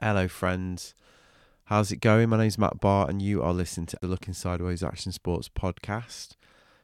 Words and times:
Hello, 0.00 0.28
friends. 0.28 0.94
How's 1.64 1.90
it 1.90 1.96
going? 1.96 2.28
My 2.28 2.36
name's 2.38 2.56
Matt 2.56 2.78
Barr, 2.78 3.10
and 3.10 3.20
you 3.20 3.42
are 3.42 3.52
listening 3.52 3.86
to 3.86 3.98
the 4.00 4.06
Looking 4.06 4.32
Sideways 4.32 4.80
Action 4.80 5.10
Sports 5.10 5.48
podcast. 5.48 6.36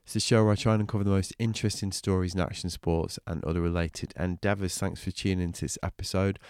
It's 0.04 0.16
a 0.16 0.20
show 0.20 0.42
where 0.42 0.54
I 0.54 0.56
try 0.56 0.72
and 0.72 0.80
uncover 0.80 1.04
the 1.04 1.10
most 1.10 1.32
interesting 1.38 1.92
stories 1.92 2.34
in 2.34 2.40
action 2.40 2.70
sports 2.70 3.20
and 3.24 3.44
other 3.44 3.60
related 3.60 4.12
endeavours. 4.18 4.76
Thanks 4.76 5.00
for 5.00 5.12
tuning 5.12 5.44
into 5.44 5.60
this 5.60 5.78
episode. 5.80 6.40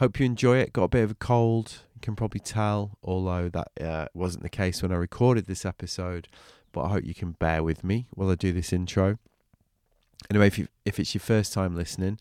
Hope 0.00 0.20
you 0.20 0.26
enjoy 0.26 0.58
it. 0.58 0.74
Got 0.74 0.82
a 0.82 0.88
bit 0.88 1.04
of 1.04 1.12
a 1.12 1.14
cold, 1.14 1.78
you 1.94 2.02
can 2.02 2.14
probably 2.14 2.40
tell, 2.40 2.98
although 3.02 3.48
that 3.48 3.70
uh, 3.80 4.08
wasn't 4.12 4.42
the 4.42 4.50
case 4.50 4.82
when 4.82 4.92
I 4.92 4.96
recorded 4.96 5.46
this 5.46 5.64
episode. 5.64 6.28
But 6.72 6.82
I 6.82 6.88
hope 6.90 7.06
you 7.06 7.14
can 7.14 7.32
bear 7.32 7.62
with 7.62 7.82
me 7.82 8.06
while 8.10 8.30
I 8.30 8.34
do 8.34 8.52
this 8.52 8.70
intro. 8.70 9.16
Anyway, 10.28 10.48
if, 10.48 10.58
you, 10.58 10.68
if 10.84 11.00
it's 11.00 11.14
your 11.14 11.22
first 11.22 11.54
time 11.54 11.74
listening, 11.74 12.20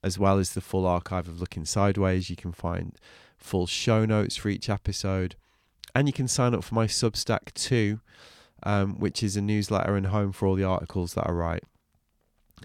as 0.02 0.18
well 0.18 0.38
as 0.38 0.54
the 0.54 0.60
full 0.60 0.86
archive 0.86 1.28
of 1.28 1.40
Looking 1.40 1.64
Sideways. 1.64 2.28
You 2.28 2.36
can 2.36 2.52
find 2.52 2.96
full 3.36 3.66
show 3.66 4.04
notes 4.04 4.36
for 4.36 4.48
each 4.48 4.68
episode, 4.68 5.36
and 5.94 6.08
you 6.08 6.12
can 6.12 6.28
sign 6.28 6.54
up 6.54 6.64
for 6.64 6.74
my 6.74 6.86
Substack 6.86 7.54
too, 7.54 8.00
um, 8.62 8.98
which 8.98 9.22
is 9.22 9.36
a 9.36 9.42
newsletter 9.42 9.96
and 9.96 10.06
home 10.06 10.32
for 10.32 10.46
all 10.46 10.54
the 10.54 10.64
articles 10.64 11.14
that 11.14 11.28
I 11.28 11.32
write, 11.32 11.64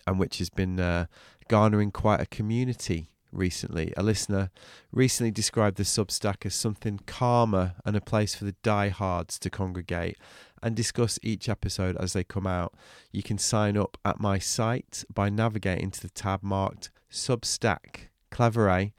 and 0.05 0.19
which 0.19 0.39
has 0.39 0.49
been 0.49 0.79
uh, 0.79 1.05
garnering 1.47 1.91
quite 1.91 2.21
a 2.21 2.25
community 2.25 3.09
recently. 3.37 3.93
A 3.95 4.03
listener 4.03 4.49
recently 4.91 5.31
described 5.31 5.77
the 5.77 5.83
Substack 5.83 6.45
as 6.45 6.55
something 6.55 6.99
calmer 7.05 7.75
and 7.85 7.95
a 7.95 8.01
place 8.01 8.35
for 8.35 8.45
the 8.45 8.55
diehards 8.63 9.39
to 9.39 9.49
congregate 9.49 10.17
and 10.61 10.75
discuss 10.75 11.19
each 11.21 11.47
episode 11.47 11.95
as 11.97 12.13
they 12.13 12.23
come 12.23 12.47
out. 12.47 12.73
You 13.11 13.23
can 13.23 13.37
sign 13.37 13.77
up 13.77 13.97
at 14.03 14.19
my 14.19 14.39
site 14.39 15.03
by 15.13 15.29
navigating 15.29 15.91
to 15.91 16.01
the 16.01 16.09
tab 16.09 16.43
marked 16.43 16.89
Substack. 17.11 18.07
Clever, 18.31 18.69
eh? 18.69 18.89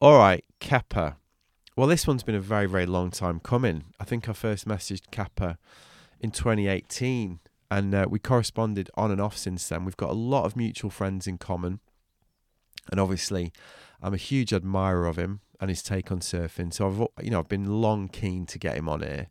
All 0.00 0.18
right, 0.18 0.44
Kepa. 0.60 1.16
Well, 1.76 1.86
this 1.86 2.06
one's 2.06 2.24
been 2.24 2.34
a 2.34 2.40
very, 2.40 2.66
very 2.66 2.86
long 2.86 3.10
time 3.10 3.40
coming. 3.40 3.84
I 4.00 4.04
think 4.04 4.28
I 4.28 4.32
first 4.32 4.66
messaged 4.66 5.10
Kepa 5.12 5.56
in 6.20 6.32
2018 6.32 7.40
and 7.70 7.94
uh, 7.94 8.06
we 8.08 8.18
corresponded 8.18 8.90
on 8.94 9.10
and 9.10 9.20
off 9.20 9.36
since 9.36 9.68
then. 9.68 9.84
We've 9.84 9.96
got 9.96 10.10
a 10.10 10.14
lot 10.14 10.44
of 10.44 10.56
mutual 10.56 10.90
friends 10.90 11.26
in 11.26 11.38
common. 11.38 11.80
And 12.90 13.00
obviously, 13.00 13.52
I'm 14.02 14.14
a 14.14 14.18
huge 14.18 14.52
admirer 14.52 15.06
of 15.06 15.16
him 15.16 15.40
and 15.60 15.70
his 15.70 15.82
take 15.82 16.12
on 16.12 16.20
surfing. 16.20 16.72
So 16.72 16.86
I've 16.86 17.24
you 17.24 17.30
know 17.30 17.40
I've 17.40 17.48
been 17.48 17.80
long 17.80 18.08
keen 18.08 18.46
to 18.46 18.58
get 18.58 18.76
him 18.76 18.88
on 18.88 19.00
here, 19.00 19.28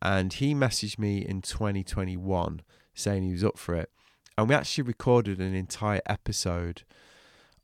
and 0.00 0.32
he 0.32 0.54
messaged 0.54 0.98
me 0.98 1.18
in 1.18 1.42
2021 1.42 2.62
saying 2.94 3.22
he 3.22 3.32
was 3.32 3.44
up 3.44 3.58
for 3.58 3.74
it, 3.74 3.90
and 4.36 4.48
we 4.48 4.54
actually 4.54 4.84
recorded 4.84 5.40
an 5.40 5.54
entire 5.54 6.00
episode 6.06 6.82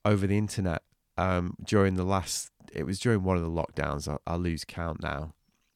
over 0.05 0.27
the 0.27 0.39
internet 0.39 0.83
um, 1.17 1.57
during 1.65 1.95
the 1.95 2.05
last. 2.05 2.51
It 2.73 2.85
was 2.85 2.99
during 2.99 3.23
one 3.23 3.37
of 3.37 3.43
the 3.43 3.49
lockdowns. 3.49 4.09
I, 4.09 4.19
I 4.31 4.37
lose 4.37 4.65
count 4.65 5.03
now. 5.03 5.35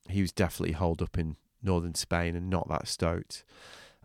He 0.09 0.21
was 0.21 0.33
definitely 0.33 0.73
holed 0.73 1.03
up 1.03 1.19
in 1.19 1.37
northern 1.63 1.95
Spain 1.95 2.35
and 2.35 2.49
not 2.49 2.69
that 2.69 2.89
stoked. 2.89 3.45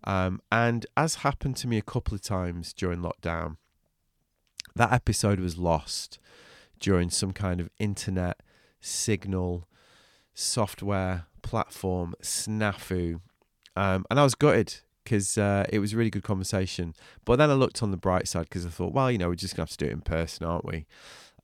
Um, 0.04 0.42
and 0.52 0.86
as 0.98 1.16
happened 1.16 1.56
to 1.58 1.68
me 1.68 1.78
a 1.78 1.81
couple 1.81 2.14
of 2.14 2.22
times 2.22 2.74
during 2.74 3.00
lockdown, 3.00 3.58
that 4.76 4.92
episode 4.92 5.40
was 5.40 5.58
lost 5.58 6.20
during 6.80 7.10
some 7.10 7.32
kind 7.32 7.60
of 7.60 7.70
internet 7.80 8.42
signal 8.82 9.68
software 10.34 11.26
platform 11.42 12.16
snafu. 12.22 13.22
Um, 13.76 14.06
and 14.10 14.20
I 14.20 14.24
was 14.24 14.36
gutted 14.36 14.76
because 15.04 15.38
uh, 15.38 15.66
it 15.70 15.80
was 15.80 15.94
a 15.94 15.97
really 15.97 16.09
good 16.09 16.24
conversation. 16.24 16.94
But 17.25 17.38
then 17.38 17.50
I 17.50 17.53
looked 17.53 17.84
on 17.84 17.92
the 17.92 17.97
bright 17.97 18.28
side 18.28 18.44
because 18.44 18.66
I 18.66 18.70
thought, 18.70 18.94
well, 18.94 19.12
you 19.12 19.18
know, 19.18 19.30
we're 19.30 19.36
just 19.36 19.56
going 19.56 19.68
to 19.68 19.72
have 19.72 19.78
to 19.78 19.86
do 19.86 19.90
it 19.90 19.94
in 19.94 20.02
person, 20.02 20.46
aren't 20.46 20.66
we? 20.66 20.86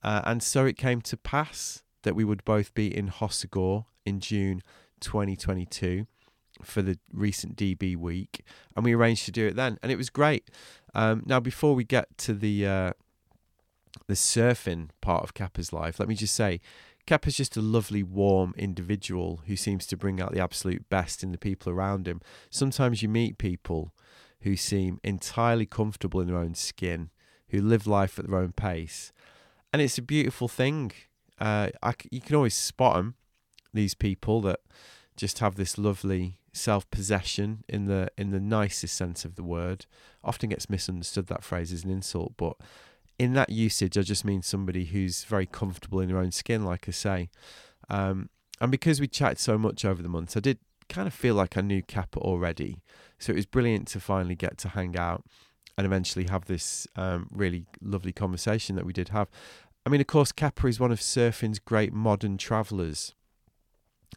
Uh, 0.02 0.22
and 0.24 0.42
so 0.42 0.66
it 0.66 0.76
came 0.76 1.00
to 1.02 1.16
pass 1.16 1.82
that 2.02 2.14
we 2.14 2.24
would 2.24 2.44
both 2.44 2.72
be 2.74 2.94
in 2.94 3.08
Hossegor 3.08 3.84
in 4.06 4.20
June 4.20 4.62
2022 5.00 6.06
for 6.62 6.82
the 6.82 6.98
recent 7.12 7.56
DB 7.56 7.96
week, 7.96 8.44
and 8.76 8.84
we 8.84 8.94
arranged 8.94 9.24
to 9.26 9.32
do 9.32 9.46
it 9.46 9.56
then, 9.56 9.78
and 9.82 9.90
it 9.90 9.96
was 9.96 10.10
great. 10.10 10.50
Um, 10.94 11.22
now, 11.26 11.40
before 11.40 11.74
we 11.74 11.84
get 11.84 12.16
to 12.18 12.34
the 12.34 12.66
uh, 12.66 12.92
the 14.06 14.14
surfing 14.14 14.90
part 15.00 15.22
of 15.22 15.34
Kepa's 15.34 15.72
life, 15.72 15.98
let 15.98 16.08
me 16.08 16.14
just 16.14 16.34
say, 16.34 16.60
Kepa's 17.06 17.36
just 17.36 17.56
a 17.56 17.62
lovely, 17.62 18.02
warm 18.02 18.54
individual 18.56 19.42
who 19.46 19.56
seems 19.56 19.86
to 19.86 19.96
bring 19.96 20.20
out 20.20 20.32
the 20.32 20.40
absolute 20.40 20.88
best 20.88 21.22
in 21.22 21.32
the 21.32 21.38
people 21.38 21.72
around 21.72 22.06
him. 22.06 22.20
Sometimes 22.50 23.02
you 23.02 23.08
meet 23.08 23.38
people 23.38 23.92
who 24.42 24.56
seem 24.56 25.00
entirely 25.02 25.66
comfortable 25.66 26.20
in 26.20 26.28
their 26.28 26.36
own 26.36 26.54
skin, 26.54 27.10
who 27.48 27.60
live 27.60 27.86
life 27.86 28.18
at 28.18 28.26
their 28.26 28.38
own 28.38 28.52
pace, 28.52 29.12
and 29.72 29.80
it's 29.82 29.98
a 29.98 30.02
beautiful 30.02 30.48
thing. 30.48 30.92
Uh, 31.38 31.70
I, 31.82 31.94
you 32.10 32.20
can 32.20 32.36
always 32.36 32.54
spot 32.54 32.96
them, 32.96 33.14
these 33.72 33.94
people 33.94 34.40
that 34.42 34.60
just 35.16 35.38
have 35.38 35.56
this 35.56 35.78
lovely 35.78 36.38
self-possession 36.52 37.62
in 37.68 37.84
the 37.84 38.10
in 38.18 38.30
the 38.30 38.40
nicest 38.40 38.96
sense 38.96 39.24
of 39.24 39.36
the 39.36 39.44
word. 39.44 39.86
Often 40.24 40.50
gets 40.50 40.68
misunderstood 40.68 41.28
that 41.28 41.44
phrase 41.44 41.72
as 41.72 41.84
an 41.84 41.90
insult, 41.90 42.34
but 42.36 42.56
in 43.20 43.34
that 43.34 43.50
usage, 43.50 43.98
I 43.98 44.00
just 44.00 44.24
mean 44.24 44.40
somebody 44.40 44.86
who's 44.86 45.24
very 45.24 45.44
comfortable 45.44 46.00
in 46.00 46.08
their 46.08 46.16
own 46.16 46.32
skin, 46.32 46.64
like 46.64 46.88
I 46.88 46.90
say. 46.90 47.28
Um, 47.90 48.30
and 48.62 48.70
because 48.70 48.98
we 48.98 49.08
chatted 49.08 49.38
so 49.38 49.58
much 49.58 49.84
over 49.84 50.02
the 50.02 50.08
months, 50.08 50.38
I 50.38 50.40
did 50.40 50.56
kind 50.88 51.06
of 51.06 51.12
feel 51.12 51.34
like 51.34 51.58
I 51.58 51.60
knew 51.60 51.82
Kepa 51.82 52.16
already. 52.16 52.78
So 53.18 53.34
it 53.34 53.36
was 53.36 53.44
brilliant 53.44 53.88
to 53.88 54.00
finally 54.00 54.36
get 54.36 54.56
to 54.58 54.68
hang 54.68 54.96
out 54.96 55.22
and 55.76 55.84
eventually 55.84 56.28
have 56.30 56.46
this 56.46 56.86
um, 56.96 57.28
really 57.30 57.66
lovely 57.82 58.12
conversation 58.12 58.74
that 58.76 58.86
we 58.86 58.94
did 58.94 59.10
have. 59.10 59.28
I 59.84 59.90
mean, 59.90 60.00
of 60.00 60.06
course, 60.06 60.32
Kepa 60.32 60.70
is 60.70 60.80
one 60.80 60.90
of 60.90 61.02
surfing's 61.02 61.58
great 61.58 61.92
modern 61.92 62.38
travellers. 62.38 63.14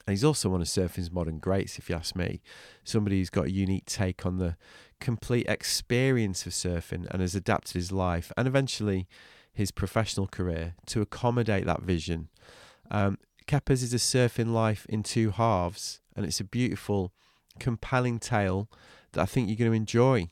And 0.06 0.14
he's 0.14 0.24
also 0.24 0.50
one 0.50 0.62
of 0.62 0.68
surfing's 0.68 1.12
modern 1.12 1.40
greats, 1.40 1.78
if 1.78 1.90
you 1.90 1.96
ask 1.96 2.16
me. 2.16 2.42
Somebody 2.84 3.20
who's 3.20 3.30
got 3.30 3.46
a 3.46 3.52
unique 3.52 3.86
take 3.86 4.26
on 4.26 4.38
the 4.38 4.58
complete 5.00 5.48
experience 5.48 6.46
of 6.46 6.54
surfing 6.54 7.08
and 7.12 7.22
has 7.22 7.36
adapted 7.36 7.76
his 7.76 7.92
life 7.92 8.32
and 8.38 8.48
eventually 8.48 9.08
his 9.54 9.72
professional 9.72 10.28
career 10.28 10.76
to 10.88 11.02
accommodate 11.02 11.66
that 11.66 11.82
vision. 11.82 12.30
Um, 12.92 13.18
Kepa's 13.48 13.84
is 13.84 13.94
a 13.94 13.98
surfing 13.98 14.52
life 14.52 14.86
in 14.90 15.04
two 15.04 15.32
halves, 15.32 16.02
and 16.16 16.26
it's 16.26 16.40
a 16.40 16.46
beautiful, 16.46 17.14
compelling 17.60 18.20
tale 18.20 18.70
that 19.12 19.22
I 19.22 19.26
think 19.26 19.48
you're 19.48 19.58
going 19.58 19.72
to 19.72 19.78
enjoy. 19.78 20.32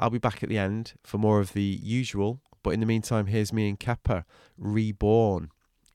I'll 0.00 0.10
be 0.10 0.18
back 0.18 0.42
at 0.42 0.48
the 0.48 0.58
end 0.58 0.94
for 1.04 1.18
more 1.18 1.40
of 1.40 1.52
the 1.52 1.62
usual, 1.82 2.40
but 2.62 2.70
in 2.70 2.80
the 2.80 2.86
meantime, 2.86 3.26
here's 3.26 3.52
me 3.52 3.68
and 3.68 3.78
Kepa 3.78 4.24
Acero. 4.60 5.48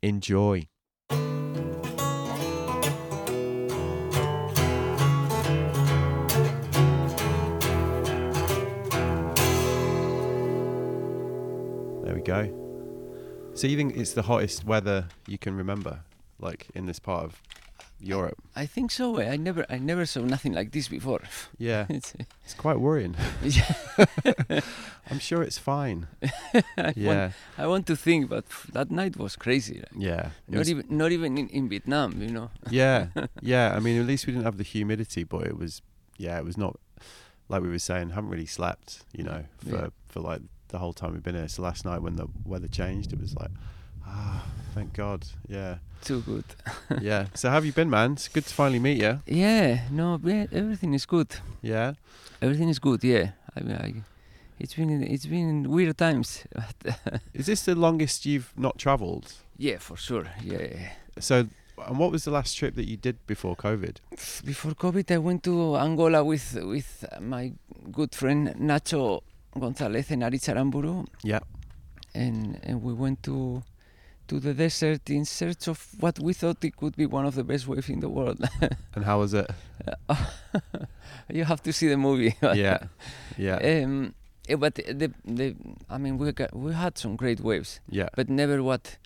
Enjoy. 0.04 0.68
Go. 12.28 12.42
So 13.54 13.68
you 13.68 13.76
think 13.78 13.96
it's 13.98 14.14
the 14.14 14.24
hottest 14.24 14.64
weather 14.66 15.08
you 15.28 15.38
can 15.38 15.56
remember, 15.58 16.02
like 16.40 16.68
in 16.76 16.86
this 16.86 17.00
part 17.00 17.24
of 17.26 17.42
Europe? 18.00 18.38
I 18.56 18.68
think 18.68 18.92
so. 18.92 19.18
eh? 19.18 19.32
I 19.34 19.38
never, 19.38 19.66
I 19.70 19.80
never 19.80 20.06
saw 20.06 20.22
nothing 20.22 20.54
like 20.54 20.72
this 20.72 20.88
before. 20.88 21.22
Yeah, 21.58 21.86
It's, 21.98 22.14
it's 22.46 22.54
quite 22.54 22.80
worrying. 22.80 23.16
yeah, 23.42 23.74
I'm 25.10 25.20
sure 25.20 25.42
it's 25.42 25.58
fine. 25.58 26.08
I, 26.78 26.94
Yeah, 26.96 27.08
want, 27.18 27.34
I 27.58 27.68
want 27.68 27.88
to 27.88 27.96
think, 27.96 28.30
but 28.30 28.46
that 28.74 28.92
night 28.92 29.18
was 29.18 29.36
crazy. 29.36 29.76
like, 29.80 29.92
yeah, 29.98 30.30
Not 30.48 30.60
was- 30.60 30.70
even, 30.70 30.86
not 30.90 31.12
even 31.12 31.38
in, 31.38 31.48
in 31.50 31.70
Vietnam, 31.70 32.22
you 32.22 32.30
know. 32.30 32.50
yeah, 32.70 33.08
yeah. 33.42 33.74
I 33.76 33.80
mean, 33.80 34.00
at 34.00 34.06
least 34.06 34.28
we 34.28 34.34
didn't 34.34 34.46
have 34.46 34.58
the 34.58 34.64
humidity, 34.64 35.24
but 35.24 35.48
it 35.48 35.58
was, 35.58 35.82
yeah, 36.18 36.38
it 36.38 36.46
was 36.46 36.58
not 36.58 36.76
like 37.50 37.62
we 37.64 37.70
were 37.70 37.80
saying. 37.80 38.12
Haven't 38.12 38.30
really 38.30 38.46
slept, 38.46 39.02
you 39.18 39.24
know, 39.24 39.46
for 39.58 39.70
Yeah. 39.76 39.88
for 40.08 40.20
like 40.20 40.42
the 40.70 40.78
whole 40.80 40.94
time 40.94 41.14
we've 41.14 41.24
been 41.24 41.36
here. 41.36 41.48
So 41.48 41.62
last 41.62 41.86
night 41.86 42.02
when 42.02 42.16
the 42.16 42.28
weather 42.46 42.68
changed, 42.68 43.14
it 43.14 43.20
was 43.20 43.36
like, 43.36 43.52
ah, 44.06 44.44
thank 44.74 44.94
God. 44.94 45.26
Yeah, 45.48 45.78
Too 46.04 46.22
good. 46.22 46.46
yeah. 47.02 47.28
So 47.34 47.50
how 47.50 47.56
have 47.56 47.66
you 47.66 47.74
been, 47.74 47.90
man? 47.90 48.14
It's 48.14 48.28
good 48.28 48.46
to 48.46 48.54
finally 48.54 48.80
meet 48.80 48.98
you. 49.02 49.22
Yeah, 49.26 49.82
no, 49.92 50.20
yeah, 50.24 50.46
everything 50.52 50.94
is 50.94 51.06
good. 51.06 51.36
Yeah, 51.62 51.94
Everything 52.42 52.70
is 52.70 52.80
good. 52.80 53.04
Yeah, 53.04 53.32
I 53.56 53.62
mean, 53.62 53.76
I, 53.76 53.94
it's 54.60 54.76
been, 54.76 55.04
it's 55.04 55.26
been 55.26 55.70
weird 55.70 55.98
times. 55.98 56.44
is 57.34 57.48
this 57.48 57.64
the 57.64 57.76
longest 57.76 58.26
you've 58.26 58.54
not 58.58 58.78
travelled? 58.78 59.34
yeah, 59.58 59.78
for 59.80 59.98
sure. 59.98 60.26
Yeah. 60.44 60.92
So, 61.20 61.48
and 61.88 61.98
what 61.98 62.12
was 62.12 62.26
the 62.26 62.32
last 62.32 62.56
trip 62.58 62.76
that 62.76 62.88
you 62.88 62.96
did 62.98 63.18
before 63.26 63.56
COVID? 63.56 63.98
Before 64.46 64.74
COVID, 64.74 65.12
I 65.12 65.18
went 65.18 65.44
to 65.44 65.76
Angola 65.78 66.24
with 66.24 66.56
with 66.62 67.06
my 67.20 67.54
good 67.92 68.14
friend 68.14 68.50
Nacho 68.60 69.22
Gonzalez 69.60 70.12
and 70.12 70.24
Aritz 70.24 70.48
Aramburu. 70.54 71.06
Yeah. 71.24 71.40
And 72.14 72.60
and 72.64 72.82
we 72.82 72.94
went 72.94 73.24
to 73.24 73.64
to 74.28 74.40
the 74.40 74.54
desert 74.54 75.10
in 75.10 75.24
search 75.26 75.68
of 75.68 75.88
what 76.00 76.20
we 76.20 76.34
thought 76.34 76.64
it 76.64 76.76
could 76.76 76.96
be 76.96 77.06
one 77.06 77.26
of 77.26 77.36
the 77.36 77.44
best 77.44 77.68
waves 77.68 77.90
in 77.90 78.00
the 78.02 78.10
world. 78.10 78.40
And 78.96 79.06
how 79.06 79.20
was 79.20 79.34
it? 79.34 79.50
you 81.30 81.46
have 81.46 81.62
to 81.64 81.72
see 81.74 81.88
the 81.88 81.98
movie. 81.98 82.36
yeah, 82.42 82.88
yeah, 83.38 83.56
Um, 83.84 84.14
eh, 84.50 84.56
but 84.56 84.76
the 84.76 85.14
the 85.26 85.56
I 85.90 85.98
mean 85.98 86.18
we 86.18 86.32
got, 86.32 86.56
we 86.56 86.74
had 86.74 86.98
some 86.98 87.16
great 87.16 87.40
waves, 87.40 87.80
yeah. 87.90 88.10
but 88.16 88.30
never 88.30 88.62
what 88.64 88.98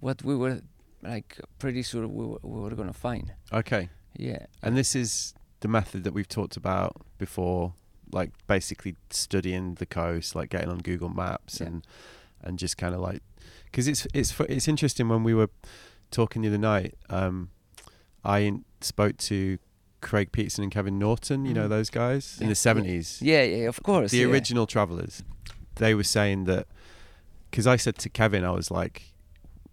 what 0.00 0.22
we 0.22 0.36
were 0.36 0.60
like 1.02 1.38
pretty 1.58 1.82
sure 1.82 2.06
we 2.08 2.26
were, 2.26 2.38
we 2.42 2.60
were 2.60 2.74
gonna 2.74 2.92
find. 2.92 3.32
Okay. 3.52 3.88
Yeah. 4.18 4.46
And 4.62 4.76
this 4.76 4.94
is 4.94 5.34
the 5.60 5.68
method 5.68 6.04
that 6.04 6.12
we've 6.12 6.28
talked 6.28 6.56
about 6.56 6.96
before, 7.18 7.74
like 8.12 8.30
basically 8.46 8.96
studying 9.10 9.74
the 9.74 9.86
coast, 9.86 10.34
like 10.34 10.50
getting 10.50 10.68
on 10.68 10.78
Google 10.78 11.08
Maps 11.08 11.60
Yeah. 11.60 11.66
and 11.68 11.86
and 12.42 12.58
just 12.58 12.76
kind 12.76 12.94
of 12.94 13.00
like 13.00 13.22
because 13.66 13.88
it's 13.88 14.06
it's 14.14 14.38
it's 14.40 14.68
interesting 14.68 15.08
when 15.08 15.22
we 15.24 15.34
were 15.34 15.50
talking 16.10 16.42
the 16.42 16.48
other 16.48 16.58
night. 16.58 16.94
Um, 17.10 17.50
I 18.24 18.40
in- 18.40 18.64
spoke 18.80 19.16
to 19.18 19.58
Craig 20.00 20.30
Peterson 20.32 20.62
and 20.64 20.72
Kevin 20.72 20.98
Norton. 20.98 21.44
You 21.46 21.54
know 21.54 21.66
Mm. 21.66 21.70
those 21.70 21.90
guys 21.90 22.38
in 22.40 22.48
the 22.48 22.54
seventies. 22.54 23.20
Yeah, 23.22 23.42
yeah, 23.42 23.68
of 23.68 23.82
course. 23.82 24.10
the 24.12 24.18
yeah. 24.18 24.26
original 24.26 24.66
travelers 24.66 25.22
they 25.76 25.94
were 25.94 26.02
saying 26.04 26.44
that 26.44 26.66
because 27.50 27.66
i 27.66 27.76
said 27.76 27.98
to 27.98 28.08
kevin 28.08 28.42
i 28.44 28.50
was 28.50 28.70
like 28.70 29.12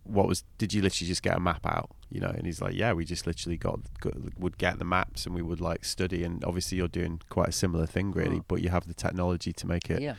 what 0.06 0.28
was 0.28 0.44
did 0.58 0.74
you 0.74 0.82
literally 0.82 1.08
just 1.08 1.24
get 1.24 1.36
a 1.38 1.40
map 1.40 1.66
out 1.66 1.90
you 2.10 2.20
know? 2.20 2.28
And 2.30 2.46
he's 2.46 2.62
like 2.62 2.76
yeah 2.76 2.94
we 2.94 3.06
just 3.06 3.26
literally 3.26 3.58
got, 3.58 3.80
got 4.02 4.14
would 4.40 4.58
get 4.58 4.78
the 4.80 4.86
maps 4.86 5.26
and 5.26 5.34
we 5.34 5.42
would 5.42 5.62
like 5.62 5.84
study. 5.86 6.24
And 6.24 6.44
obviously 6.44 6.78
you're 6.78 6.88
doing 6.88 7.22
quite 7.30 7.50
a 7.50 7.52
similar 7.54 7.86
thing 7.88 8.12
really 8.12 8.38
Oh. 8.40 8.46
but 8.48 8.62
you 8.62 8.70
have 8.70 8.86
the 8.88 8.94
technology 8.94 9.54
to 9.54 9.68
make 9.68 9.90
it 9.90 10.02
Yeah. 10.02 10.16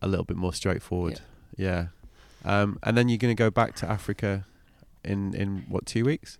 a 0.00 0.08
little 0.08 0.24
bit 0.24 0.36
more 0.36 0.52
straightforward. 0.54 1.20
Yeah, 1.56 1.88
Um, 2.44 2.78
and 2.82 2.96
then 2.96 3.08
you're 3.08 3.18
going 3.18 3.36
to 3.36 3.42
go 3.44 3.50
back 3.50 3.74
to 3.76 3.90
africa 3.90 4.44
in 5.04 5.34
in 5.34 5.64
what 5.68 5.84
two 5.86 6.04
weeks? 6.04 6.38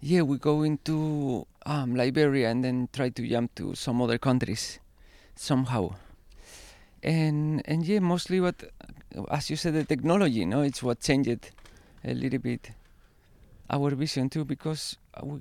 Yeah, 0.00 0.22
we 0.22 0.38
go 0.38 0.62
into 0.62 1.46
um, 1.66 1.94
Liberia 1.96 2.50
and 2.50 2.62
then 2.64 2.88
try 2.92 3.08
to 3.10 3.22
jump 3.28 3.54
to 3.56 3.74
some 3.74 4.00
other 4.00 4.16
countries 4.18 4.78
somehow. 5.34 5.94
And 7.02 7.62
and 7.66 7.84
yeah, 7.86 8.00
mostly 8.00 8.40
what, 8.40 8.56
as 9.30 9.50
you 9.50 9.56
said, 9.56 9.74
the 9.74 9.84
technology, 9.84 10.44
no, 10.44 10.62
it's 10.62 10.82
what 10.82 11.00
changed 11.00 11.50
a 12.08 12.14
little 12.14 12.38
bit 12.38 12.72
our 13.70 13.90
vision 13.94 14.28
too, 14.30 14.44
because 14.44 14.96
uh, 15.14 15.26
we, 15.26 15.40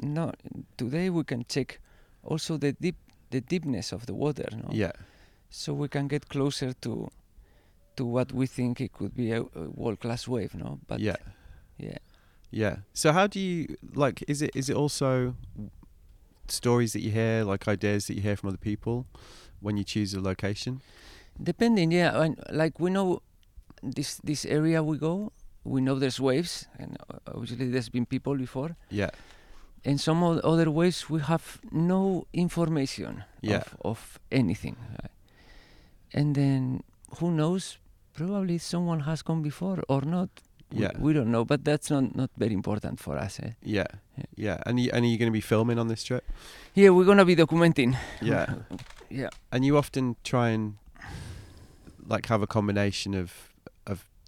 no, 0.00 0.32
today 0.76 1.10
we 1.10 1.24
can 1.24 1.44
check 1.48 1.80
also 2.24 2.56
the 2.56 2.72
deep 2.72 2.96
the 3.30 3.40
deepness 3.40 3.92
of 3.92 4.06
the 4.06 4.14
water, 4.14 4.46
no? 4.52 4.68
yeah 4.72 4.92
so 5.50 5.72
we 5.72 5.88
can 5.88 6.08
get 6.08 6.28
closer 6.28 6.72
to 6.72 7.08
to 7.96 8.04
what 8.04 8.32
we 8.32 8.46
think 8.46 8.80
it 8.80 8.92
could 8.92 9.14
be 9.14 9.32
a, 9.32 9.40
a 9.42 9.70
world 9.74 10.00
class 10.00 10.28
wave, 10.28 10.54
no? 10.54 10.78
But 10.86 11.00
yeah 11.00 11.16
yeah. 11.78 11.98
yeah 12.50 12.76
so 12.94 13.12
how 13.12 13.26
do 13.26 13.38
you 13.40 13.76
like 13.94 14.24
is 14.28 14.42
it 14.42 14.50
is 14.54 14.70
it 14.70 14.76
also 14.76 15.34
stories 16.48 16.92
that 16.92 17.00
you 17.00 17.10
hear 17.10 17.44
like 17.44 17.68
ideas 17.68 18.06
that 18.06 18.14
you 18.14 18.22
hear 18.22 18.36
from 18.36 18.48
other 18.48 18.58
people 18.58 19.06
when 19.60 19.76
you 19.76 19.84
choose 19.84 20.14
a 20.14 20.20
location 20.20 20.80
Depending, 21.42 21.92
yeah. 21.92 22.20
And 22.20 22.40
like 22.50 22.80
we 22.80 22.90
know 22.90 23.22
this 23.82 24.16
this 24.24 24.44
area 24.44 24.82
we 24.82 24.96
go, 24.98 25.32
we 25.66 25.80
know 25.80 25.98
there's 25.98 26.20
waves, 26.20 26.66
and 26.78 26.96
uh, 27.10 27.18
obviously 27.34 27.68
there's 27.70 27.90
been 27.90 28.06
people 28.06 28.34
before. 28.36 28.70
yeah 28.90 29.10
And 29.88 30.00
some 30.00 30.22
other 30.24 30.68
waves 30.70 31.08
we 31.10 31.20
have 31.32 31.44
no 31.70 32.26
information 32.32 33.12
Yeah. 33.42 33.56
of, 33.62 33.76
of 33.84 34.18
anything. 34.30 34.76
And 36.12 36.34
then 36.34 36.82
who 37.20 37.30
knows? 37.30 37.78
Probably 38.14 38.58
someone 38.58 39.00
has 39.00 39.22
come 39.22 39.42
before 39.42 39.78
or 39.88 40.02
not. 40.02 40.28
Yeah. 40.72 40.90
We, 40.98 41.12
don't 41.12 41.30
know, 41.30 41.44
but 41.44 41.60
that's 41.64 41.90
not, 41.90 42.14
not 42.16 42.30
very 42.36 42.52
important 42.54 42.98
for 43.00 43.16
us. 43.26 43.38
Eh? 43.40 43.50
Yeah, 43.62 43.86
Yeah. 44.16 44.24
yeah. 44.46 44.56
And 44.66 44.80
you, 44.80 44.90
and 44.92 45.04
are 45.04 45.08
you 45.08 45.18
going 45.18 45.30
to 45.32 45.38
be 45.42 45.46
filming 45.54 45.78
on 45.78 45.86
this 45.88 46.02
trip? 46.04 46.24
Yeah, 46.74 46.90
we're 46.90 47.04
gonna 47.06 47.24
be 47.24 47.36
documenting. 47.36 47.96
Yeah. 48.22 48.46
Yeah. 49.10 49.30
and 49.52 49.64
you 49.64 49.76
often 49.78 50.16
try 50.24 50.48
and 50.50 50.74
like 52.08 52.26
have 52.28 52.42
a 52.42 52.46
combination 52.46 53.14
of 53.14 53.30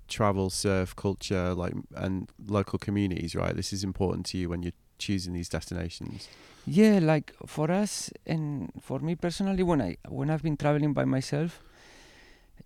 travel, 0.08 0.50
surf, 0.50 0.94
culture, 0.96 1.54
like 1.54 1.74
and 1.94 2.28
local 2.46 2.78
communities, 2.78 3.34
right? 3.34 3.54
This 3.54 3.72
is 3.72 3.84
important 3.84 4.26
to 4.26 4.38
you 4.38 4.48
when 4.48 4.62
you're 4.62 4.72
choosing 4.98 5.32
these 5.34 5.48
destinations. 5.48 6.28
Yeah, 6.66 6.98
like 7.00 7.32
for 7.46 7.70
us 7.70 8.10
and 8.26 8.70
for 8.82 8.98
me 8.98 9.14
personally, 9.14 9.62
when 9.62 9.80
I 9.80 9.96
when 10.08 10.30
I've 10.30 10.42
been 10.42 10.56
traveling 10.56 10.92
by 10.92 11.04
myself, 11.04 11.62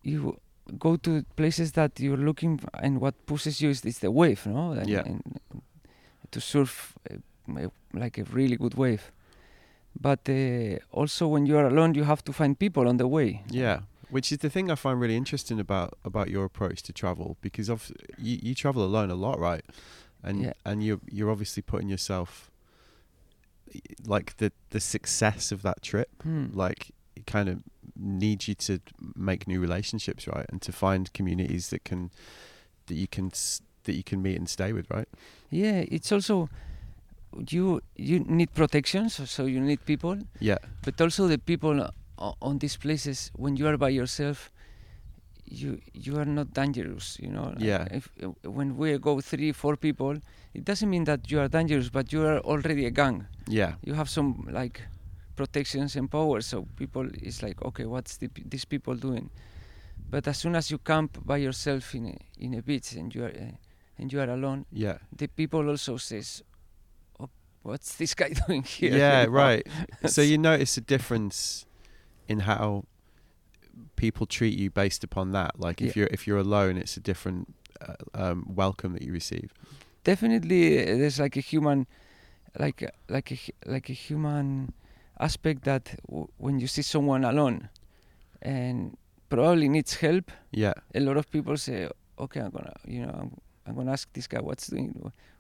you 0.03 0.39
go 0.79 0.97
to 0.97 1.23
places 1.37 1.73
that 1.73 1.99
you're 2.00 2.17
looking, 2.17 2.61
and 2.83 3.00
what 3.00 3.15
pushes 3.27 3.61
you 3.61 3.71
is, 3.71 3.85
is 3.85 3.99
the 3.99 4.11
wave, 4.11 4.47
no? 4.47 4.73
And, 4.73 4.88
Yeah. 4.88 5.03
and 5.05 5.41
to 6.31 6.41
surf 6.41 6.95
uh, 7.11 7.69
like 7.93 8.19
a 8.19 8.25
really 8.25 8.56
good 8.56 8.75
wave. 8.75 9.12
But 10.00 10.29
uh, 10.29 10.79
also, 10.91 11.29
when 11.29 11.47
you 11.47 11.56
are 11.59 11.67
alone, 11.67 11.95
you 11.95 12.05
have 12.05 12.23
to 12.25 12.33
find 12.33 12.59
people 12.59 12.88
on 12.88 12.97
the 12.97 13.06
way. 13.06 13.43
Yeah, 13.50 13.81
which 14.14 14.31
is 14.32 14.38
the 14.38 14.50
thing 14.50 14.70
I 14.70 14.76
find 14.76 15.00
really 15.00 15.17
interesting 15.17 15.59
about 15.61 15.91
about 16.05 16.29
your 16.35 16.44
approach 16.44 16.79
to 16.88 16.93
travel 16.93 17.37
because 17.47 17.69
of 17.75 17.91
you, 18.26 18.38
you 18.47 18.55
travel 18.55 18.82
alone 18.85 19.11
a 19.11 19.19
lot, 19.26 19.38
right? 19.50 19.64
And 20.23 20.37
Yeah. 20.43 20.53
and 20.69 20.76
you 20.87 21.00
you're 21.17 21.31
obviously 21.35 21.62
putting 21.73 21.88
yourself 21.88 22.31
like 24.06 24.37
the 24.37 24.50
the 24.70 24.81
success 24.81 25.53
of 25.53 25.62
that 25.62 25.82
trip 25.82 26.09
Hmm. 26.23 26.47
like 26.64 26.91
it 27.17 27.26
kind 27.26 27.49
of 27.49 27.56
needs 27.97 28.47
you 28.49 28.55
to 28.55 28.79
make 29.17 29.47
new 29.49 29.61
relationships 29.61 30.26
right 30.26 30.47
and 30.50 30.61
to 30.62 30.73
find 30.73 31.12
communities 31.19 31.69
that 31.70 31.82
can 31.85 32.11
that 32.87 32.94
you 32.94 33.06
can 33.17 33.31
that 33.85 33.94
you 33.94 34.03
can 34.11 34.20
meet 34.23 34.37
and 34.38 34.49
stay 34.49 34.73
with 34.73 34.87
right 34.91 35.09
Yeah, 35.50 35.85
it's 35.97 36.12
also 36.12 36.49
you 37.50 37.81
you 37.97 38.20
need 38.38 38.50
protection, 38.55 39.09
so, 39.09 39.25
so 39.25 39.47
you 39.47 39.61
need 39.61 39.81
people. 39.87 40.17
yeah 40.41 40.59
but 40.85 41.00
also 41.00 41.26
the 41.29 41.38
people 41.38 41.75
on 42.19 42.59
these 42.59 42.76
places 42.76 43.31
when 43.35 43.56
you 43.56 43.67
are 43.67 43.76
by 43.76 43.88
yourself 43.88 44.50
you 45.53 45.81
you 45.93 46.19
are 46.19 46.25
not 46.25 46.53
dangerous 46.53 47.19
you 47.20 47.29
know? 47.29 47.55
Yeah. 47.59 47.87
if, 47.91 48.09
when 48.44 48.76
we 48.76 48.97
go 48.99 49.20
three 49.20 49.53
four 49.53 49.76
people 49.76 50.17
it 50.55 50.64
doesn't 50.64 50.88
mean 50.88 51.05
that 51.05 51.31
you 51.31 51.41
are 51.41 51.49
dangerous 51.49 51.88
but 51.88 52.12
you 52.12 52.25
are 52.25 52.38
already 52.41 52.87
a 52.87 52.91
gang. 52.91 53.26
Yeah. 53.47 53.75
You 53.82 53.94
have 53.94 54.09
some 54.09 54.49
like 54.50 54.81
protections 55.37 55.97
and 55.97 56.11
power 56.11 56.41
so 56.41 56.67
people 56.76 57.06
is 57.23 57.43
like 57.43 57.62
okay 57.62 57.85
what's 57.85 58.17
the, 58.17 58.29
these 58.47 58.64
people 58.64 58.94
doing? 58.94 59.31
But 60.11 60.29
as 60.29 60.38
soon 60.38 60.56
as 60.56 60.70
you 60.70 60.79
camp 60.79 61.25
by 61.25 61.38
yourself 61.38 61.94
in 61.94 62.06
a, 62.06 62.19
in 62.38 62.55
a 62.55 62.62
beach 62.62 62.93
and 62.93 63.14
you 63.14 63.25
are 63.25 63.29
uh, 63.31 63.56
and 63.99 64.12
you 64.12 64.20
are 64.20 64.31
alone 64.31 64.67
yeah. 64.73 64.99
the 65.17 65.26
people 65.26 65.69
also 65.69 65.97
says 65.97 66.43
oh, 67.21 67.28
what's 67.62 67.97
this 67.97 68.14
guy 68.14 68.31
doing 68.47 68.62
here? 68.62 68.97
Yeah 68.97 69.25
right. 69.28 69.66
So 70.07 70.23
you 70.23 70.38
notice 70.50 70.76
a 70.76 70.83
difference 70.83 71.66
in 72.33 72.41
how 72.41 72.85
people 73.97 74.27
treat 74.27 74.57
you 74.62 74.69
based 74.83 75.03
upon 75.09 75.27
that 75.39 75.53
like 75.67 75.79
if 75.81 75.87
Yeah. 75.97 76.01
you're 76.03 76.11
if 76.17 76.21
you're 76.27 76.43
alone 76.49 76.75
it's 76.83 76.97
a 76.97 77.05
different 77.11 77.45
uh, 77.87 77.95
um, 78.23 78.39
welcome 78.62 78.91
that 78.97 79.03
you 79.07 79.12
receive 79.12 79.49
definitely 80.05 80.62
uh, 80.83 80.97
there's 81.01 81.19
like 81.25 81.37
a 81.43 81.45
human 81.53 81.79
like 82.65 82.79
like 83.17 83.29
a 83.37 83.39
like 83.75 83.87
a 83.97 83.97
human 84.09 84.73
aspect 85.29 85.61
that 85.65 85.85
w- 86.09 86.29
when 86.45 86.55
you 86.62 86.67
see 86.67 86.83
someone 86.95 87.25
alone 87.33 87.69
and 88.43 88.97
probably 89.29 89.69
needs 89.69 89.95
help 90.07 90.27
yeah 90.51 90.75
a 90.95 91.01
lot 91.01 91.17
of 91.17 91.25
people 91.31 91.57
say 91.57 91.89
okay 92.19 92.41
i'm 92.41 92.51
gonna 92.51 92.75
you 92.87 93.03
know 93.07 93.15
i'm, 93.21 93.31
I'm 93.67 93.75
gonna 93.77 93.93
ask 93.93 94.07
this 94.12 94.27
guy 94.27 94.41
what's 94.41 94.67
doing 94.69 94.89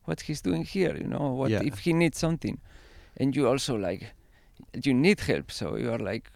what 0.04 0.20
he's 0.26 0.40
doing 0.40 0.64
here 0.64 0.94
you 0.96 1.08
know 1.14 1.26
what 1.40 1.50
Yeah. 1.50 1.62
if 1.70 1.80
he 1.80 1.92
needs 1.92 2.18
something 2.18 2.56
and 3.18 3.36
you 3.36 3.46
also 3.48 3.74
like 3.76 4.02
you 4.84 4.94
need 4.94 5.20
help 5.20 5.50
so 5.50 5.76
you 5.76 5.90
are 5.92 5.98
like 6.12 6.30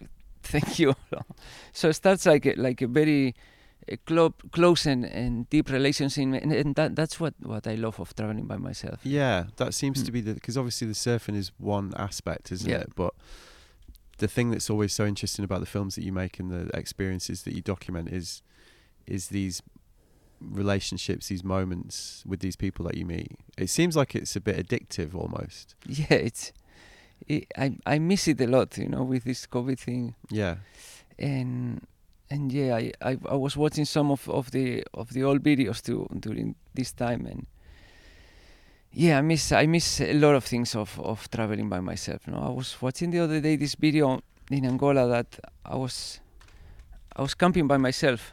thank 0.54 0.78
you 0.78 0.94
so 1.72 1.88
it 1.88 1.94
starts 1.94 2.26
like 2.26 2.46
a, 2.46 2.54
like 2.56 2.82
a 2.82 2.86
very 2.86 3.34
a 3.88 3.96
clo- 3.98 4.34
close 4.50 4.84
and, 4.86 5.04
and 5.04 5.48
deep 5.50 5.70
relationship 5.70 6.22
and, 6.24 6.52
and 6.52 6.74
that 6.74 6.96
that's 6.96 7.20
what 7.20 7.34
what 7.42 7.66
i 7.66 7.74
love 7.76 8.00
of 8.00 8.14
traveling 8.16 8.46
by 8.46 8.56
myself 8.56 8.98
Yeah, 9.04 9.44
that 9.56 9.74
seems 9.74 10.02
to 10.02 10.10
Hmm. 10.10 10.12
be 10.14 10.20
the 10.22 10.34
because 10.34 10.56
obviously 10.58 10.86
the 10.88 10.94
surfing 10.94 11.36
is 11.36 11.52
one 11.58 11.92
aspect, 11.96 12.50
isn't 12.52 12.68
Yeah. 12.70 12.80
it? 12.82 12.92
But 12.96 13.12
the 14.18 14.28
thing 14.28 14.50
that's 14.50 14.70
always 14.70 14.92
so 14.92 15.04
interesting 15.06 15.44
about 15.44 15.60
the 15.60 15.66
films 15.76 15.94
that 15.96 16.04
you 16.04 16.12
make 16.12 16.40
and 16.40 16.50
the 16.50 16.62
experiences 16.76 17.42
that 17.44 17.54
you 17.54 17.62
document 17.62 18.08
is 18.10 18.42
is 19.06 19.28
these 19.28 19.62
relationships, 20.40 21.28
these 21.28 21.44
moments 21.44 22.22
with 22.26 22.40
these 22.40 22.56
people 22.56 22.84
that 22.86 22.96
you 22.96 23.04
meet. 23.06 23.32
It 23.56 23.70
seems 23.70 23.96
like 23.96 24.14
it's 24.14 24.36
a 24.36 24.40
bit 24.40 24.56
addictive 24.56 25.14
almost. 25.14 25.74
yeah 25.86 26.14
it's 26.28 26.52
it, 27.26 27.46
i 27.56 27.76
i 27.86 27.98
miss 27.98 28.28
it 28.28 28.40
a 28.40 28.46
lot 28.46 28.76
you 28.78 28.88
know 28.88 29.02
with 29.02 29.24
this 29.24 29.46
covid 29.46 29.78
thing 29.78 30.14
Yeah, 30.30 30.56
and 31.18 31.80
and 32.30 32.52
yeah 32.52 32.76
I, 32.76 32.92
I 33.00 33.16
i 33.30 33.34
was 33.34 33.56
watching 33.56 33.84
some 33.86 34.10
of 34.10 34.28
of 34.28 34.50
the 34.50 34.84
of 34.94 35.10
the 35.12 35.24
old 35.24 35.42
videos 35.42 35.82
too 35.82 36.06
during 36.20 36.54
this 36.74 36.92
time 36.92 37.26
and 37.26 37.46
yeah 38.92 39.18
i 39.18 39.22
miss 39.22 39.52
i 39.52 39.66
miss 39.66 40.00
a 40.00 40.12
lot 40.14 40.34
of 40.34 40.44
things 40.44 40.74
of 40.74 40.98
of 41.00 41.28
traveling 41.30 41.68
by 41.68 41.80
myself 41.80 42.26
no 42.26 42.38
i 42.38 42.48
was 42.50 42.76
watching 42.82 43.10
the 43.10 43.20
other 43.20 43.40
day 43.40 43.56
this 43.56 43.74
video 43.74 44.20
in 44.50 44.64
angola 44.64 45.06
that 45.08 45.38
i 45.64 45.76
was 45.76 46.20
i 47.16 47.22
was 47.22 47.34
camping 47.34 47.66
by 47.66 47.76
myself 47.76 48.32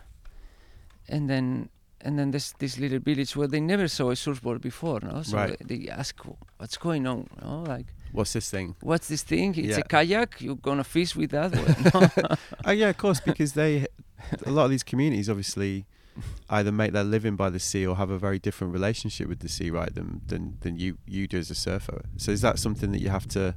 and 1.10 1.30
then 1.30 1.70
and 2.06 2.20
then 2.20 2.32
there's 2.32 2.54
this 2.60 2.78
little 2.80 3.00
village 3.00 3.36
where 3.36 3.48
they 3.48 3.62
never 3.62 3.88
saw 3.88 4.10
a 4.10 4.16
surfboard 4.16 4.60
before, 4.60 5.00
no? 5.02 5.22
So 5.24 5.38
Right. 5.38 5.58
they, 5.66 5.78
they 5.78 5.90
ask, 5.90 6.20
what's 6.58 6.76
going 6.78 7.08
on, 7.08 7.30
no? 7.42 7.64
Like, 7.64 7.86
What's 8.14 8.32
this 8.34 8.50
thing? 8.50 8.76
what's 8.82 9.08
this 9.10 9.24
thing? 9.24 9.56
It's 9.58 9.68
Yeah. 9.78 9.80
a 9.80 9.84
kayak. 9.84 10.40
You're 10.40 10.62
gonna 10.62 10.84
fish 10.84 11.16
with 11.16 11.32
that? 11.32 11.52
Oh 12.66 12.72
yeah, 12.72 12.90
of 12.90 12.98
course, 12.98 13.20
because 13.20 13.54
they 13.54 13.88
a 14.46 14.52
lot 14.52 14.66
of 14.66 14.72
these 14.72 14.84
communities 14.92 15.30
obviously 15.30 15.86
either 16.48 16.72
make 16.72 16.92
their 16.94 17.04
living 17.04 17.36
by 17.36 17.50
the 17.50 17.60
sea 17.60 17.86
or 17.88 17.96
have 17.98 18.12
a 18.12 18.20
very 18.20 18.38
different 18.40 18.72
relationship 18.72 19.28
with 19.28 19.40
the 19.40 19.50
sea, 19.50 19.70
right? 19.72 19.94
Than 19.96 20.22
than 20.28 20.58
than 20.62 20.78
you 20.78 20.98
you 21.08 21.28
do 21.28 21.38
as 21.40 21.50
a 21.52 21.56
surfer. 21.56 22.02
So 22.18 22.32
is 22.32 22.42
that 22.42 22.60
something 22.60 22.92
that 22.94 23.02
you 23.02 23.10
have 23.10 23.28
to 23.30 23.44
uh, 23.48 23.54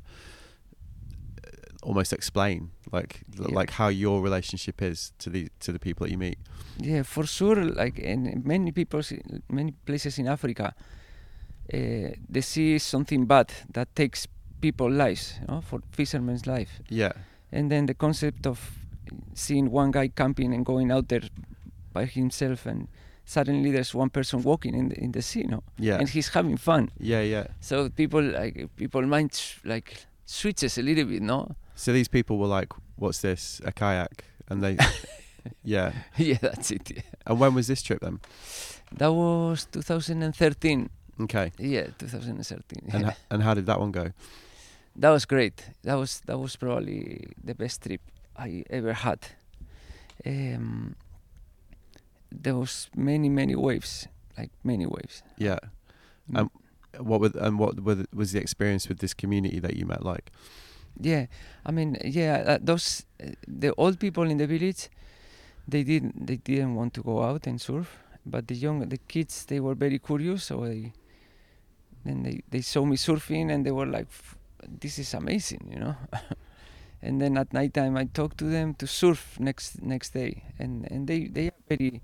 almost 1.83 2.13
explain, 2.13 2.71
like 2.93 3.21
Yeah. 3.39 3.59
like 3.61 3.71
how 3.73 3.89
your 3.89 4.23
relationship 4.23 4.81
is 4.83 5.13
to 5.19 5.31
the 5.31 5.49
to 5.61 5.73
the 5.73 5.79
people 5.79 6.07
that 6.07 6.11
you 6.13 6.19
meet? 6.19 6.39
Yeah, 6.79 7.03
for 7.05 7.27
sure. 7.27 7.57
Like 7.65 7.99
in 7.99 8.43
many 8.45 8.73
people, 8.73 9.03
many 9.49 9.73
places 9.85 10.19
in 10.19 10.27
Africa, 10.27 10.75
uh, 11.75 12.11
the 12.33 12.43
sea 12.43 12.75
is 12.75 12.83
something 12.83 13.27
bad 13.27 13.53
that 13.75 13.95
takes 13.95 14.27
people's 14.67 14.95
lives, 15.05 15.25
you 15.41 15.47
know, 15.49 15.61
for 15.61 15.79
fishermen's 15.93 16.45
life. 16.47 16.73
Yeah, 16.91 17.13
And 17.53 17.71
then 17.71 17.87
the 17.87 17.95
concept 17.95 18.47
of 18.47 18.59
seeing 19.35 19.71
one 19.71 19.91
guy 19.93 20.09
camping 20.09 20.55
and 20.55 20.65
going 20.67 20.91
out 20.93 21.09
there 21.09 21.23
by 21.93 22.05
himself, 22.07 22.67
and 22.67 22.89
suddenly 23.25 23.71
there's 23.73 23.95
one 23.95 24.11
person 24.11 24.43
walking 24.43 24.75
in 24.75 24.89
the 24.89 24.97
in 25.05 25.13
the 25.13 25.23
sea, 25.23 25.45
no, 25.49 25.61
yeah, 25.79 25.99
and 26.01 26.09
he's 26.09 26.29
having 26.35 26.59
fun. 26.59 26.89
yeah, 27.01 27.23
yeah. 27.35 27.47
So 27.61 27.89
people 27.91 28.23
like 28.23 28.55
people 28.77 29.03
mind 29.07 29.31
sh- 29.35 29.61
like 29.65 30.07
switches 30.27 30.79
a 30.79 30.83
little 30.83 31.05
bit, 31.07 31.23
no? 31.23 31.55
So 31.75 31.93
these 31.93 32.09
people 32.11 32.37
were 32.39 32.59
like, 32.61 32.73
"What's 32.99 33.21
this? 33.21 33.61
A 33.65 33.71
kayak?" 33.73 34.25
And 34.49 34.63
they, 34.63 34.77
yeah. 35.65 35.93
yeah, 36.19 36.39
that's 36.41 36.71
it. 36.71 36.91
Yeah. 36.91 37.03
And 37.27 37.41
when 37.41 37.55
was 37.55 37.67
this 37.67 37.83
trip 37.83 38.01
then? 38.01 38.19
That 38.99 39.13
was 39.13 39.67
2013. 39.73 40.89
Okay. 41.21 41.51
Yeah, 41.59 41.87
2013. 41.99 42.91
And 42.93 43.07
h- 43.07 43.17
and 43.31 43.43
how 43.43 43.55
did 43.55 43.67
that 43.67 43.81
one 43.81 43.93
go? 43.93 44.13
That 44.99 45.11
was 45.11 45.25
great. 45.26 45.71
That 45.83 45.95
was 45.95 46.21
that 46.26 46.38
was 46.38 46.57
probably 46.57 47.29
the 47.45 47.55
best 47.55 47.83
trip 47.83 48.00
I 48.37 48.65
ever 48.71 48.93
had. 48.93 49.19
Um, 50.26 50.97
there 52.31 52.55
was 52.57 52.88
many 52.97 53.29
many 53.29 53.55
waves, 53.55 54.09
like 54.38 54.50
many 54.65 54.87
waves. 54.87 55.23
Yeah. 55.38 55.59
Mm. 56.31 56.38
Um, 56.38 56.50
What 56.99 57.35
and 57.37 57.59
what 57.59 57.75
was 58.15 58.33
the 58.33 58.41
experience 58.41 58.88
with 58.88 58.99
this 59.00 59.15
community 59.15 59.61
that 59.61 59.76
you 59.76 59.85
met 59.87 60.03
like? 60.03 60.33
Yeah, 60.99 61.26
I 61.69 61.73
mean, 61.73 61.97
yeah, 62.03 62.43
uh, 62.47 62.59
those 62.62 63.05
uh, 63.21 63.33
the 63.47 63.75
old 63.76 63.99
people 63.99 64.31
in 64.31 64.38
the 64.38 64.47
village, 64.47 64.88
they 65.69 65.85
didn't 65.85 66.26
they 66.26 66.37
didn't 66.37 66.75
want 66.75 66.95
to 66.95 67.03
go 67.03 67.23
out 67.23 67.47
and 67.47 67.61
surf, 67.61 67.99
but 68.25 68.47
the 68.49 68.55
young 68.55 68.88
the 68.88 68.97
kids 69.09 69.45
they 69.45 69.61
were 69.61 69.75
very 69.75 69.99
curious, 69.99 70.45
so 70.45 70.65
they 70.65 70.93
then 72.05 72.23
they 72.23 72.41
they 72.50 72.62
saw 72.62 72.85
me 72.87 72.97
surfing 72.97 73.53
and 73.53 73.65
they 73.67 73.73
were 73.73 73.85
like, 73.87 74.09
"F- 74.09 74.37
"This 74.69 74.99
is 74.99 75.15
amazing," 75.15 75.69
you 75.73 75.79
know. 75.79 75.97
and 77.03 77.21
then 77.21 77.37
at 77.39 77.53
night 77.53 77.75
time 77.75 77.97
I 77.97 78.05
talk 78.05 78.37
to 78.37 78.45
them 78.45 78.75
to 78.75 78.87
surf 78.87 79.39
next 79.39 79.83
next 79.83 80.13
day, 80.15 80.43
and 80.59 80.91
and 80.91 81.07
they 81.07 81.29
they 81.29 81.49
are 81.49 81.61
very 81.69 82.03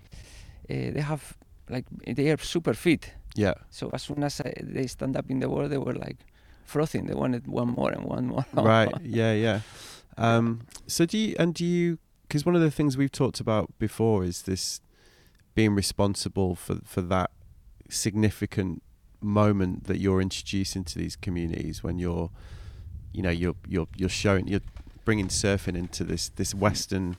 uh, 0.71 0.91
they 0.95 1.01
have 1.01 1.37
like 1.69 1.85
they 2.07 2.31
are 2.31 2.39
super 2.39 2.75
fit. 2.75 3.15
Yeah. 3.35 3.55
So 3.71 3.91
as 3.93 4.03
soon 4.03 4.23
as 4.23 4.41
I, 4.41 4.53
they 4.61 4.87
stand 4.87 5.17
up 5.17 5.31
in 5.31 5.41
the 5.41 5.49
water, 5.49 5.69
they 5.69 5.79
were 5.79 5.95
like 5.95 6.19
frothing. 6.65 7.07
They 7.07 7.15
wanted 7.15 7.47
one 7.47 7.69
more 7.69 7.91
and 7.91 8.05
one 8.05 8.27
more. 8.27 8.45
right. 8.55 8.93
Yeah. 9.03 9.33
Yeah. 9.33 9.61
Um, 10.19 10.67
so 10.87 11.07
do 11.07 11.19
you 11.19 11.37
and 11.39 11.55
do 11.55 11.65
you? 11.65 11.99
Because 12.29 12.47
one 12.47 12.55
of 12.55 12.63
the 12.63 12.71
things 12.71 12.97
we've 12.97 13.13
talked 13.13 13.41
about 13.41 13.71
before 13.79 14.25
is 14.25 14.43
this 14.43 14.81
being 15.55 15.75
responsible 15.75 16.55
for 16.55 16.77
for 16.85 17.03
that 17.03 17.31
significant 17.89 18.83
moment 19.23 19.85
that 19.85 19.99
you're 19.99 20.21
introducing 20.21 20.85
to 20.85 20.99
these 20.99 21.17
communities 21.17 21.83
when 21.83 21.99
you're, 21.99 22.31
you 23.13 23.23
know, 23.23 23.31
you're 23.31 23.57
you're 23.69 23.89
you're 23.97 24.09
showing 24.09 24.49
you're 24.49 24.61
bringing 25.05 25.29
surfing 25.29 25.77
into 25.77 26.05
this 26.05 26.29
this 26.31 26.55
Western, 26.55 27.17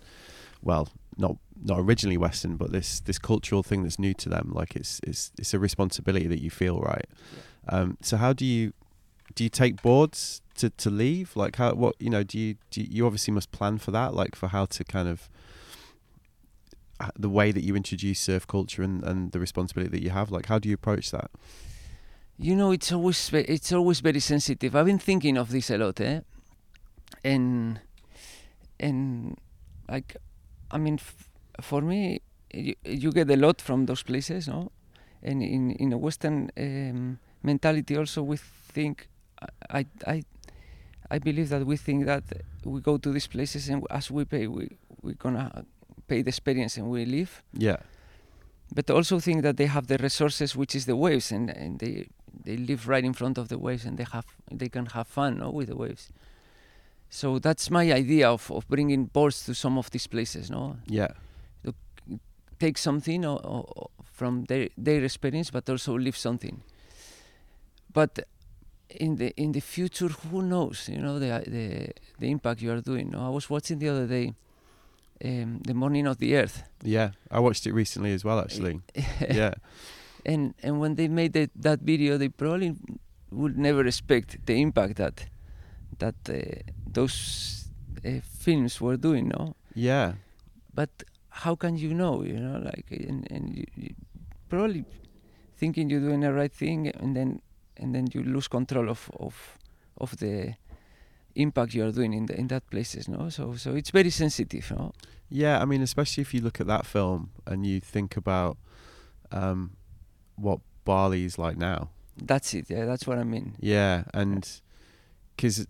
well, 0.61 0.89
not 1.17 1.37
not 1.63 1.79
originally 1.79 2.17
Western, 2.17 2.55
but 2.57 2.71
this 2.71 2.99
this 3.01 3.17
cultural 3.17 3.63
thing 3.63 3.83
that's 3.83 3.99
new 3.99 4.13
to 4.15 4.29
them. 4.29 4.51
Like 4.53 4.75
it's 4.75 4.99
it's 5.03 5.31
it's 5.37 5.53
a 5.53 5.59
responsibility 5.59 6.27
that 6.27 6.41
you 6.41 6.49
feel, 6.49 6.79
right? 6.79 7.05
Um, 7.69 7.97
so 8.01 8.17
how 8.17 8.33
do 8.33 8.45
you 8.45 8.73
do 9.35 9.43
you 9.43 9.49
take 9.49 9.81
boards 9.81 10.41
to, 10.55 10.69
to 10.69 10.89
leave? 10.89 11.35
Like 11.35 11.55
how 11.55 11.73
what 11.73 11.95
you 11.99 12.09
know 12.09 12.23
do 12.23 12.37
you 12.37 12.55
do 12.69 12.81
you, 12.81 12.87
you 12.89 13.05
obviously 13.05 13.33
must 13.33 13.51
plan 13.51 13.77
for 13.77 13.91
that, 13.91 14.13
like 14.13 14.35
for 14.35 14.49
how 14.49 14.65
to 14.65 14.83
kind 14.83 15.07
of 15.07 15.29
the 17.17 17.29
way 17.29 17.51
that 17.51 17.63
you 17.63 17.75
introduce 17.75 18.19
surf 18.19 18.47
culture 18.47 18.81
and, 18.81 19.03
and 19.03 19.31
the 19.31 19.39
responsibility 19.39 19.91
that 19.91 20.03
you 20.03 20.11
have. 20.11 20.31
Like 20.31 20.47
how 20.47 20.59
do 20.59 20.69
you 20.69 20.75
approach 20.75 21.11
that? 21.11 21.31
You 22.37 22.55
know, 22.55 22.71
it's 22.71 22.91
always 22.91 23.31
it's 23.33 23.71
always 23.71 23.99
very 23.99 24.19
sensitive. 24.19 24.75
I've 24.75 24.85
been 24.87 24.99
thinking 24.99 25.37
of 25.37 25.49
this 25.49 25.69
a 25.69 25.77
lot, 25.77 25.99
eh? 26.01 26.21
And 27.23 27.79
and 28.79 29.37
like, 29.89 30.17
I 30.71 30.77
mean, 30.77 30.95
f- 30.95 31.29
for 31.61 31.81
me, 31.81 32.21
you, 32.53 32.75
you 32.83 33.11
get 33.11 33.29
a 33.29 33.37
lot 33.37 33.61
from 33.61 33.85
those 33.85 34.03
places, 34.03 34.47
no? 34.47 34.71
And 35.21 35.41
in 35.43 35.71
in 35.71 35.93
a 35.93 35.97
Western 35.97 36.49
um, 36.57 37.19
mentality, 37.43 37.95
also 37.97 38.23
we 38.23 38.37
think, 38.37 39.07
I 39.69 39.85
I 40.07 40.23
I- 41.11 41.19
believe 41.19 41.49
that 41.49 41.65
we 41.65 41.77
think 41.77 42.05
that 42.05 42.23
we 42.65 42.81
go 42.81 42.97
to 42.97 43.11
these 43.11 43.27
places 43.27 43.69
and 43.69 43.85
as 43.91 44.09
we 44.09 44.25
pay, 44.25 44.47
we 44.47 44.69
we're 45.03 45.13
gonna 45.15 45.63
pay 46.07 46.23
the 46.23 46.29
experience 46.29 46.77
and 46.77 46.89
we 46.89 47.05
leave 47.05 47.43
Yeah, 47.53 47.77
but 48.73 48.89
also 48.89 49.19
think 49.19 49.43
that 49.43 49.55
they 49.57 49.67
have 49.67 49.85
the 49.87 49.97
resources 49.97 50.55
which 50.55 50.73
is 50.75 50.85
the 50.85 50.95
waves 50.95 51.31
and, 51.31 51.49
and 51.51 51.79
they 51.79 52.07
they 52.45 52.57
live 52.57 52.87
right 52.87 53.03
in 53.03 53.13
front 53.13 53.37
of 53.37 53.47
the 53.47 53.57
waves 53.57 53.85
and 53.85 53.97
they 53.97 54.05
have 54.11 54.25
they 54.51 54.69
can 54.69 54.85
have 54.87 55.07
fun 55.07 55.37
no, 55.37 55.49
with 55.49 55.67
the 55.67 55.75
waves 55.75 56.09
so 57.09 57.39
that's 57.39 57.69
my 57.69 57.91
idea 57.91 58.29
of, 58.29 58.49
of 58.51 58.67
bringing 58.67 59.05
boards 59.05 59.45
to 59.45 59.53
some 59.53 59.77
of 59.77 59.89
these 59.91 60.07
places 60.07 60.49
no 60.49 60.77
yeah, 60.87 61.09
to 61.63 61.73
take 62.59 62.77
something 62.77 63.25
or, 63.25 63.39
or 63.43 63.89
from 64.03 64.45
their 64.45 64.69
their 64.77 65.03
experience 65.03 65.51
but 65.51 65.69
also 65.69 65.97
leave 65.97 66.17
something 66.17 66.61
but 67.91 68.19
in 68.89 69.15
the 69.15 69.33
in 69.37 69.51
the 69.51 69.61
future 69.61 70.07
who 70.07 70.41
knows 70.41 70.89
you 70.89 70.97
know 70.97 71.19
the 71.19 71.43
the 71.47 71.89
the 72.19 72.29
impact 72.29 72.61
you 72.61 72.71
are 72.71 72.81
doing 72.81 73.09
no? 73.11 73.25
i 73.25 73.29
was 73.29 73.49
watching 73.49 73.79
the 73.79 73.89
other 73.89 74.07
day 74.07 74.33
um, 75.25 75.61
the 75.65 75.73
morning 75.73 76.05
of 76.05 76.17
the 76.17 76.35
earth 76.35 76.63
yeah. 76.83 77.11
I 77.31 77.39
watched 77.39 77.65
it 77.65 77.73
recently 77.73 78.13
as 78.13 78.23
well, 78.23 78.39
actually. 78.39 78.81
yeah, 79.21 79.53
and 80.25 80.53
and 80.63 80.79
when 80.79 80.95
they 80.95 81.07
made 81.07 81.33
that 81.33 81.51
that 81.55 81.79
video, 81.81 82.17
they 82.17 82.29
probably 82.29 82.75
would 83.31 83.57
never 83.57 83.85
expect 83.85 84.45
the 84.45 84.61
impact 84.61 84.95
that 84.97 85.25
that 85.99 86.15
uh, 86.29 86.61
those 86.91 87.65
uh, 88.05 88.19
films 88.39 88.81
were 88.81 88.97
doing, 88.97 89.29
no. 89.29 89.55
yeah, 89.75 90.13
But 90.73 90.89
how 91.29 91.55
can 91.55 91.77
you 91.77 91.93
know, 91.93 92.23
you 92.23 92.39
know, 92.39 92.59
like, 92.59 92.85
and, 92.91 93.27
and 93.31 93.55
you, 93.55 93.65
you 93.75 93.93
probably 94.49 94.85
thinking 95.57 95.89
you're 95.89 95.99
doing 96.01 96.21
the 96.21 96.33
right 96.33 96.51
thing, 96.53 96.87
and 96.87 97.15
then 97.15 97.41
and 97.77 97.93
then 97.93 98.07
you 98.13 98.23
lose 98.23 98.47
control 98.47 98.89
of 98.89 99.09
of 99.19 99.57
of 99.97 100.17
the 100.17 100.55
impact 101.35 101.73
you 101.73 101.83
are 101.85 101.91
doing 101.91 102.13
in 102.13 102.25
the, 102.27 102.37
in 102.37 102.47
that 102.47 102.69
places, 102.69 103.07
no. 103.07 103.29
So 103.29 103.55
so 103.55 103.75
it's 103.75 103.91
very 103.91 104.09
sensitive, 104.11 104.71
no. 104.71 104.93
yeah. 105.29 105.61
I 105.61 105.65
mean, 105.65 105.81
especially 105.81 106.21
if 106.21 106.33
you 106.33 106.41
look 106.41 106.59
at 106.61 106.67
that 106.67 106.85
film 106.85 107.31
and 107.45 107.65
you 107.65 107.79
think 107.79 108.17
about 108.17 108.57
um, 109.31 109.71
what 110.35 110.59
Bali's 110.85 111.37
like 111.37 111.57
now. 111.57 111.89
That's 112.17 112.53
it. 112.53 112.69
Yeah, 112.69 112.85
that's 112.85 113.07
what 113.07 113.17
I 113.17 113.23
mean. 113.23 113.55
Yeah, 113.59 114.03
and 114.13 114.47
because 115.35 115.67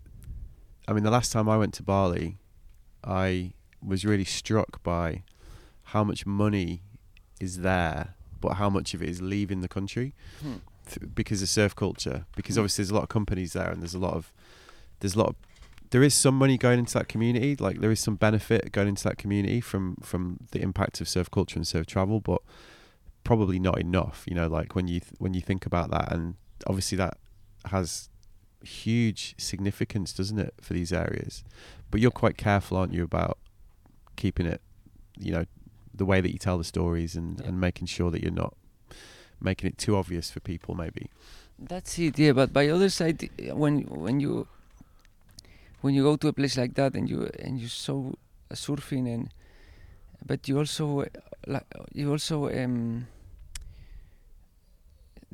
I 0.86 0.92
mean, 0.92 1.04
the 1.04 1.10
last 1.10 1.32
time 1.32 1.48
I 1.48 1.56
went 1.56 1.72
to 1.74 1.82
Bali, 1.82 2.36
I 3.02 3.52
was 3.82 4.04
really 4.04 4.24
struck 4.24 4.82
by 4.82 5.22
how 5.84 6.04
much 6.04 6.26
money 6.26 6.82
is 7.40 7.60
there, 7.60 8.14
but 8.40 8.54
how 8.54 8.68
much 8.70 8.94
of 8.94 9.02
it 9.02 9.08
is 9.08 9.22
leaving 9.22 9.60
the 9.60 9.68
country 9.68 10.14
Hmm. 10.40 10.56
th- 10.88 11.14
because 11.14 11.40
of 11.42 11.48
surf 11.48 11.74
culture. 11.74 12.26
Because 12.36 12.56
Hmm. 12.56 12.60
obviously, 12.60 12.82
there's 12.82 12.90
a 12.90 12.94
lot 12.94 13.02
of 13.04 13.08
companies 13.08 13.52
there, 13.54 13.70
and 13.70 13.80
there's 13.80 13.94
a 13.94 13.98
lot 13.98 14.14
of 14.14 14.32
there's 15.00 15.14
a 15.14 15.18
lot 15.18 15.28
of 15.30 15.36
there 15.90 16.02
is 16.02 16.14
some 16.14 16.36
money 16.36 16.58
going 16.58 16.78
into 16.80 16.94
that 16.94 17.08
community. 17.08 17.54
Like 17.56 17.80
there 17.80 17.90
is 17.92 18.00
some 18.00 18.16
benefit 18.16 18.72
going 18.72 18.88
into 18.88 19.04
that 19.04 19.16
community 19.18 19.60
from 19.60 19.96
from 20.02 20.38
the 20.50 20.60
impact 20.60 21.00
of 21.00 21.08
surf 21.08 21.30
culture 21.30 21.56
and 21.56 21.66
surf 21.66 21.86
travel, 21.86 22.20
but 22.20 22.42
probably 23.24 23.58
not 23.58 23.80
enough. 23.80 24.24
You 24.26 24.34
know, 24.34 24.46
like 24.48 24.74
when 24.74 24.86
you 24.88 25.00
th- 25.00 25.14
when 25.18 25.34
you 25.34 25.40
think 25.40 25.66
about 25.66 25.90
that, 25.90 26.12
and 26.12 26.34
obviously 26.66 26.96
that 26.98 27.16
has 27.66 28.08
huge 28.62 29.34
significance, 29.38 30.12
doesn't 30.12 30.38
it, 30.38 30.54
for 30.60 30.72
these 30.74 30.92
areas? 30.92 31.44
But 31.90 32.00
you're 32.00 32.10
quite 32.10 32.36
careful, 32.36 32.76
aren't 32.76 32.92
you, 32.92 33.04
about 33.04 33.38
keeping 34.16 34.46
it, 34.46 34.60
you 35.18 35.32
know, 35.32 35.44
the 35.92 36.04
way 36.04 36.20
that 36.20 36.32
you 36.32 36.38
tell 36.38 36.58
the 36.58 36.64
stories 36.64 37.14
and, 37.16 37.40
Yeah. 37.40 37.48
and 37.48 37.60
making 37.60 37.86
sure 37.88 38.10
that 38.10 38.22
you're 38.22 38.32
not 38.44 38.54
making 39.40 39.68
it 39.68 39.76
too 39.78 39.96
obvious 39.96 40.30
for 40.30 40.40
people, 40.40 40.74
maybe. 40.74 41.10
That's 41.58 41.98
it, 41.98 42.18
yeah. 42.18 42.32
But 42.32 42.52
by 42.52 42.68
other 42.68 42.88
side, 42.88 43.28
when 43.52 43.82
when 43.82 44.20
you 44.20 44.46
when 45.82 45.94
you 45.94 46.02
go 46.02 46.16
to 46.16 46.28
a 46.28 46.32
place 46.32 46.56
like 46.56 46.74
that 46.74 46.94
and 46.94 47.08
you 47.08 47.28
and 47.38 47.60
you 47.60 47.68
saw 47.68 48.08
uh, 48.50 48.54
surfing 48.54 49.06
and 49.12 49.28
but 50.26 50.48
you 50.48 50.58
also 50.58 51.04
like 51.46 51.66
you 51.92 52.10
also 52.10 52.48
um, 52.48 53.06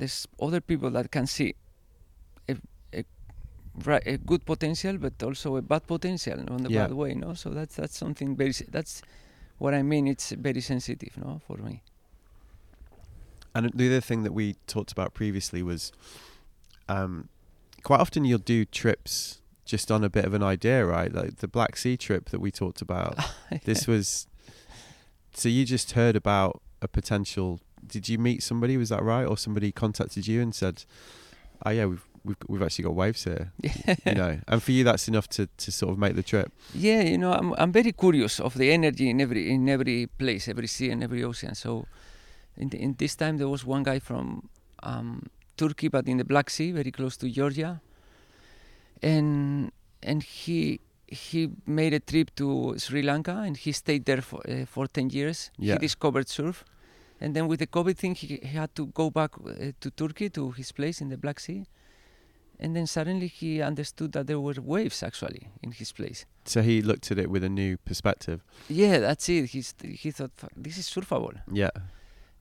there's 0.01 0.27
other 0.41 0.61
people 0.61 0.89
that 0.97 1.11
can 1.11 1.27
see 1.27 1.53
a, 2.49 2.55
a, 2.91 3.03
a 4.13 4.17
good 4.17 4.43
potential, 4.45 4.97
but 4.97 5.13
also 5.21 5.57
a 5.57 5.61
bad 5.61 5.85
potential 5.85 6.39
on 6.49 6.63
the 6.63 6.71
Yeah. 6.71 6.87
bad 6.87 6.93
way. 6.93 7.13
No, 7.13 7.35
so 7.35 7.51
that's 7.51 7.75
that's 7.75 7.95
something 8.03 8.35
very. 8.35 8.53
That's 8.75 9.03
what 9.59 9.73
I 9.75 9.83
mean. 9.83 10.07
It's 10.07 10.31
very 10.31 10.61
sensitive, 10.61 11.13
no, 11.17 11.39
for 11.47 11.57
me. 11.57 11.83
And 13.53 13.69
the 13.75 13.87
other 13.89 14.01
thing 14.01 14.23
that 14.23 14.33
we 14.33 14.55
talked 14.65 14.91
about 14.91 15.13
previously 15.13 15.61
was 15.61 15.91
um, 16.89 17.29
quite 17.83 17.99
often 17.99 18.25
you'll 18.25 18.39
do 18.57 18.65
trips 18.65 19.41
just 19.65 19.91
on 19.91 20.03
a 20.03 20.09
bit 20.09 20.25
of 20.25 20.33
an 20.33 20.41
idea, 20.43 20.83
right? 20.85 21.13
Like 21.13 21.37
the 21.37 21.47
Black 21.47 21.77
Sea 21.77 21.95
trip 21.95 22.29
that 22.31 22.39
we 22.39 22.49
talked 22.49 22.81
about. 22.81 23.19
this 23.65 23.85
was 23.87 24.25
so 25.33 25.47
you 25.47 25.63
just 25.65 25.91
heard 25.91 26.15
about 26.15 26.61
a 26.81 26.87
potential. 26.87 27.59
Did 27.91 28.09
you 28.09 28.17
meet 28.17 28.41
somebody? 28.41 28.77
Was 28.77 28.89
that 28.89 29.03
right? 29.03 29.25
Or 29.25 29.37
somebody 29.37 29.71
contacted 29.71 30.25
you 30.27 30.41
and 30.41 30.55
said, 30.55 30.85
"Oh 31.65 31.69
yeah, 31.69 31.85
we've 31.85 32.05
we've 32.23 32.37
we've 32.47 32.61
actually 32.63 32.85
got 32.85 32.95
waves 32.95 33.23
here." 33.25 33.51
you 34.05 34.15
know, 34.15 34.39
and 34.47 34.63
for 34.63 34.71
you, 34.71 34.83
that's 34.83 35.07
enough 35.07 35.27
to 35.35 35.47
to 35.57 35.71
sort 35.71 35.91
of 35.91 35.97
make 35.99 36.15
the 36.15 36.23
trip. 36.23 36.51
Yeah, 36.73 37.01
you 37.01 37.17
know, 37.17 37.33
I'm 37.33 37.53
I'm 37.57 37.71
very 37.71 37.91
curious 37.91 38.39
of 38.39 38.53
the 38.55 38.71
energy 38.71 39.09
in 39.09 39.19
every 39.21 39.51
in 39.51 39.67
every 39.69 40.07
place, 40.07 40.47
every 40.47 40.67
sea 40.67 40.89
and 40.89 41.03
every 41.03 41.23
ocean. 41.23 41.53
So, 41.53 41.85
in 42.57 42.69
the, 42.69 42.77
in 42.81 42.95
this 42.97 43.15
time 43.15 43.37
there 43.37 43.49
was 43.49 43.65
one 43.65 43.83
guy 43.83 43.99
from 43.99 44.49
um, 44.83 45.27
Turkey, 45.57 45.89
but 45.89 46.07
in 46.07 46.17
the 46.17 46.25
Black 46.25 46.49
Sea, 46.49 46.71
very 46.71 46.91
close 46.91 47.17
to 47.17 47.29
Georgia, 47.29 47.81
and 49.03 49.71
and 50.01 50.23
he 50.23 50.79
he 51.11 51.49
made 51.65 51.93
a 51.93 51.99
trip 51.99 52.33
to 52.35 52.75
Sri 52.77 53.01
Lanka 53.01 53.43
and 53.45 53.57
he 53.57 53.73
stayed 53.73 54.05
there 54.05 54.21
for 54.21 54.41
uh, 54.49 54.65
for 54.65 54.87
ten 54.87 55.09
years. 55.09 55.51
Yeah. 55.57 55.73
He 55.73 55.79
discovered 55.79 56.29
surf, 56.29 56.63
and 57.21 57.35
then 57.35 57.47
with 57.47 57.59
the 57.59 57.67
COVID 57.67 57.97
thing, 57.97 58.15
he, 58.15 58.39
he 58.41 58.57
had 58.57 58.73
to 58.75 58.87
go 58.87 59.09
back 59.09 59.31
uh, 59.37 59.71
to 59.79 59.91
Turkey 59.91 60.29
to 60.31 60.51
his 60.51 60.71
place 60.71 61.01
in 61.01 61.09
the 61.09 61.17
Black 61.17 61.39
Sea. 61.39 61.65
And 62.59 62.75
then 62.75 62.85
suddenly 62.85 63.27
he 63.27 63.61
understood 63.61 64.11
that 64.11 64.27
there 64.27 64.39
were 64.39 64.53
waves 64.61 65.01
actually 65.01 65.47
in 65.63 65.71
his 65.71 65.91
place. 65.91 66.25
So 66.45 66.61
he 66.61 66.81
looked 66.81 67.11
at 67.11 67.17
it 67.17 67.29
with 67.29 67.43
a 67.43 67.49
new 67.49 67.77
perspective. 67.77 68.43
Yeah, 68.69 68.99
that's 68.99 69.27
it. 69.29 69.45
He's, 69.45 69.73
he 69.81 70.11
thought 70.11 70.31
this 70.55 70.77
is 70.77 70.87
surfable, 70.87 71.41
Yeah, 71.51 71.71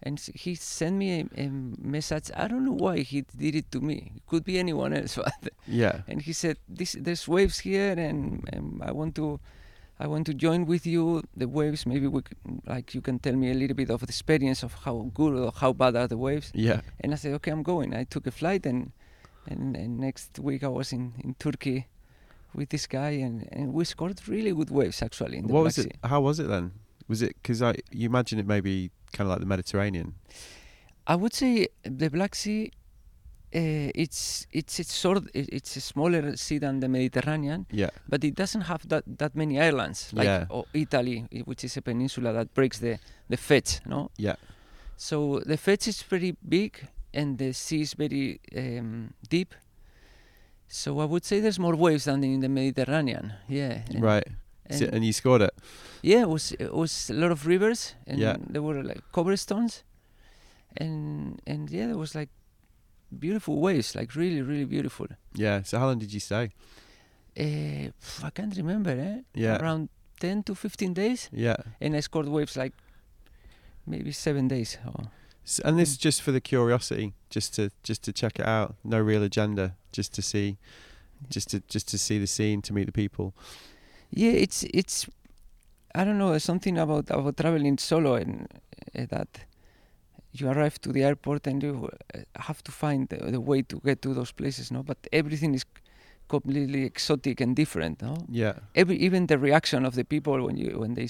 and 0.03 0.19
he 0.35 0.55
sent 0.55 0.97
me 0.97 1.21
a, 1.21 1.43
a 1.43 1.49
message. 1.49 2.31
I 2.35 2.49
don't 2.49 2.65
know 2.65 2.73
why 2.73 3.01
he 3.01 3.23
did 3.37 3.55
it 3.55 3.71
to 3.73 3.81
me. 3.81 4.13
It 4.17 4.27
could 4.27 4.45
be 4.45 4.59
anyone 4.59 4.93
else, 4.95 5.17
but 5.43 5.53
yeah, 5.67 6.03
and 6.09 6.23
he 6.23 6.33
said, 6.33 6.57
"This 6.69 6.97
there's 6.99 7.29
waves 7.29 7.61
here, 7.61 7.93
and, 7.93 8.49
and 8.53 8.83
I 8.83 8.93
want 8.93 9.15
to, 9.17 9.41
I 10.03 10.07
want 10.07 10.25
to 10.27 10.35
join 10.35 10.65
with 10.65 10.87
you. 10.87 11.23
The 11.37 11.47
waves. 11.47 11.85
Maybe 11.85 12.07
we 12.07 12.23
like 12.67 12.95
you 12.95 13.03
can 13.03 13.19
tell 13.19 13.37
me 13.37 13.51
a 13.51 13.55
little 13.55 13.77
bit 13.77 13.91
of 13.91 14.01
the 14.01 14.07
experience 14.07 14.63
of 14.63 14.73
how 14.85 15.11
good 15.13 15.35
or 15.35 15.53
how 15.55 15.73
bad 15.75 15.95
are 15.95 16.09
the 16.09 16.17
waves." 16.17 16.51
yeah. 16.55 16.81
And 17.01 17.13
I 17.13 17.17
said, 17.17 17.33
"Okay, 17.35 17.51
I'm 17.51 17.63
going." 17.63 17.95
I 17.95 18.05
took 18.05 18.27
a 18.27 18.31
flight, 18.31 18.65
and 18.65 18.93
and, 19.47 19.77
and 19.77 19.99
next 19.99 20.39
week 20.39 20.65
I 20.65 20.69
was 20.69 20.93
in 20.93 21.13
in 21.25 21.35
Turkey 21.35 21.87
with 22.55 22.71
this 22.71 22.87
guy, 22.87 23.11
and, 23.11 23.49
and 23.53 23.73
we 23.73 23.85
scored 23.85 24.21
really 24.27 24.53
good 24.53 24.71
waves 24.71 25.03
actually. 25.03 25.37
In 25.39 25.47
the 25.47 25.53
What 25.53 25.61
Black 25.61 25.77
was 25.77 25.79
it? 25.79 25.93
Sea. 25.93 25.99
How 26.05 26.21
was 26.21 26.41
it 26.41 26.49
then? 26.49 26.73
Was 27.07 27.23
it 27.23 27.37
because 27.43 27.61
I 27.63 27.75
you 27.91 28.07
imagine 28.07 28.39
it 28.39 28.47
maybe 28.47 28.91
kind 29.13 29.27
of 29.27 29.33
like 29.33 29.41
the 29.41 29.47
Mediterranean? 29.55 30.15
I 31.07 31.15
would 31.17 31.35
say 31.35 31.69
the 31.83 32.09
Black 32.09 32.35
Sea. 32.35 32.73
Uh, 33.53 33.91
it's 33.97 34.47
it's 34.53 34.79
it's 34.79 34.93
sort 34.95 35.25
it's 35.35 35.77
a 35.77 35.81
smaller 35.81 36.37
sea 36.37 36.59
than 36.59 36.79
the 36.81 36.89
Mediterranean, 36.89 37.67
Yeah, 37.73 37.91
but 38.09 38.23
it 38.25 38.37
doesn't 38.37 38.61
have 38.63 38.87
that, 38.89 39.03
that 39.19 39.35
many 39.35 39.59
islands 39.61 40.13
like 40.13 40.27
Yeah. 40.27 40.63
Italy, 40.73 41.27
which 41.47 41.65
is 41.65 41.77
a 41.77 41.83
peninsula 41.83 42.33
that 42.33 42.55
breaks 42.55 42.79
the 42.79 42.99
the 43.29 43.37
Fetch, 43.37 43.81
no? 43.87 44.11
yeah, 44.19 44.37
So 44.97 45.41
the 45.47 45.57
Fetch 45.57 45.89
is 45.89 46.03
pretty 46.03 46.37
big 46.49 46.87
and 47.13 47.39
the 47.39 47.53
sea 47.53 47.81
is 47.81 47.95
very 47.95 48.39
um, 48.57 49.15
deep. 49.29 49.55
So 50.69 51.01
I 51.01 51.05
would 51.05 51.25
say 51.25 51.41
there's 51.41 51.59
more 51.59 51.75
waves 51.77 52.05
than 52.05 52.23
in 52.23 52.41
the 52.41 52.49
Mediterranean. 52.49 53.33
Yeah. 53.49 53.83
and- 53.91 54.03
right. 54.05 54.29
So- 54.71 54.85
And 54.85 54.95
and 54.95 55.05
you 55.05 55.13
scored 55.13 55.43
it. 55.43 55.51
yeah, 56.03 56.21
it 56.23 56.29
was 56.29 56.53
it 56.53 56.73
was 56.73 57.11
a 57.11 57.15
lot 57.15 57.33
of 57.33 57.47
rivers 57.47 57.97
and 58.07 58.19
Yeah. 58.21 58.37
there 58.53 58.63
were 58.63 58.81
like 58.85 59.01
cobblestones, 59.13 59.83
and 60.77 61.41
and 61.47 61.69
yeah, 61.71 61.87
there 61.89 61.99
was 61.99 62.15
like 62.15 62.29
beautiful 63.19 63.57
waves, 63.61 63.95
like 63.95 64.15
really 64.15 64.43
really 64.43 64.65
beautiful. 64.67 65.07
Yeah. 65.35 65.63
So 65.65 65.79
how 65.79 65.87
long 65.87 65.99
did 65.99 66.13
you 66.13 66.21
stay? 66.21 66.51
Uh, 67.39 67.91
I 68.27 68.31
can't 68.35 68.57
remember, 68.57 68.91
eh? 68.91 69.21
Yeah. 69.35 69.57
Around 69.61 69.89
ten 70.21 70.43
to 70.43 70.55
fifteen 70.55 70.95
days, 70.95 71.29
Yeah. 71.33 71.57
and 71.81 71.97
I 71.97 72.01
scored 72.01 72.29
waves 72.29 72.57
like 72.57 72.73
maybe 73.87 74.13
seven 74.13 74.49
days. 74.49 74.79
Or, 74.87 75.05
S 75.45 75.61
and 75.65 75.79
this 75.79 75.91
is 75.91 75.97
Mm. 75.99 76.03
just 76.03 76.23
for 76.23 76.33
the 76.33 76.41
curiosity, 76.41 77.13
just 77.35 77.55
to 77.55 77.71
just 77.83 78.03
to 78.05 78.13
check 78.13 78.39
it 78.39 78.47
out. 78.47 78.75
No 78.85 78.99
real 79.01 79.23
agenda, 79.23 79.75
just 79.97 80.13
to 80.15 80.23
see, 80.23 80.57
just 81.35 81.49
to 81.51 81.61
just 81.75 81.89
to 81.89 81.99
see 81.99 82.19
the 82.19 82.27
scene, 82.27 82.61
to 82.63 82.73
meet 82.73 82.87
the 82.87 82.93
people. 82.93 83.33
yeah, 84.11 84.33
it's 84.45 84.65
it's 84.75 85.07
I 85.95 86.05
don't 86.05 86.19
know 86.19 86.31
there's 86.31 86.45
something 86.45 86.79
about 86.79 87.11
about 87.11 87.37
traveling 87.37 87.79
solo 87.79 88.15
and 88.15 88.47
uh, 88.95 89.07
that 89.09 89.29
you 90.33 90.49
arrive 90.49 90.81
to 90.83 90.93
the 90.93 91.03
airport 91.03 91.47
and 91.47 91.63
you 91.63 91.89
uh, 92.15 92.19
have 92.37 92.63
to 92.65 92.73
find 92.73 93.09
the, 93.09 93.17
the 93.31 93.41
way 93.41 93.63
to 93.63 93.81
get 93.81 94.01
to 94.03 94.15
those 94.15 94.33
places, 94.33 94.71
no? 94.71 94.83
But 94.83 94.99
everything 95.13 95.55
is 95.55 95.65
completely 96.29 96.85
exotic 96.85 97.41
and 97.41 97.57
different, 97.57 98.01
no? 98.03 98.17
Yeah. 98.29 98.55
Every 98.75 98.97
even 98.97 99.27
the 99.27 99.39
reaction 99.39 99.85
of 99.85 99.95
the 99.95 100.05
people 100.05 100.45
when 100.47 100.57
you 100.57 100.79
when 100.79 100.95
they 100.95 101.09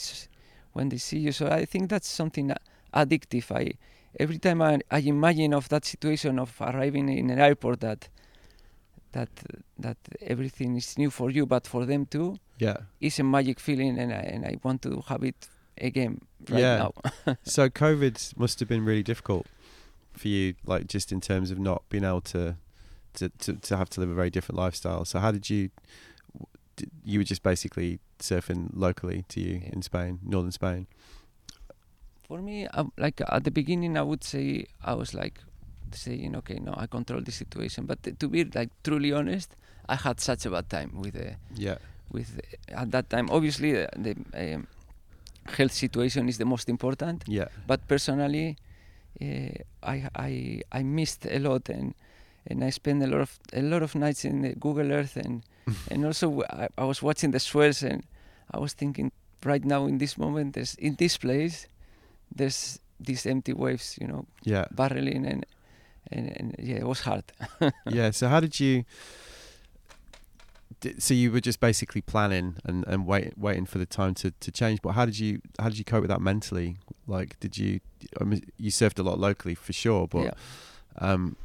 when 0.73 0.89
they 0.89 0.99
see 0.99 1.19
you. 1.19 1.33
So 1.33 1.49
I 1.49 1.65
think 1.67 1.91
that's 1.91 2.09
something 2.09 2.53
addictive. 2.95 3.55
I 3.55 3.73
every 4.19 4.39
time 4.39 4.63
I, 4.63 4.81
I 4.91 4.99
imagine 5.01 5.53
of 5.55 5.69
that 5.69 5.85
situation 5.85 6.39
of 6.39 6.55
arriving 6.61 7.09
in 7.11 7.31
an 7.31 7.39
airport 7.39 7.81
that 7.81 8.09
that 9.13 9.29
that 9.79 9.97
everything 10.21 10.77
is 10.77 10.97
new 10.97 11.11
for 11.11 11.31
you, 11.31 11.45
but 11.47 11.67
for 11.67 11.85
them 11.87 12.07
too 12.07 12.37
Yeah. 12.59 12.77
it's 13.01 13.19
a 13.19 13.25
magic 13.25 13.59
feeling 13.61 13.99
and 13.99 14.13
I, 14.13 14.23
and 14.35 14.45
I 14.45 14.57
want 14.63 14.83
to 14.83 15.03
have 15.09 15.23
it 15.25 15.49
again 15.81 16.21
right 16.49 16.61
Yeah. 16.61 16.89
now. 17.27 17.37
so 17.45 17.69
COVID 17.69 18.37
must 18.39 18.61
have 18.61 18.69
been 18.69 18.85
really 18.85 19.03
difficult 19.03 19.47
for 20.13 20.29
you, 20.29 20.55
like 20.67 20.87
just 20.87 21.13
in 21.13 21.21
terms 21.21 21.51
of 21.51 21.59
not 21.59 21.83
being 21.89 22.05
able 22.05 22.21
to 22.23 22.57
to 23.15 23.29
to, 23.29 23.55
to 23.55 23.77
have 23.77 23.89
to 23.91 24.01
live 24.01 24.11
a 24.11 24.15
very 24.15 24.31
different 24.31 24.59
lifestyle. 24.59 25.05
So 25.05 25.19
how 25.19 25.31
did 25.33 25.49
you? 25.51 25.71
did- 26.77 26.91
You 27.05 27.19
were 27.21 27.25
just 27.25 27.43
basically 27.43 27.99
surfing 28.19 28.71
locally 28.75 29.25
to 29.29 29.41
you 29.41 29.55
Yeah. 29.65 29.73
in 29.73 29.83
Spain, 29.83 30.19
northern 30.23 30.53
Spain. 30.53 30.87
For 32.23 32.41
me, 32.41 32.67
um, 32.69 32.93
like 32.97 33.21
at 33.29 33.45
the 33.45 33.51
beginning, 33.51 33.97
I 33.97 34.03
would 34.03 34.23
say 34.23 34.67
I 34.85 34.95
was 34.95 35.15
like 35.15 35.41
saying, 35.93 36.37
okay, 36.37 36.59
no, 36.61 36.73
I 36.77 36.87
control 36.87 37.21
the 37.23 37.33
situation. 37.33 37.87
But 37.87 38.03
t- 38.05 38.13
to 38.13 38.29
be 38.29 38.45
like 38.45 38.71
truly 38.85 39.13
honest, 39.13 39.57
I 39.89 39.97
had 39.97 40.21
such 40.21 40.47
a 40.47 40.51
bad 40.51 40.71
time 40.71 40.93
with 41.01 41.15
the 41.15 41.35
Yeah. 41.57 41.79
with 42.13 42.39
uh, 42.39 42.81
at 42.83 42.91
that 42.93 43.11
time. 43.11 43.29
Obviously, 43.31 43.83
uh, 43.83 43.89
the 43.97 44.15
um, 44.35 44.69
health 45.57 45.73
situation 45.73 46.29
is 46.29 46.37
the 46.39 46.45
most 46.45 46.69
important. 46.69 47.25
Yeah. 47.29 47.49
But 47.67 47.81
personally, 47.89 48.57
uh, 49.21 49.25
I 49.83 50.09
I 50.15 50.61
I 50.73 50.83
missed 50.83 51.27
a 51.27 51.39
lot 51.39 51.69
and. 51.69 51.95
And 52.51 52.65
I 52.65 52.71
spent 52.71 53.03
a 53.03 53.07
lot 53.07 53.21
of 53.21 53.39
a 53.53 53.61
lot 53.61 53.83
of 53.83 53.95
nights 53.95 54.25
in 54.25 54.41
the 54.43 54.55
Google 54.55 54.91
Earth 54.93 55.17
and 55.17 55.43
and 55.91 56.07
also 56.07 56.43
I 56.79 56.85
was 56.85 57.03
watching 57.03 57.33
the 57.33 57.39
swells 57.39 57.83
and 57.83 58.03
I 58.51 58.59
was 58.59 58.73
thinking 58.73 59.13
right 59.45 59.63
now 59.65 59.85
in 59.87 59.99
this 59.99 60.17
moment 60.17 60.55
there's 60.55 60.75
in 60.77 60.95
this 60.97 61.19
place 61.19 61.69
there's 62.35 62.81
these 62.99 63.27
empty 63.31 63.53
waves 63.53 63.99
you 64.01 64.07
know 64.09 64.25
Yeah. 64.43 64.65
barreling 64.75 65.27
and 65.31 65.45
and, 66.11 66.33
and 66.41 66.55
yeah 66.59 66.77
it 66.81 66.87
was 66.87 67.01
hard 67.01 67.25
yeah. 67.87 68.11
So 68.11 68.29
how 68.29 68.41
did 68.41 68.59
you? 68.59 68.85
So 70.99 71.13
you 71.15 71.31
were 71.31 71.41
just 71.41 71.61
basically 71.61 72.01
planning 72.01 72.57
and, 72.65 72.87
and 72.87 73.07
wait, 73.07 73.37
waiting 73.37 73.67
for 73.67 73.79
the 73.79 73.87
time 73.87 74.15
to, 74.15 74.31
to 74.31 74.51
change. 74.51 74.81
But 74.83 74.93
how 74.93 75.05
did 75.05 75.19
you 75.19 75.41
how 75.59 75.69
did 75.69 75.79
you 75.79 75.85
cope 75.85 76.01
with 76.03 76.11
that 76.11 76.21
mentally? 76.23 76.79
Like, 77.07 77.39
did 77.41 77.59
you? 77.59 77.81
I 78.21 78.25
mean, 78.25 78.43
you 78.57 78.71
surfed 78.71 78.99
a 78.99 79.03
lot 79.03 79.19
locally 79.19 79.55
for 79.55 79.73
sure, 79.73 80.07
but 80.09 80.23
yeah 80.25 80.33
um, 80.99 81.37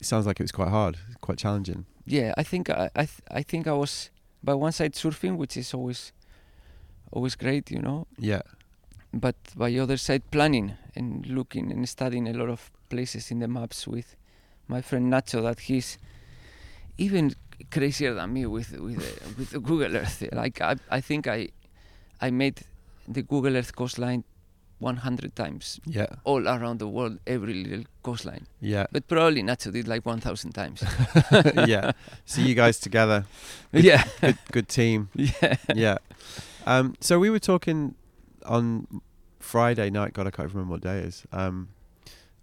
it 0.00 0.06
sounds 0.06 0.26
like 0.26 0.38
it 0.40 0.44
was 0.44 0.52
quite 0.52 0.68
hard, 0.68 0.98
quite 1.20 1.38
challenging. 1.38 1.86
yeah 2.04 2.34
I 2.36 2.42
think 2.42 2.68
I 2.70 2.90
I, 2.94 3.04
th- 3.06 3.22
I 3.30 3.42
think 3.42 3.66
I 3.66 3.72
was 3.72 4.10
by 4.42 4.54
one 4.54 4.72
side 4.72 4.92
surfing 4.94 5.36
which 5.36 5.56
is 5.56 5.72
always 5.74 6.12
always 7.12 7.34
great 7.36 7.70
you 7.70 7.80
know 7.80 8.06
Yeah. 8.18 8.42
but 9.12 9.36
by 9.56 9.70
the 9.70 9.80
other 9.80 9.96
side 9.96 10.22
planning 10.30 10.74
and 10.94 11.26
looking 11.26 11.72
and 11.72 11.88
studying 11.88 12.28
a 12.28 12.32
lot 12.32 12.48
of 12.50 12.70
places 12.88 13.30
in 13.30 13.38
the 13.38 13.48
maps 13.48 13.86
with 13.88 14.16
my 14.68 14.82
friend 14.82 15.12
Nacho 15.12 15.42
that 15.42 15.60
he's 15.60 15.98
even 16.98 17.34
crazier 17.70 18.14
than 18.14 18.32
me 18.32 18.46
with 18.46 18.72
with 18.72 18.98
uh, 18.98 19.28
with 19.38 19.50
the 19.50 19.60
Google 19.60 19.96
Earth 19.96 20.22
like 20.32 20.60
I 20.60 20.76
I 20.90 21.00
think 21.00 21.26
I 21.26 21.48
I 22.20 22.30
made 22.30 22.60
the 23.08 23.22
Google 23.22 23.56
Earth 23.56 23.74
coastline 23.74 24.24
100 24.78 25.34
times 25.34 25.80
Yeah. 25.86 26.06
all 26.24 26.46
around 26.46 26.80
the 26.80 26.86
world 26.88 27.18
every 27.26 27.54
little 27.64 27.84
coastline 28.02 28.46
Yeah. 28.60 28.86
but 28.92 29.06
probably 29.08 29.42
Nacho 29.42 29.72
did 29.72 29.88
like 29.88 30.04
1000 30.04 30.52
times 30.52 30.82
yeah. 31.66 31.92
So 32.26 32.42
you 32.42 32.54
guys 32.54 32.78
together, 32.78 33.24
yeah 33.72 34.04
good, 34.20 34.38
good 34.52 34.68
team. 34.68 35.08
yeah 35.14 35.56
Yeah. 35.74 35.98
Um, 36.66 36.94
so 37.00 37.18
we 37.18 37.30
were 37.30 37.38
talking 37.38 37.94
on 38.44 38.86
Friday 39.38 39.88
night. 39.90 40.12
God, 40.12 40.26
I 40.26 40.30
can't 40.30 40.52
remember 40.52 40.72
what 40.72 40.82
day 40.82 40.98
it 40.98 41.04
is. 41.06 41.24
Um, 41.32 41.68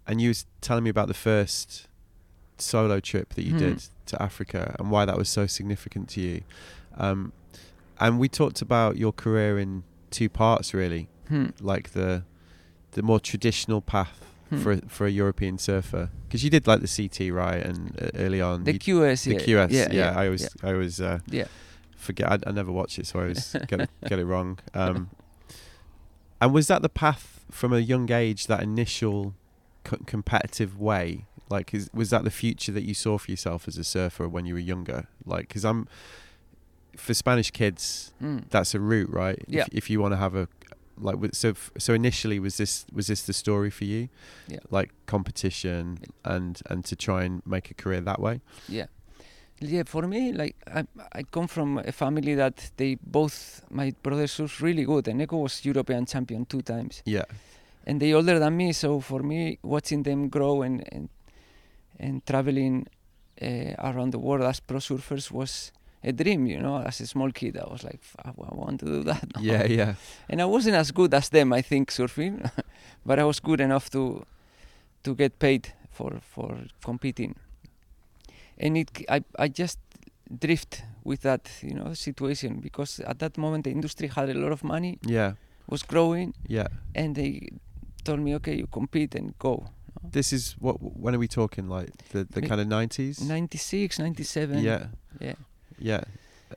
and 0.06 0.20
you 0.20 0.28
was 0.30 0.46
telling 0.60 0.82
me 0.84 0.90
about 0.90 1.08
the 1.08 1.14
first 1.14 1.86
solo 2.58 3.00
trip 3.00 3.34
that 3.34 3.42
you 3.44 3.52
Hmm. 3.52 3.58
did 3.58 3.82
to 4.06 4.20
Africa 4.22 4.74
and 4.78 4.90
why 4.90 5.04
that 5.04 5.16
was 5.16 5.28
so 5.28 5.46
significant 5.46 6.08
to 6.10 6.20
you. 6.20 6.40
Um, 6.96 7.32
and 8.00 8.18
we 8.18 8.28
talked 8.28 8.60
about 8.62 8.96
your 8.96 9.12
career 9.12 9.58
in 9.58 9.84
two 10.10 10.28
parts, 10.28 10.74
really, 10.74 11.08
Hmm. 11.28 11.46
like 11.60 11.90
the 11.92 12.24
the 12.92 13.02
more 13.02 13.18
traditional 13.18 13.80
path 13.80 14.20
Hmm. 14.50 14.58
for 14.58 14.72
a- 14.72 14.82
for 14.88 15.06
a 15.06 15.10
European 15.10 15.58
surfer, 15.58 16.10
because 16.28 16.44
you 16.44 16.50
did 16.50 16.66
like 16.66 16.80
the 16.80 16.86
CT 16.96 17.30
right 17.32 17.64
and 17.64 17.96
uh, 18.00 18.10
early 18.14 18.40
on 18.40 18.64
The 18.64 18.78
QS, 18.78 19.24
the 19.24 19.32
yeah, 19.32 19.38
QS. 19.40 19.70
yeah, 19.70 19.88
Yeah, 19.90 19.92
yeah, 20.12 20.18
I 20.20 20.26
always 20.26 20.42
yeah. 20.42 20.68
I 20.68 20.72
always 20.72 21.00
uh, 21.00 21.18
Yeah. 21.30 21.46
forget. 21.96 22.30
I, 22.30 22.38
I 22.48 22.52
never 22.52 22.70
watch 22.70 22.98
it, 22.98 23.06
so 23.06 23.18
I 23.18 23.22
always 23.22 23.56
get 23.66 23.80
it, 23.80 23.90
get 24.08 24.18
it 24.18 24.24
wrong. 24.26 24.58
Um, 24.74 25.08
and 26.40 26.52
was 26.52 26.66
that 26.68 26.82
the 26.82 26.88
path 26.88 27.44
from 27.50 27.72
a 27.72 27.78
young 27.80 28.10
age? 28.12 28.46
That 28.46 28.62
initial 28.62 29.34
co- 29.82 29.98
competitive 30.06 30.78
way, 30.78 31.24
like, 31.54 31.68
is, 31.78 31.84
was 32.00 32.08
that 32.10 32.22
the 32.24 32.30
future 32.42 32.72
that 32.76 32.84
you 32.88 32.94
saw 33.04 33.18
for 33.18 33.30
yourself 33.34 33.60
as 33.70 33.76
a 33.78 33.84
surfer 33.84 34.26
when 34.34 34.44
you 34.48 34.54
were 34.58 34.66
younger? 34.74 35.00
Like, 35.34 35.44
because 35.48 35.64
I'm 35.70 35.80
for 36.96 37.14
Spanish 37.14 37.50
kids, 37.60 38.12
Hmm. 38.20 38.38
that's 38.54 38.74
a 38.74 38.80
route, 38.80 39.10
right? 39.22 39.38
Yeah. 39.48 39.62
If, 39.62 39.68
if 39.80 39.84
you 39.90 40.00
want 40.02 40.12
to 40.12 40.20
have 40.26 40.34
a 40.42 40.46
like, 41.06 41.16
so 41.34 41.48
f- 41.50 41.72
so 41.86 41.92
initially, 41.92 42.38
was 42.38 42.56
this 42.56 42.86
was 42.98 43.06
this 43.06 43.22
the 43.26 43.32
story 43.32 43.70
for 43.78 43.84
you? 43.84 44.08
Yeah. 44.54 44.60
Like 44.70 44.90
competition 45.06 45.98
and 46.24 46.60
and 46.70 46.84
to 46.90 46.94
try 46.96 47.24
and 47.26 47.42
make 47.44 47.66
a 47.70 47.74
career 47.82 48.00
that 48.10 48.20
way. 48.20 48.40
Yeah. 48.68 48.86
Yeah, 49.60 49.84
for 49.86 50.02
me, 50.06 50.32
like 50.32 50.54
I, 50.66 50.84
I 51.18 51.22
come 51.30 51.48
from 51.48 51.78
a 51.78 51.92
family 51.92 52.34
that 52.36 52.70
they 52.76 52.96
both 53.02 53.64
my 53.70 53.92
brothers 54.02 54.38
was 54.38 54.60
really 54.60 54.84
good, 54.84 55.08
and 55.08 55.20
Neko 55.20 55.36
was 55.42 55.64
European 55.64 56.06
champion 56.06 56.44
two 56.46 56.60
times, 56.62 57.02
Yeah. 57.06 57.24
and 57.86 58.00
they 58.00 58.12
older 58.14 58.38
than 58.38 58.56
me. 58.56 58.72
So 58.72 59.00
for 59.00 59.20
me, 59.22 59.58
watching 59.62 60.02
them 60.04 60.28
grow 60.28 60.62
and 60.62 60.82
and, 60.94 61.08
and 61.98 62.24
traveling 62.26 62.86
uh, 63.42 63.74
around 63.78 64.12
the 64.12 64.18
world 64.18 64.42
as 64.42 64.60
pro 64.60 64.78
surfers 64.78 65.30
was 65.30 65.72
a 66.02 66.12
dream. 66.12 66.46
You 66.46 66.60
know, 66.60 66.78
as 66.82 67.00
a 67.00 67.06
small 67.06 67.30
kid, 67.32 67.56
I 67.56 67.66
was 67.72 67.82
like, 67.84 68.00
I 68.24 68.28
I 68.30 68.54
want 68.54 68.80
to 68.80 68.86
do 68.86 69.02
that. 69.04 69.24
Yeah. 69.40 69.64
Yeah. 69.66 69.94
and 70.28 70.40
I 70.40 70.44
wasn't 70.44 70.76
as 70.76 70.90
good 70.92 71.14
as 71.14 71.28
them, 71.30 71.52
I 71.52 71.62
think, 71.62 71.90
surfing, 71.90 72.50
but 73.06 73.18
I 73.18 73.24
was 73.24 73.40
good 73.40 73.60
enough 73.60 73.88
to 73.90 74.24
to 75.04 75.14
get 75.14 75.38
paid 75.38 75.72
for 75.90 76.20
for 76.20 76.56
competing. 76.84 77.34
And 78.58 78.76
it, 78.76 78.90
I, 79.08 79.20
I 79.38 79.48
just 79.48 79.78
drift 80.40 80.82
with 81.04 81.22
that, 81.22 81.50
you 81.62 81.74
know, 81.74 81.92
situation 81.94 82.60
because 82.60 83.00
at 83.00 83.18
that 83.18 83.36
moment 83.36 83.64
the 83.64 83.70
industry 83.70 84.08
had 84.08 84.28
a 84.30 84.34
lot 84.34 84.52
of 84.52 84.62
money, 84.64 84.98
Yeah. 85.02 85.32
was 85.66 85.82
growing, 85.82 86.34
Yeah. 86.48 86.68
and 86.94 87.14
they 87.16 87.48
told 88.04 88.20
me, 88.20 88.34
okay, 88.36 88.54
you 88.56 88.66
compete 88.66 89.14
and 89.18 89.34
go. 89.38 89.66
This 90.12 90.32
is 90.32 90.56
what? 90.58 90.76
When 90.80 91.14
are 91.14 91.18
we 91.18 91.28
talking? 91.28 91.68
Like 91.68 91.90
the 92.12 92.24
the 92.24 92.42
kind 92.42 92.60
of 92.60 92.68
nineties? 92.68 93.20
96, 93.20 93.98
97. 93.98 94.58
Yeah. 94.58 94.86
Yeah. 95.20 95.34
Yeah. 95.78 96.04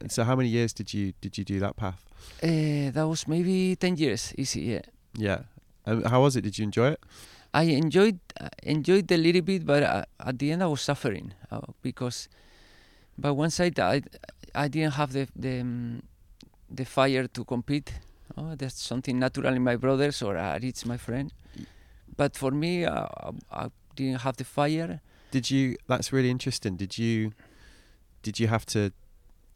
And 0.01 0.11
so, 0.11 0.23
how 0.23 0.35
many 0.35 0.49
years 0.49 0.73
did 0.73 0.93
you 0.93 1.13
did 1.21 1.37
you 1.37 1.43
do 1.43 1.59
that 1.59 1.75
path? 1.75 2.03
Uh, 2.43 2.91
that 2.91 3.07
was 3.07 3.27
maybe 3.27 3.75
10 3.75 3.97
years, 3.97 4.33
easy, 4.37 4.61
yeah. 4.61 4.81
Yeah. 5.15 5.39
And 5.85 6.05
how 6.05 6.21
was 6.21 6.35
it? 6.35 6.41
Did 6.41 6.57
you 6.57 6.63
enjoy 6.63 6.89
it? 6.89 6.99
I 7.53 7.63
enjoyed 7.63 8.19
uh, 8.39 8.49
enjoyed 8.63 9.11
a 9.11 9.17
little 9.17 9.41
bit, 9.41 9.65
but 9.65 9.83
uh, 9.83 10.05
at 10.19 10.37
the 10.37 10.51
end 10.51 10.61
I 10.61 10.67
was 10.67 10.81
suffering 10.81 11.33
uh, 11.49 11.61
because, 11.81 12.27
by 13.17 13.31
one 13.31 13.49
side 13.49 13.79
I 13.79 14.03
I 14.53 14.67
didn't 14.67 14.93
have 14.93 15.13
the 15.13 15.27
the 15.35 15.61
um, 15.61 16.03
the 16.69 16.85
fire 16.85 17.27
to 17.27 17.43
compete. 17.45 17.93
Oh, 18.37 18.53
that's 18.55 18.79
something 18.81 19.17
natural 19.17 19.53
in 19.55 19.63
my 19.63 19.77
brothers 19.77 20.21
or 20.21 20.37
uh, 20.37 20.59
it's 20.61 20.85
my 20.85 20.97
friend. 20.97 21.31
But 22.17 22.35
for 22.35 22.51
me, 22.51 22.85
I, 22.85 23.07
I 23.51 23.69
didn't 23.95 24.21
have 24.21 24.37
the 24.37 24.43
fire. 24.43 25.01
Did 25.31 25.49
you? 25.51 25.75
That's 25.87 26.11
really 26.11 26.29
interesting. 26.29 26.75
Did 26.75 26.97
you? 26.97 27.33
Did 28.23 28.39
you 28.39 28.47
have 28.47 28.65
to 28.67 28.91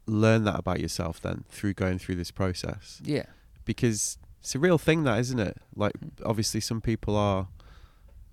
learn 0.06 0.44
that 0.44 0.58
about 0.58 0.80
yourself 0.80 1.20
then 1.20 1.44
through 1.50 1.74
going 1.74 1.98
through 1.98 2.14
this 2.16 2.30
process? 2.30 3.00
Yeah, 3.04 3.26
Because 3.64 4.18
it's 4.40 4.54
a 4.54 4.58
real 4.58 4.78
thing, 4.78 5.04
that 5.04 5.18
isn't 5.20 5.38
it? 5.38 5.56
Like, 5.76 5.92
obviously, 6.24 6.60
some 6.60 6.80
people 6.80 7.14
are 7.16 7.48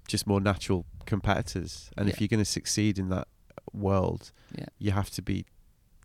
just 0.07 0.25
more 0.25 0.39
natural 0.41 0.85
competitors, 1.05 1.89
and 1.97 2.07
if 2.09 2.19
you're 2.21 2.27
going 2.27 2.39
to 2.39 2.45
succeed 2.45 2.97
in 2.97 3.09
that 3.09 3.27
world, 3.73 4.31
yeah, 4.57 4.65
you 4.79 4.91
have 4.91 5.09
to 5.11 5.21
be 5.21 5.45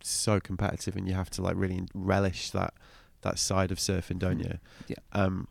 so 0.03 0.39
competitive, 0.39 0.95
and 0.95 1.07
you 1.07 1.13
have 1.13 1.29
to 1.31 1.41
like 1.41 1.55
really 1.55 1.81
relish 1.93 2.49
that 2.51 2.73
that 3.21 3.39
side 3.39 3.71
of 3.71 3.77
surfing, 3.79 4.19
don't 4.19 4.39
Mm. 4.39 4.45
you? 4.45 4.59
Yeah. 4.89 4.95
Um. 5.13 5.47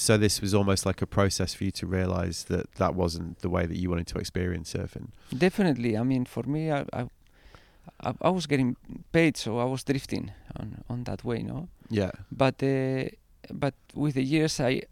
So 0.00 0.16
this 0.16 0.40
was 0.40 0.54
almost 0.54 0.86
like 0.86 1.02
a 1.02 1.06
process 1.06 1.52
for 1.54 1.64
you 1.64 1.70
to 1.72 1.86
realize 1.86 2.44
that 2.44 2.66
that 2.76 2.94
wasn't 2.94 3.40
the 3.40 3.50
way 3.50 3.66
that 3.66 3.76
you 3.76 3.90
wanted 3.90 4.06
to 4.08 4.18
experience 4.18 4.72
surfing. 4.72 5.08
definitely. 5.36 5.96
I 5.96 6.02
mean, 6.02 6.24
for 6.24 6.44
me, 6.44 6.62
I 6.72 6.84
I, 8.00 8.14
I, 8.28 8.30
was 8.30 8.46
getting 8.46 8.76
paid, 9.12 9.36
so 9.36 9.58
I 9.58 9.64
was 9.64 9.84
drifting 9.84 10.32
on 10.58 10.68
on 10.88 11.04
that 11.04 11.24
way, 11.24 11.42
no. 11.42 11.68
Yeah. 11.90 12.12
but 12.30 12.62
uh, 12.62 13.04
but 13.52 13.74
with 13.94 14.14
the 14.14 14.22
years 14.22 14.60
I 14.60 14.82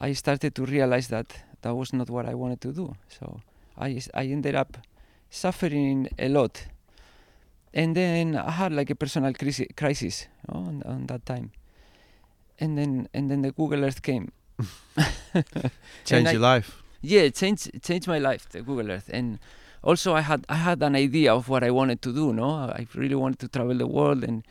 I 0.00 0.14
started 0.14 0.54
to 0.54 0.64
realize 0.64 1.08
that 1.08 1.28
that 1.62 1.74
was 1.74 1.92
not 1.92 2.08
what 2.08 2.26
I 2.26 2.34
wanted 2.34 2.60
to 2.62 2.72
do 2.72 2.96
so 3.08 3.40
i 3.76 4.00
i 4.14 4.24
ended 4.24 4.54
up 4.54 4.78
suffering 5.30 6.08
a 6.18 6.28
lot 6.28 6.66
and 7.72 7.96
then 7.96 8.36
I 8.36 8.50
had 8.50 8.72
like 8.72 8.90
a 8.90 8.96
personal 8.96 9.32
crisis, 9.32 9.68
crisis 9.76 10.26
on, 10.48 10.82
on 10.84 11.06
that 11.06 11.24
time 11.24 11.52
and 12.60 12.76
then 12.78 13.08
and 13.14 13.30
then 13.30 13.42
the 13.42 13.52
Google 13.52 13.84
Earth 13.84 14.02
came 14.02 14.30
Change 16.04 16.28
I- 16.28 16.32
your 16.32 16.40
life. 16.40 16.82
yeah 17.02 17.22
it 17.28 17.34
changed 17.34 17.64
changed 17.82 18.06
my 18.08 18.18
life 18.18 18.48
the 18.50 18.60
Google 18.62 18.90
Earth 18.90 19.08
and 19.12 19.38
also 19.82 20.14
I 20.14 20.20
had 20.20 20.44
I 20.48 20.56
had 20.56 20.82
an 20.82 20.94
idea 20.94 21.32
of 21.34 21.48
what 21.48 21.62
I 21.64 21.70
wanted 21.70 22.00
to 22.02 22.12
do 22.12 22.32
no 22.32 22.48
I 22.80 22.86
really 22.94 23.14
wanted 23.14 23.38
to 23.40 23.48
travel 23.48 23.76
the 23.76 23.86
world 23.86 24.22
and 24.24 24.44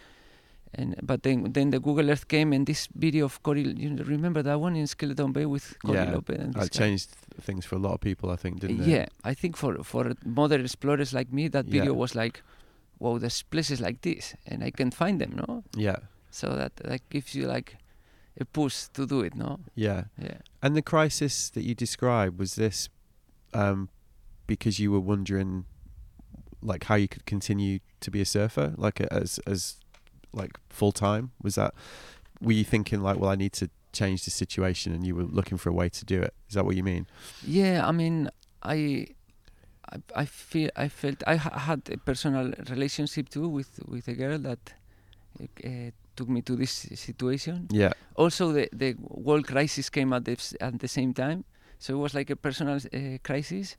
and 0.74 0.96
but 1.04 1.22
then 1.24 1.38
then 1.54 1.70
the 1.72 1.80
Google 1.80 2.10
Earth 2.10 2.28
came 2.28 2.54
and 2.56 2.66
this 2.66 2.88
video 2.96 3.26
of 3.26 3.42
Cory 3.44 3.62
you 3.84 3.90
know, 3.92 4.04
remember 4.04 4.42
that 4.44 4.60
one 4.60 4.76
in 4.76 4.88
Skeleton 4.88 5.32
Bay 5.32 5.46
with 5.46 5.66
Cory 5.86 5.98
Yeah, 6.00 6.12
Lopez 6.12 6.40
and 6.40 6.54
this 6.54 6.66
It 6.68 6.72
changed 6.74 7.10
things 7.42 7.66
for 7.66 7.76
a 7.76 7.80
lot 7.80 7.94
of 7.94 8.02
people, 8.02 8.30
I 8.32 8.36
think, 8.36 8.60
didn't 8.62 8.82
it? 8.82 8.88
yeah 8.88 9.06
I 9.24 9.34
think 9.36 9.58
for 9.58 9.84
for 9.84 10.14
modern 10.26 10.62
explorers 10.62 11.14
like 11.14 11.30
me 11.32 11.48
that 11.50 11.66
video 11.66 11.94
Yeah. 11.94 12.02
was 12.04 12.16
like 12.16 12.42
wow 13.00 13.18
there's 13.22 13.42
places 13.44 13.80
like 13.88 13.98
this 14.02 14.34
and 14.50 14.64
I 14.64 14.72
can 14.72 14.90
find 14.92 15.16
them 15.22 15.32
no 15.44 15.64
Yeah. 15.88 16.00
so 16.32 16.46
that 16.56 16.74
that 16.90 17.02
gives 17.14 17.36
you 17.36 17.46
like 17.56 17.78
a 18.38 18.46
push 18.46 18.88
to 18.94 19.06
do 19.06 19.22
it 19.22 19.36
no? 19.36 19.60
Yeah. 19.76 20.06
yeah. 20.22 20.38
And 20.62 20.76
the 20.76 20.82
crisis 20.82 21.50
that 21.52 21.64
you 21.64 21.76
described 21.76 22.40
was 22.40 22.56
this 22.56 22.90
um, 23.54 23.90
because 24.48 24.80
you 24.80 24.92
were 24.92 25.00
wondering 25.00 25.66
like 26.62 26.86
how 26.86 26.96
you 26.96 27.08
could 27.08 27.26
continue 27.26 27.80
to 28.02 28.12
be 28.12 28.22
a 28.22 28.26
surfer 28.26 28.74
like 28.78 29.00
as 29.00 29.40
as 29.48 29.78
like 30.34 30.60
full 30.70 30.92
time 30.92 31.32
was 31.42 31.56
that 31.56 31.74
were 32.42 32.52
you 32.52 32.66
thinking 32.66 33.02
like 33.02 33.18
well 33.18 33.30
I 33.30 33.36
need 33.36 33.54
to 33.54 33.70
change 33.92 34.26
the 34.26 34.32
situation 34.32 34.94
and 34.94 35.06
you 35.06 35.16
were 35.16 35.24
looking 35.24 35.58
for 35.58 35.70
a 35.70 35.74
way 35.74 35.90
to 35.90 36.06
do 36.06 36.22
it? 36.22 36.34
Is 36.48 36.56
that 36.56 36.66
what 36.66 36.76
you 36.76 36.84
mean? 36.84 37.08
Yeah, 37.46 37.88
I 37.88 37.92
mean, 37.92 38.30
I, 38.64 39.08
I, 39.92 39.98
I 40.16 40.26
feel, 40.26 40.70
I 40.76 40.88
felt, 40.88 41.24
I 41.26 41.36
ha- 41.36 41.58
had 41.58 41.82
a 41.92 41.98
personal 41.98 42.54
relationship 42.70 43.30
too 43.30 43.48
with 43.48 43.80
with 43.88 44.08
a 44.08 44.14
girl 44.14 44.38
that 44.40 44.74
uh, 45.66 45.92
took 46.20 46.30
me 46.36 46.42
to 46.42 46.54
this 46.56 46.74
situation. 47.08 47.56
yeah 47.82 47.94
Also, 48.16 48.44
the 48.58 48.66
the 48.84 48.92
world 49.28 49.46
crisis 49.54 49.90
came 49.90 50.10
at 50.18 50.24
the 50.28 50.36
at 50.60 50.74
the 50.84 50.88
same 50.88 51.12
time, 51.14 51.40
so 51.84 51.88
it 51.96 52.02
was 52.06 52.14
like 52.20 52.30
a 52.34 52.36
personal 52.36 52.76
uh, 52.76 53.18
crisis, 53.30 53.78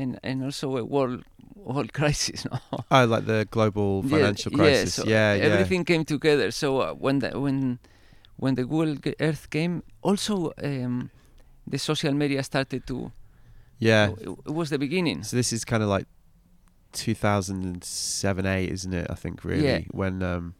and 0.00 0.10
and 0.22 0.44
also 0.44 0.66
a 0.76 0.84
world 0.84 1.24
world 1.56 1.90
crisis. 1.98 2.44
No? 2.44 2.58
oh 2.96 3.04
like 3.14 3.24
the 3.32 3.40
global 3.56 4.02
financial 4.02 4.52
yeah, 4.52 4.58
crisis 4.58 4.94
so 4.94 5.02
yeah 5.14 5.34
yeah 5.38 5.48
everything 5.48 5.84
came 5.84 6.04
together. 6.04 6.48
So 6.52 6.68
uh, 6.80 6.92
when 7.04 7.16
the 7.22 7.30
when 7.44 7.78
when 8.36 8.54
the 8.54 8.64
Google 8.64 8.96
Earth 9.28 9.44
came, 9.50 9.82
also 10.02 10.52
um, 10.62 11.10
the 11.72 11.78
social 11.78 12.12
media 12.22 12.42
started 12.42 12.82
to. 12.86 12.96
yeah 13.78 14.10
It, 14.20 14.28
it 14.50 14.54
was 14.60 14.68
the 14.68 14.78
beginning. 14.78 15.24
So 15.24 15.36
this 15.40 15.52
is 15.52 15.64
kind 15.64 15.82
of 15.82 15.88
like 15.96 16.06
2007, 16.92 18.46
8, 18.46 18.70
isn't 18.70 18.94
it? 18.94 19.06
I 19.10 19.14
think 19.14 19.44
really 19.44 19.62
Yeah. 19.64 19.80
when 20.00 20.22
um 20.22 20.54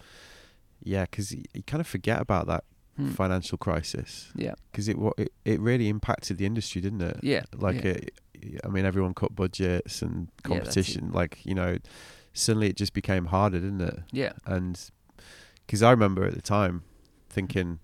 yeah, 0.83 1.03
because 1.03 1.33
you, 1.33 1.43
kind 1.67 1.81
of 1.81 1.87
forget 1.87 2.21
about 2.21 2.47
that 2.47 2.65
Hmm. 2.97 3.11
financial 3.11 3.57
crisis 3.59 4.33
Yeah, 4.35 4.55
because 4.73 4.89
it, 4.89 4.97
it 5.17 5.33
it 5.45 5.61
really 5.61 5.89
impacted 5.89 6.37
the 6.39 6.47
industry, 6.47 6.81
didn't 6.81 7.01
it? 7.03 7.19
yeah. 7.23 7.45
Like 7.57 7.85
yeah. 7.85 7.93
it, 7.93 8.15
I 8.65 8.69
mean, 8.69 8.85
everyone 8.85 9.15
cut 9.15 9.37
budgets 9.37 10.03
and 10.03 10.29
Yeah, 10.43 10.49
competition. 10.49 11.13
like 11.13 11.39
you 11.45 11.55
know, 11.55 11.79
suddenly 12.33 12.69
it 12.69 12.77
just 12.77 12.93
became 12.95 13.27
harder, 13.27 13.61
didn't 13.61 13.83
it? 13.83 14.01
yeah, 14.11 14.33
And 14.47 14.81
because 15.65 15.81
I 15.81 15.91
remember 15.93 16.25
at 16.25 16.35
the 16.35 16.43
time 16.43 16.83
thinking. 17.31 17.79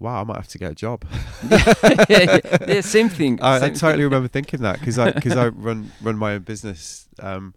Wow, 0.00 0.20
I 0.20 0.24
might 0.24 0.36
have 0.36 0.46
to 0.48 0.58
get 0.58 0.70
a 0.70 0.74
job. 0.76 1.04
yeah, 1.50 1.74
yeah, 2.08 2.38
yeah, 2.68 2.80
same 2.82 3.08
thing. 3.08 3.40
I, 3.42 3.56
I 3.56 3.60
totally 3.70 3.94
thing. 3.94 4.02
remember 4.04 4.28
thinking 4.28 4.60
that 4.62 4.78
because 4.78 4.96
I 4.96 5.10
because 5.10 5.36
I 5.36 5.48
run 5.48 5.90
run 6.00 6.16
my 6.16 6.34
own 6.34 6.42
business 6.42 7.08
um, 7.18 7.52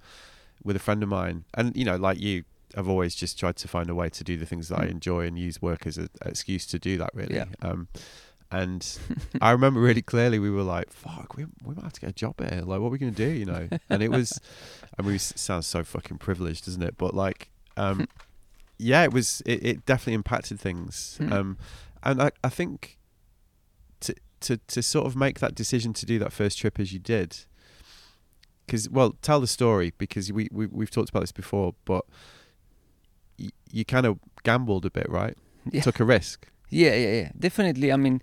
with 0.64 0.76
a 0.76 0.80
friend 0.80 1.04
of 1.04 1.10
mine, 1.10 1.46
and 1.54 1.76
you 1.78 1.86
know, 1.86 1.98
like 1.98 2.20
you, 2.20 2.44
I've 2.78 2.90
always 2.90 3.16
just 3.16 3.40
tried 3.40 3.56
to 3.58 3.68
find 3.68 3.90
a 3.90 3.96
way 3.96 4.10
to 4.10 4.24
do 4.24 4.38
the 4.38 4.46
things 4.46 4.70
that 4.70 4.80
I 4.80 4.86
Mm. 4.86 4.92
enjoy 4.92 5.26
and 5.28 5.38
use 5.38 5.62
work 5.62 5.86
as 5.88 5.98
an 5.98 6.10
excuse 6.26 6.66
to 6.68 6.80
do 6.80 6.98
that. 6.98 7.12
Really, 7.14 7.36
Yeah. 7.36 7.46
um, 7.62 7.88
And 8.54 8.86
I 9.42 9.52
remember 9.52 9.80
really 9.80 10.02
clearly 10.02 10.38
we 10.38 10.50
were 10.50 10.64
like, 10.64 10.92
"Fuck, 10.92 11.38
we 11.38 11.46
we 11.64 11.74
might 11.76 11.84
have 11.84 11.94
to 11.94 12.02
get 12.02 12.10
a 12.10 12.14
job 12.14 12.40
here. 12.40 12.62
Like, 12.62 12.80
what 12.82 12.88
are 12.88 12.90
we 12.90 12.98
gonna 12.98 13.12
do?" 13.12 13.30
You 13.30 13.46
know. 13.46 13.70
And 13.90 14.04
it 14.04 14.10
was, 14.12 14.40
I 15.00 15.02
mean, 15.04 15.16
it 15.16 15.22
sounds 15.22 15.68
so 15.68 15.84
fucking 15.86 16.18
privileged, 16.18 16.66
doesn't 16.66 16.84
it? 16.84 16.98
But 16.98 17.14
like, 17.14 17.50
um, 17.78 18.08
yeah, 18.78 19.04
it 19.04 19.14
was. 19.14 19.42
It, 19.46 19.66
it 19.66 19.86
definitely 19.86 20.16
impacted 20.16 20.60
things. 20.60 21.16
Hmm. 21.18 21.32
Um, 21.34 21.58
and 22.04 22.22
I 22.22 22.32
I 22.44 22.50
think 22.50 22.98
to 24.02 24.14
to 24.42 24.58
to 24.58 24.82
sort 24.84 25.06
of 25.08 25.16
make 25.16 25.40
that 25.40 25.56
decision 25.56 25.94
to 25.94 26.06
do 26.06 26.20
that 26.20 26.34
first 26.34 26.58
trip 26.60 26.78
as 26.80 26.92
you 26.92 27.00
did. 27.00 27.46
Because 28.66 28.90
well, 28.90 29.16
tell 29.22 29.40
the 29.40 29.48
story 29.48 29.94
because 29.98 30.32
we 30.34 30.50
we 30.52 30.66
we've 30.68 30.92
talked 30.92 31.10
about 31.10 31.22
this 31.22 31.32
before, 31.32 31.74
but 31.86 32.06
you 33.72 33.86
kind 33.86 34.06
of 34.06 34.20
gambled 34.44 34.86
a 34.86 34.90
bit, 34.92 35.10
right? 35.10 35.38
Yeah. 35.72 35.82
Took 35.82 36.00
a 36.00 36.06
risk. 36.06 36.48
Yeah, 36.70 36.96
yeah, 36.96 37.14
yeah. 37.14 37.32
Definitely. 37.38 37.92
I 37.92 37.98
mean, 37.98 38.22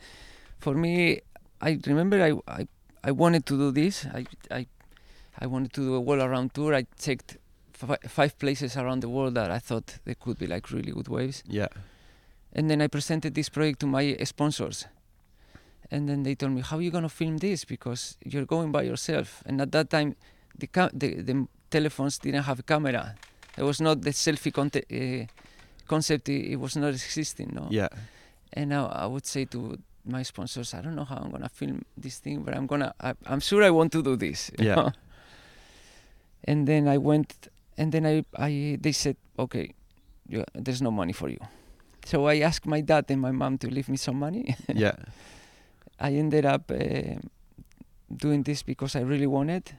for 0.58 0.74
me, 0.74 1.20
I 1.60 1.78
remember 1.86 2.22
I, 2.22 2.32
I, 2.60 2.66
I 3.04 3.10
wanted 3.12 3.46
to 3.46 3.56
do 3.56 3.70
this. 3.70 4.06
I, 4.06 4.26
I, 4.50 4.66
I 5.38 5.46
wanted 5.46 5.72
to 5.74 5.80
do 5.82 5.94
a 5.94 6.00
world 6.00 6.22
around 6.22 6.54
tour. 6.54 6.74
I 6.74 6.86
checked 6.98 7.36
fi- 7.72 7.98
five 8.06 8.38
places 8.38 8.76
around 8.76 9.00
the 9.00 9.08
world 9.08 9.34
that 9.34 9.50
I 9.50 9.58
thought 9.58 9.98
there 10.04 10.14
could 10.14 10.38
be 10.38 10.46
like 10.46 10.70
really 10.70 10.92
good 10.92 11.08
waves. 11.08 11.42
Yeah. 11.46 11.68
And 12.52 12.70
then 12.70 12.80
I 12.80 12.86
presented 12.88 13.34
this 13.34 13.48
project 13.48 13.80
to 13.80 13.86
my 13.86 14.16
sponsors. 14.24 14.86
And 15.90 16.08
then 16.08 16.22
they 16.22 16.34
told 16.34 16.52
me, 16.52 16.60
"How 16.60 16.76
are 16.78 16.82
you 16.82 16.90
gonna 16.90 17.08
film 17.08 17.38
this? 17.38 17.64
Because 17.64 18.16
you're 18.24 18.44
going 18.44 18.72
by 18.72 18.82
yourself." 18.82 19.42
And 19.46 19.60
at 19.60 19.72
that 19.72 19.88
time, 19.90 20.16
the 20.58 20.66
ca- 20.66 20.90
the, 20.92 21.22
the 21.22 21.46
telephones 21.70 22.18
didn't 22.18 22.42
have 22.42 22.58
a 22.58 22.62
camera. 22.62 23.14
There 23.58 23.66
was 23.66 23.80
not 23.80 24.02
the 24.02 24.10
selfie 24.10 24.52
conte- 24.52 24.86
uh, 24.86 25.26
concept. 25.88 26.28
It, 26.28 26.52
it 26.52 26.56
was 26.60 26.76
not 26.76 26.90
existing. 26.90 27.50
No. 27.52 27.66
Yeah. 27.70 27.88
And 28.52 28.70
now 28.70 28.86
I 28.86 29.04
would 29.06 29.26
say 29.26 29.46
to 29.46 29.76
my 30.06 30.22
sponsors, 30.22 30.74
I 30.74 30.80
don't 30.80 30.94
know 30.94 31.02
how 31.02 31.16
I'm 31.16 31.32
gonna 31.32 31.48
film 31.48 31.84
this 31.96 32.20
thing, 32.20 32.42
but 32.44 32.56
I'm 32.56 32.68
gonna. 32.68 32.94
I, 33.00 33.14
I'm 33.26 33.40
sure 33.40 33.64
I 33.64 33.70
want 33.70 33.90
to 33.92 34.02
do 34.02 34.14
this. 34.14 34.52
Yeah. 34.56 34.76
know? 34.76 34.92
and 36.44 36.68
then 36.68 36.86
I 36.86 36.98
went, 36.98 37.48
and 37.76 37.90
then 37.90 38.06
I, 38.06 38.24
I, 38.36 38.78
they 38.80 38.92
said, 38.92 39.16
okay, 39.36 39.74
you, 40.28 40.44
there's 40.54 40.80
no 40.80 40.92
money 40.92 41.12
for 41.12 41.28
you. 41.28 41.40
So 42.04 42.28
I 42.28 42.38
asked 42.38 42.64
my 42.64 42.80
dad 42.80 43.06
and 43.08 43.20
my 43.20 43.32
mom 43.32 43.58
to 43.58 43.68
leave 43.68 43.88
me 43.88 43.96
some 43.96 44.20
money. 44.20 44.54
Yeah. 44.72 44.94
I 45.98 46.12
ended 46.12 46.46
up 46.46 46.70
uh, 46.70 47.18
doing 48.14 48.44
this 48.44 48.62
because 48.62 48.94
I 48.94 49.00
really 49.00 49.26
wanted, 49.26 49.72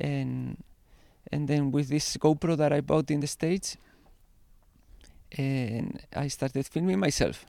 and 0.00 0.56
and 1.32 1.48
then 1.48 1.70
with 1.70 1.88
this 1.88 2.16
GoPro 2.16 2.56
that 2.56 2.72
I 2.72 2.80
bought 2.80 3.10
in 3.10 3.20
the 3.20 3.26
states, 3.26 3.76
and 5.36 6.00
I 6.14 6.28
started 6.28 6.66
filming 6.66 6.98
myself 6.98 7.46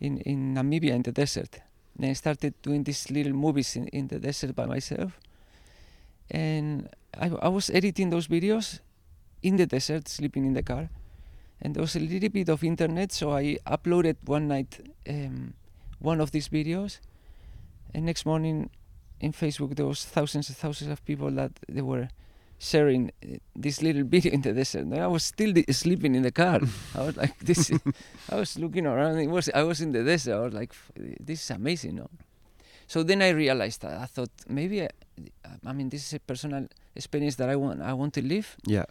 in 0.00 0.18
in 0.18 0.54
Namibia 0.54 0.94
in 0.94 1.02
the 1.02 1.12
desert. 1.12 1.60
Then 1.98 2.10
I 2.10 2.14
started 2.14 2.54
doing 2.62 2.84
these 2.84 3.10
little 3.10 3.32
movies 3.32 3.76
in, 3.76 3.88
in 3.88 4.08
the 4.08 4.18
desert 4.18 4.54
by 4.54 4.66
myself, 4.66 5.18
and 6.30 6.88
I, 7.18 7.30
I 7.42 7.48
was 7.48 7.70
editing 7.70 8.10
those 8.10 8.28
videos 8.28 8.80
in 9.42 9.56
the 9.56 9.66
desert, 9.66 10.08
sleeping 10.08 10.44
in 10.44 10.52
the 10.52 10.62
car, 10.62 10.90
and 11.62 11.74
there 11.74 11.80
was 11.80 11.96
a 11.96 12.00
little 12.00 12.28
bit 12.28 12.48
of 12.48 12.62
internet, 12.62 13.12
so 13.12 13.32
I 13.32 13.58
uploaded 13.66 14.16
one 14.24 14.48
night. 14.48 14.80
Um, 15.08 15.54
one 15.98 16.20
of 16.20 16.30
these 16.30 16.48
videos 16.48 17.00
and 17.94 18.04
next 18.04 18.26
morning 18.26 18.70
in 19.20 19.32
facebook 19.32 19.76
there 19.76 19.86
was 19.86 20.04
thousands 20.04 20.48
and 20.48 20.56
thousands 20.56 20.90
of 20.90 21.04
people 21.04 21.30
that 21.30 21.52
they 21.68 21.82
were 21.82 22.08
sharing 22.58 23.10
uh, 23.22 23.36
this 23.54 23.82
little 23.82 24.04
bit 24.14 24.26
in 24.26 24.40
the 24.42 24.52
desert. 24.52 24.86
I 24.92 25.06
was 25.06 25.24
still 25.24 25.52
sleeping 25.70 26.14
in 26.14 26.22
the 26.22 26.32
car. 26.32 26.60
I 26.94 27.02
was 27.02 27.16
like 27.16 27.38
this 27.40 27.70
is- 27.70 27.80
i 28.32 28.36
was 28.36 28.58
looking 28.58 28.86
around. 28.86 29.18
It 29.18 29.28
was 29.30 29.48
i 29.54 29.62
was 29.62 29.80
in 29.80 29.92
the 29.92 30.02
desert. 30.04 30.34
I 30.36 30.40
was 30.40 30.54
like 30.54 30.72
this 31.20 31.42
is 31.42 31.50
amazing 31.50 31.96
no? 31.96 32.08
So 32.86 33.02
then 33.02 33.20
i 33.22 33.30
realized 33.30 33.82
that 33.82 33.98
i 34.00 34.06
thought 34.06 34.30
maybe 34.48 34.82
I, 34.82 34.88
I 35.66 35.72
mean 35.72 35.88
this 35.90 36.06
is 36.06 36.12
a 36.14 36.20
personal 36.20 36.68
experience 36.94 37.34
that 37.36 37.48
i 37.50 37.56
want 37.56 37.82
i 37.82 37.92
want 37.92 38.14
to 38.14 38.22
live. 38.22 38.56
Yeah. 38.66 38.86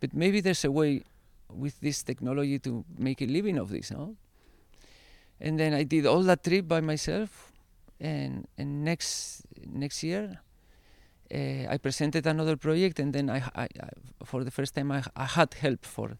but 0.00 0.12
maybe 0.14 0.40
there's 0.40 0.64
a 0.64 0.70
way 0.70 1.02
with 1.50 1.80
this 1.80 2.02
technology 2.04 2.58
to 2.60 2.84
make 2.98 3.22
a 3.22 3.26
living 3.26 3.58
of 3.58 3.70
this, 3.70 3.90
no? 3.90 4.16
And 5.40 5.58
then 5.58 5.72
I 5.74 5.82
did 5.84 6.06
all 6.06 6.22
that 6.24 6.42
trip 6.44 6.66
by 6.68 6.80
myself, 6.80 7.52
and 8.00 8.46
and 8.58 8.84
next 8.84 9.42
next 9.66 10.02
year, 10.02 10.40
uh, 11.34 11.72
I 11.74 11.78
presented 11.78 12.26
another 12.26 12.56
project, 12.56 12.98
and 13.00 13.12
then 13.12 13.28
I, 13.30 13.42
I, 13.54 13.62
I 13.64 13.88
for 14.24 14.44
the 14.44 14.50
first 14.50 14.74
time 14.74 14.90
I, 14.92 15.02
I 15.16 15.24
had 15.24 15.54
help 15.54 15.84
for 15.84 16.16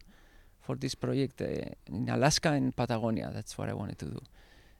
for 0.61 0.75
this 0.75 0.95
project 0.95 1.41
uh, 1.41 1.47
in 1.87 2.09
Alaska 2.09 2.49
and 2.51 2.75
Patagonia. 2.75 3.31
That's 3.33 3.57
what 3.57 3.69
I 3.69 3.73
wanted 3.73 3.97
to 3.99 4.05
do, 4.05 4.19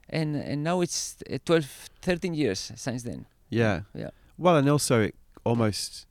and 0.10 0.36
and 0.36 0.63
now 0.63 0.82
it's 0.82 1.17
uh, 1.32 1.38
12, 1.45 1.89
13 2.02 2.34
years 2.34 2.71
since 2.76 3.04
then. 3.04 3.26
Yeah. 3.50 3.82
Yeah. 3.93 4.10
Well, 4.38 4.58
and 4.58 4.69
also 4.69 5.02
it 5.02 5.15
almost 5.43 6.06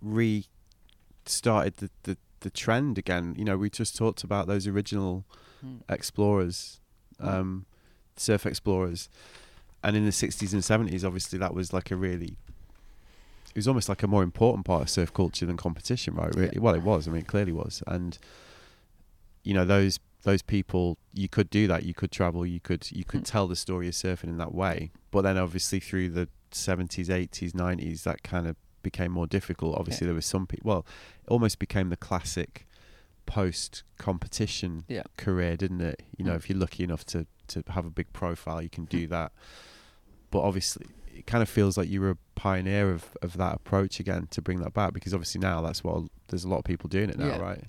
restarted 0.00 1.76
the, 1.76 1.90
the, 2.04 2.16
the 2.40 2.50
trend 2.50 2.98
again. 2.98 3.34
You 3.36 3.44
know, 3.44 3.56
we 3.58 3.70
just 3.70 3.96
talked 3.96 4.24
about 4.24 4.46
those 4.46 4.66
original 4.66 5.24
Mm. 5.62 5.82
explorers, 5.90 6.80
um, 7.18 7.66
surf 8.16 8.46
explorers, 8.46 9.10
and 9.84 9.94
in 9.94 10.06
the 10.06 10.10
60s 10.10 10.54
and 10.54 10.62
70s, 10.62 11.04
obviously 11.04 11.38
that 11.38 11.52
was 11.54 11.70
like 11.74 11.90
a 11.90 11.96
really. 11.96 12.38
It 13.50 13.56
was 13.56 13.68
almost 13.68 13.88
like 13.88 14.02
a 14.02 14.06
more 14.06 14.22
important 14.22 14.64
part 14.64 14.82
of 14.82 14.90
surf 14.90 15.12
culture 15.12 15.44
than 15.46 15.56
competition, 15.56 16.14
right? 16.14 16.34
Really, 16.34 16.52
Yeah. 16.54 16.60
well, 16.60 16.74
it 16.74 16.82
was. 16.82 17.08
I 17.08 17.10
mean, 17.10 17.20
it 17.22 17.26
clearly 17.26 17.52
was, 17.52 17.82
and 17.86 18.16
you 19.42 19.54
know 19.54 19.64
those 19.64 19.98
those 20.22 20.42
people, 20.42 20.98
you 21.14 21.28
could 21.30 21.48
do 21.48 21.66
that. 21.66 21.82
You 21.84 21.94
could 21.94 22.10
travel. 22.12 22.44
You 22.44 22.60
could 22.60 22.90
you 22.92 23.04
could 23.04 23.22
Mm. 23.22 23.30
tell 23.30 23.46
the 23.48 23.56
story 23.56 23.88
of 23.88 23.94
surfing 23.94 24.24
in 24.24 24.36
that 24.38 24.54
way. 24.54 24.90
But 25.10 25.22
then, 25.22 25.38
obviously, 25.38 25.80
through 25.80 26.10
the 26.10 26.28
70s, 26.52 27.08
80s, 27.08 27.52
90s, 27.54 28.02
that 28.04 28.22
kind 28.22 28.46
of 28.46 28.54
became 28.82 29.12
more 29.12 29.26
difficult. 29.26 29.78
Obviously, 29.78 30.06
there 30.06 30.14
was 30.14 30.26
some 30.26 30.46
people. 30.46 30.68
Well, 30.68 30.86
it 31.24 31.28
almost 31.30 31.58
became 31.58 31.88
the 31.88 31.96
classic 31.96 32.66
post 33.24 33.82
competition 33.98 34.84
Yeah. 34.88 35.04
career, 35.16 35.56
didn't 35.56 35.80
it? 35.80 36.02
You 36.18 36.24
know, 36.26 36.32
Mm. 36.32 36.36
if 36.36 36.50
you're 36.50 36.58
lucky 36.58 36.84
enough 36.84 37.04
to 37.06 37.26
to 37.48 37.64
have 37.70 37.84
a 37.84 37.90
big 37.90 38.12
profile, 38.12 38.62
you 38.62 38.68
can 38.70 38.84
do 38.84 39.08
that. 39.08 39.32
But 40.30 40.42
obviously, 40.42 40.86
it 41.20 41.26
kind 41.26 41.42
of 41.42 41.48
feels 41.48 41.76
like 41.78 41.88
you 41.88 42.00
were 42.00 42.10
a 42.10 42.18
pioneer 42.34 42.90
of, 42.90 43.02
of 43.22 43.36
that 43.36 43.54
approach 43.60 44.00
again 44.00 44.26
to 44.30 44.40
bring 44.42 44.60
that 44.60 44.72
back 44.72 44.92
because 44.92 45.12
obviously 45.14 45.40
now 45.40 45.60
that's 45.60 45.84
what 45.84 46.04
there's 46.28 46.44
a 46.44 46.48
lot 46.48 46.58
of 46.58 46.64
people 46.64 46.88
doing 46.88 47.10
it 47.10 47.18
now, 47.18 47.26
Yeah. 47.32 47.38
right? 47.48 47.64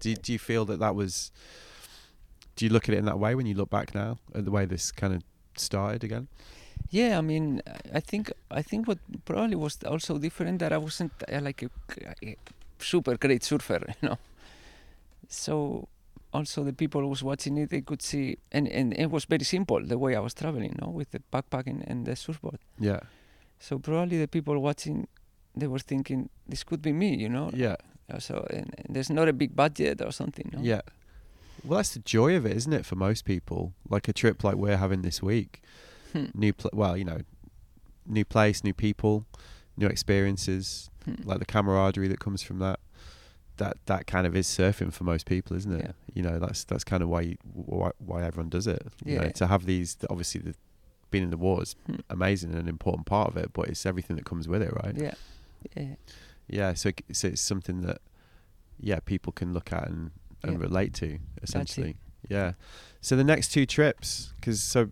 Do 0.00 0.10
you, 0.10 0.16
do 0.16 0.32
you 0.32 0.38
feel 0.38 0.64
that 0.66 0.78
that 0.84 0.94
was? 0.94 1.32
Do 2.56 2.64
you 2.66 2.70
look 2.74 2.88
at 2.88 2.94
it 2.94 2.98
in 2.98 3.06
that 3.06 3.18
way 3.18 3.34
when 3.34 3.46
you 3.46 3.54
look 3.54 3.70
back 3.70 3.94
now 3.94 4.18
at 4.34 4.44
the 4.44 4.50
way 4.50 4.64
this 4.66 4.92
kind 4.92 5.12
of 5.14 5.22
started 5.56 6.04
again? 6.04 6.28
Yeah, 6.90 7.18
I 7.18 7.20
mean, 7.22 7.62
I- 7.66 7.98
I 7.98 8.00
think 8.00 8.24
I 8.60 8.62
think 8.62 8.86
what 8.88 8.98
probably 9.24 9.56
was 9.56 9.78
also 9.92 10.18
different 10.18 10.58
that 10.60 10.72
I 10.72 10.78
wasn't 10.78 11.12
uh, 11.32 11.40
like 11.40 11.62
a, 11.62 11.70
a 12.22 12.36
super 12.78 13.16
great 13.16 13.42
surfer, 13.44 13.80
you 14.02 14.08
know. 14.08 14.18
So 15.28 15.88
also 16.32 16.64
the 16.64 16.72
people 16.72 17.00
who 17.00 17.08
was 17.08 17.22
watching 17.22 17.56
it, 17.58 17.70
they 17.70 17.80
could 17.82 18.02
see, 18.02 18.36
and 18.52 18.68
and 18.68 18.92
it 18.98 19.10
was 19.10 19.24
very 19.24 19.44
simple 19.44 19.80
the 19.84 19.98
way 19.98 20.16
I 20.16 20.20
was 20.20 20.34
traveling, 20.34 20.76
no, 20.80 20.88
with 20.90 21.10
the 21.10 21.20
backpack 21.32 21.66
and, 21.66 21.82
and 21.88 22.06
the 22.06 22.14
surfboard. 22.16 22.58
Yeah, 22.78 23.00
So 23.58 23.78
probably 23.78 24.18
the 24.18 24.28
people 24.28 24.58
watching, 24.60 25.06
they 25.56 25.66
were 25.66 25.80
thinking 25.82 26.28
this 26.48 26.64
could 26.64 26.80
be 26.82 26.92
me, 26.92 27.16
you 27.16 27.28
know. 27.28 27.50
yeah, 27.54 27.76
Uh, 28.12 28.18
So 28.20 28.46
and, 28.50 28.74
and 28.78 28.94
there's 28.96 29.10
not 29.10 29.28
a 29.28 29.32
big 29.32 29.54
budget 29.54 30.00
or 30.02 30.12
something, 30.12 30.50
no. 30.52 30.60
yeah. 30.62 30.82
Well, 31.64 31.76
that's 31.78 31.92
the 31.94 32.00
joy 32.00 32.36
of 32.36 32.46
it, 32.46 32.56
isn't 32.56 32.72
it? 32.72 32.86
For 32.86 32.96
most 32.96 33.24
people, 33.24 33.72
like 33.88 34.08
a 34.08 34.12
trip 34.12 34.42
like 34.44 34.56
we're 34.56 34.78
having 34.78 35.02
this 35.02 35.22
week, 35.22 35.60
Hmm. 36.12 36.26
new 36.34 36.52
pl- 36.52 36.70
well, 36.72 36.96
you 36.96 37.04
know, 37.04 37.20
new 38.06 38.24
place, 38.24 38.64
new 38.64 38.74
people, 38.74 39.24
new 39.76 39.86
experiences, 39.88 40.90
Hmm. 41.04 41.14
like 41.24 41.38
the 41.38 41.44
camaraderie 41.46 42.08
that 42.08 42.18
comes 42.20 42.42
from 42.42 42.58
that. 42.60 42.78
That 43.56 43.76
that 43.86 44.06
kind 44.06 44.26
of 44.26 44.34
is 44.34 44.46
surfing 44.48 44.90
for 44.92 45.04
most 45.04 45.26
people, 45.26 45.56
isn't 45.56 45.72
it? 45.72 45.84
Yeah. 45.84 45.92
You 46.14 46.22
know, 46.22 46.38
that's 46.38 46.64
that's 46.64 46.84
kind 46.84 47.02
of 47.02 47.08
why 47.08 47.20
you, 47.22 47.36
why, 47.52 47.90
why 47.98 48.24
everyone 48.24 48.48
does 48.50 48.66
it. 48.66 48.82
You 49.04 49.16
know, 49.18 49.22
Yeah. 49.24 49.32
to 49.32 49.46
have 49.46 49.66
these, 49.66 49.96
obviously, 50.08 50.40
the 50.40 50.54
being 51.10 51.24
in 51.24 51.30
the 51.30 51.36
water 51.36 51.62
is 51.62 51.74
Hmm. 51.86 51.96
amazing 52.08 52.50
and 52.50 52.60
an 52.60 52.68
important 52.68 53.06
part 53.06 53.28
of 53.28 53.36
it, 53.36 53.52
but 53.52 53.68
it's 53.68 53.84
everything 53.84 54.16
that 54.16 54.24
comes 54.24 54.46
with 54.48 54.62
it, 54.62 54.72
right? 54.84 54.96
Yeah. 54.96 55.14
Yeah. 55.76 55.94
Yeah, 56.48 56.74
so 56.74 56.90
so 57.12 57.28
it's 57.28 57.40
something 57.40 57.82
that 57.82 57.98
yeah 58.78 59.00
people 59.04 59.32
can 59.32 59.52
look 59.52 59.72
at 59.72 59.88
and, 59.88 60.10
and 60.42 60.52
Yeah. 60.52 60.58
relate 60.68 60.94
to 60.94 61.18
essentially. 61.42 61.96
Yeah. 62.28 62.52
So 63.00 63.16
the 63.16 63.24
next 63.24 63.52
two 63.52 63.66
trips, 63.66 64.32
because 64.36 64.62
so 64.62 64.90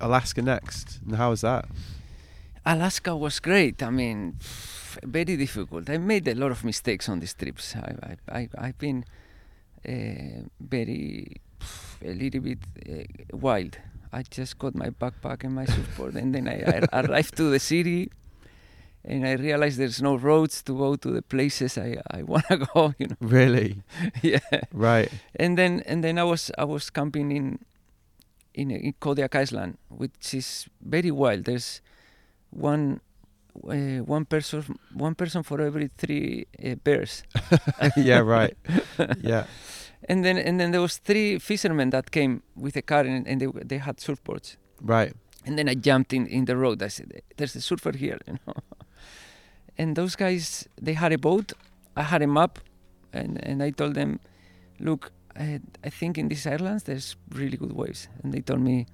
Alaska 0.00 0.42
next, 0.42 1.00
and 1.06 1.16
how 1.16 1.30
was 1.30 1.40
that? 1.40 1.66
Alaska 2.64 3.14
was 3.16 3.38
great. 3.40 3.82
I 3.82 3.90
mean, 3.90 4.36
very 5.04 5.36
difficult. 5.36 5.88
I 5.88 5.98
made 5.98 6.26
a 6.28 6.34
lot 6.34 6.50
of 6.50 6.64
mistakes 6.64 7.08
on 7.08 7.20
these 7.20 7.34
trips. 7.34 7.74
I, 7.76 7.94
I, 8.28 8.38
I 8.38 8.48
I've 8.58 8.78
been 8.78 9.04
very 10.60 11.40
a 12.04 12.12
little 12.12 12.40
bit 12.40 12.58
uh, 12.88 13.36
wild. 13.36 13.78
I 14.12 14.22
just 14.22 14.58
got 14.58 14.74
my 14.74 14.90
backpack 14.90 15.44
and 15.44 15.54
my 15.54 15.64
surfboard, 15.66 16.14
and 16.16 16.34
then 16.34 16.48
I, 16.48 16.80
I 16.92 17.00
arrived 17.04 17.36
to 17.36 17.50
the 17.50 17.58
city, 17.58 18.10
and 19.04 19.26
I 19.26 19.32
realized 19.34 19.78
there's 19.78 20.00
no 20.02 20.16
roads 20.16 20.62
to 20.64 20.76
go 20.76 20.96
to 20.96 21.10
the 21.10 21.22
places 21.22 21.76
I, 21.78 21.98
I 22.10 22.22
wanna 22.22 22.66
go. 22.74 22.94
You 22.98 23.08
know, 23.08 23.16
Really? 23.20 23.82
yeah. 24.22 24.40
Right. 24.72 25.10
And 25.36 25.58
then 25.58 25.82
and 25.86 26.02
then 26.04 26.18
I 26.18 26.24
was 26.24 26.50
I 26.58 26.64
was 26.64 26.90
camping 26.90 27.30
in 27.32 27.58
in, 28.54 28.70
in 28.70 28.94
Kodiak 29.00 29.34
Island, 29.34 29.76
which 29.88 30.32
is 30.34 30.66
very 30.80 31.10
wild. 31.10 31.44
There's 31.44 31.80
one 32.50 33.00
uh, 33.68 34.00
one 34.04 34.24
person 34.24 34.78
one 34.94 35.14
person 35.14 35.42
for 35.42 35.60
every 35.60 35.90
three 35.98 36.46
uh, 36.64 36.76
bears. 36.76 37.22
yeah, 37.96 38.20
right. 38.20 38.56
Yeah, 39.20 39.44
And 40.08 40.24
then 40.24 40.36
and 40.38 40.58
then 40.60 40.70
there 40.72 40.80
was 40.80 40.98
three 40.98 41.38
fishermen 41.38 41.90
that 41.90 42.10
came 42.10 42.42
with 42.54 42.76
a 42.76 42.82
car 42.82 43.00
and, 43.00 43.26
and 43.26 43.40
they 43.40 43.46
they 43.64 43.78
had 43.78 43.96
surfboards. 43.98 44.56
right. 44.80 45.12
And 45.46 45.56
then 45.56 45.68
I 45.68 45.74
jumped 45.74 46.12
in 46.12 46.26
in 46.26 46.44
the 46.46 46.56
road. 46.56 46.82
I 46.82 46.88
said, 46.88 47.22
"There's 47.36 47.54
a 47.56 47.60
surfer 47.60 47.92
here," 47.96 48.18
you 48.26 48.32
know. 48.46 48.54
and 49.78 49.94
those 49.96 50.16
guys, 50.16 50.68
they 50.82 50.94
had 50.94 51.12
a 51.12 51.18
boat. 51.18 51.52
I 51.96 52.02
had 52.02 52.22
a 52.22 52.26
map, 52.26 52.58
and 53.12 53.38
and 53.46 53.62
I 53.62 53.70
told 53.70 53.94
them, 53.94 54.18
"Look, 54.80 55.12
I, 55.38 55.60
I 55.84 55.90
think 55.90 56.18
in 56.18 56.28
these 56.28 56.46
islands 56.50 56.82
there's 56.82 57.16
really 57.30 57.56
good 57.56 57.72
waves." 57.72 58.08
And 58.22 58.32
they 58.34 58.40
told 58.42 58.60
me, 58.60 58.86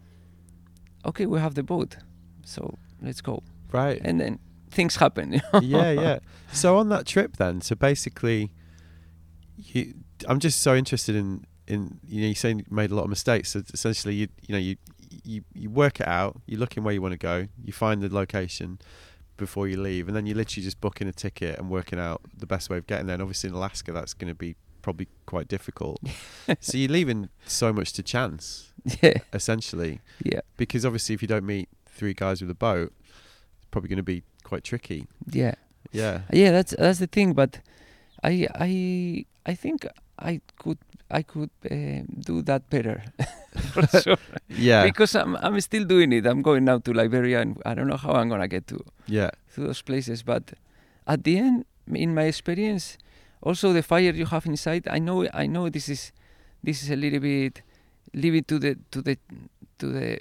"Okay, 1.05 1.27
we 1.27 1.41
have 1.41 1.55
the 1.55 1.63
boat, 1.63 1.97
so 2.45 2.79
let's 3.01 3.23
go." 3.23 3.43
Right. 3.73 4.01
And 4.05 4.21
then 4.21 4.39
things 4.71 4.97
happen. 4.97 5.33
You 5.33 5.41
know? 5.53 5.61
yeah, 5.61 5.91
yeah. 5.93 6.19
So 6.53 6.77
on 6.77 6.89
that 6.91 7.07
trip, 7.07 7.37
then, 7.39 7.61
so 7.63 7.75
basically, 7.75 8.51
you, 9.57 9.95
I'm 10.29 10.39
just 10.41 10.63
so 10.63 10.75
interested 10.75 11.17
in 11.17 11.47
in 11.67 12.01
you 12.07 12.21
know, 12.21 12.27
you're 12.27 12.35
saying 12.35 12.61
you 12.61 12.65
made 12.71 12.91
a 12.91 12.95
lot 12.95 13.05
of 13.05 13.11
mistakes. 13.11 13.51
So 13.51 13.63
essentially, 13.73 14.15
you 14.15 14.29
you 14.47 14.53
know, 14.53 14.59
you 14.59 14.77
you 15.25 15.45
you 15.55 15.71
work 15.71 16.01
it 16.01 16.09
out. 16.09 16.41
You're 16.47 16.61
looking 16.61 16.85
where 16.85 16.95
you 16.95 17.03
want 17.03 17.13
to 17.13 17.19
go. 17.19 17.49
You 17.63 17.73
find 17.73 18.03
the 18.03 18.13
location 18.13 18.79
before 19.37 19.69
you 19.69 19.81
leave, 19.81 20.09
and 20.09 20.17
then 20.17 20.27
you're 20.27 20.37
literally 20.37 20.65
just 20.65 20.81
booking 20.81 21.09
a 21.09 21.13
ticket 21.13 21.59
and 21.59 21.71
working 21.71 21.99
out 21.99 22.21
the 22.37 22.47
best 22.47 22.71
way 22.71 22.79
of 22.79 22.87
getting 22.87 23.07
there. 23.07 23.15
And 23.15 23.23
obviously, 23.23 23.49
in 23.49 23.55
Alaska, 23.55 23.93
that's 23.93 24.15
going 24.15 24.29
to 24.29 24.35
be 24.35 24.57
probably 24.83 25.09
quite 25.27 25.49
difficult. 25.49 26.01
so 26.61 26.77
you're 26.77 26.91
leaving 26.91 27.29
so 27.47 27.73
much 27.73 27.93
to 27.95 28.03
chance, 28.03 28.73
yeah, 29.01 29.19
essentially, 29.33 30.01
yeah, 30.25 30.41
because 30.57 30.85
obviously, 30.85 31.15
if 31.15 31.23
you 31.23 31.29
don't 31.29 31.47
meet 31.47 31.69
three 31.87 32.15
guys 32.15 32.41
with 32.41 32.51
a 32.51 32.55
boat, 32.55 32.93
it's 33.57 33.67
probably 33.71 33.89
going 33.89 33.99
to 33.99 34.03
be 34.03 34.23
quite 34.43 34.65
tricky. 34.65 35.07
yeah. 35.31 35.55
Yeah. 35.91 36.23
Yeah, 36.33 36.53
that's 36.53 36.75
that's 36.79 36.99
the 36.99 37.07
thing. 37.07 37.35
But 37.35 37.61
I 38.23 38.49
I 38.55 39.27
I 39.45 39.55
think 39.55 39.87
I 40.19 40.41
could 40.59 40.79
I 41.11 41.23
could 41.23 41.51
uh, 41.71 42.03
do 42.27 42.43
that 42.43 42.69
better. 42.71 43.03
For 43.73 43.87
sure. 44.01 44.17
Yeah. 44.49 44.85
Because 44.85 45.15
I'm 45.15 45.37
I'm 45.37 45.61
still 45.61 45.85
doing 45.85 46.13
it. 46.13 46.27
I'm 46.27 46.43
going 46.43 46.65
now 46.65 46.79
to 46.79 46.93
Liberia, 46.93 47.41
and 47.41 47.61
I 47.67 47.75
don't 47.75 47.87
know 47.89 47.97
how 47.99 48.13
I'm 48.15 48.29
gonna 48.29 48.49
get 48.49 48.67
to 48.69 48.81
Yeah. 49.07 49.31
to 49.55 49.61
those 49.61 49.83
places. 49.83 50.23
But 50.23 50.53
at 51.07 51.25
the 51.25 51.39
end, 51.39 51.65
in 51.93 52.15
my 52.15 52.23
experience, 52.25 52.97
also 53.43 53.73
the 53.73 53.83
fire 53.83 54.13
you 54.13 54.27
have 54.27 54.47
inside. 54.47 54.87
I 54.89 54.99
know 54.99 55.27
I 55.35 55.47
know 55.47 55.69
this 55.69 55.89
is 55.89 56.13
this 56.65 56.83
is 56.83 56.91
a 56.91 56.97
little 56.97 57.21
bit 57.21 57.63
leave 58.15 58.35
it 58.35 58.47
to 58.49 58.59
the 58.59 58.77
to 58.91 59.03
the 59.03 59.17
to 59.79 59.87
the 59.89 60.19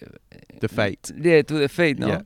The 0.60 0.68
fate. 0.68 1.12
yeah 1.18 1.42
to 1.44 1.56
the 1.60 1.68
fate. 1.70 2.00
No. 2.00 2.08
Yeah. 2.08 2.22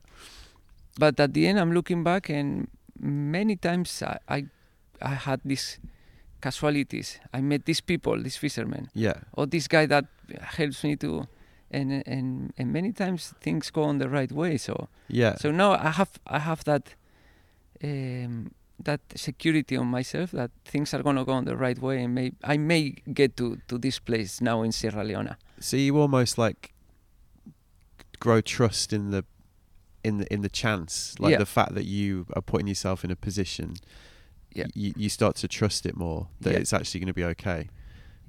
But 0.98 1.20
at 1.20 1.34
the 1.34 1.46
end, 1.46 1.58
I'm 1.60 1.72
looking 1.72 2.02
back, 2.04 2.30
and 2.30 2.68
many 2.98 3.56
times 3.56 4.02
I, 4.02 4.16
I, 4.28 4.46
I 5.02 5.12
had 5.14 5.40
these 5.44 5.78
casualties. 6.46 7.08
I 7.38 7.40
met 7.42 7.64
these 7.64 7.82
people, 7.82 8.22
these 8.22 8.38
fishermen, 8.38 8.88
Yeah. 8.94 9.14
or 9.32 9.46
this 9.48 9.66
guy 9.68 9.86
that 9.86 10.04
helps 10.58 10.84
me 10.84 10.96
to, 10.96 11.26
and 11.70 11.88
and 12.06 12.52
and 12.58 12.66
many 12.72 12.92
times 12.92 13.34
things 13.40 13.70
go 13.72 13.82
on 13.82 13.98
the 13.98 14.08
right 14.08 14.32
way. 14.32 14.58
So 14.58 14.74
Yeah. 15.08 15.34
so 15.42 15.50
now 15.50 15.70
I 15.72 15.90
have 16.00 16.10
I 16.26 16.38
have 16.38 16.60
that. 16.64 16.96
Um, 17.84 18.50
that 18.84 19.00
security 19.14 19.76
on 19.78 19.86
myself 19.86 20.30
that 20.32 20.50
things 20.64 20.94
are 20.94 21.02
gonna 21.02 21.24
go 21.24 21.32
on 21.32 21.44
the 21.46 21.56
right 21.56 21.78
way 21.80 22.04
and 22.04 22.14
may 22.14 22.30
I 22.54 22.58
may 22.58 22.94
get 23.14 23.30
to, 23.36 23.56
to 23.68 23.78
this 23.78 23.98
place 24.00 24.44
now 24.44 24.64
in 24.64 24.72
Sierra 24.72 25.02
Leone. 25.04 25.34
So 25.60 25.76
you 25.76 25.98
almost 26.00 26.36
like 26.38 26.74
grow 28.20 28.40
trust 28.42 28.92
in 28.92 29.10
the 29.10 29.22
in 30.04 30.18
the 30.18 30.26
in 30.34 30.42
the 30.42 30.48
chance, 30.50 31.14
like 31.18 31.32
Yeah. 31.32 31.38
the 31.38 31.46
fact 31.46 31.72
that 31.74 31.84
you 31.84 32.26
are 32.34 32.42
putting 32.42 32.68
yourself 32.68 33.04
in 33.04 33.10
a 33.10 33.16
position. 33.16 33.74
Yeah. 34.56 34.66
You 34.74 34.92
you 34.96 35.08
start 35.08 35.36
to 35.36 35.48
trust 35.48 35.86
it 35.86 35.96
more 35.96 36.26
that 36.40 36.52
Yeah. 36.52 36.60
it's 36.60 36.72
actually 36.72 37.00
going 37.00 37.14
to 37.14 37.20
be 37.20 37.24
okay. 37.24 37.68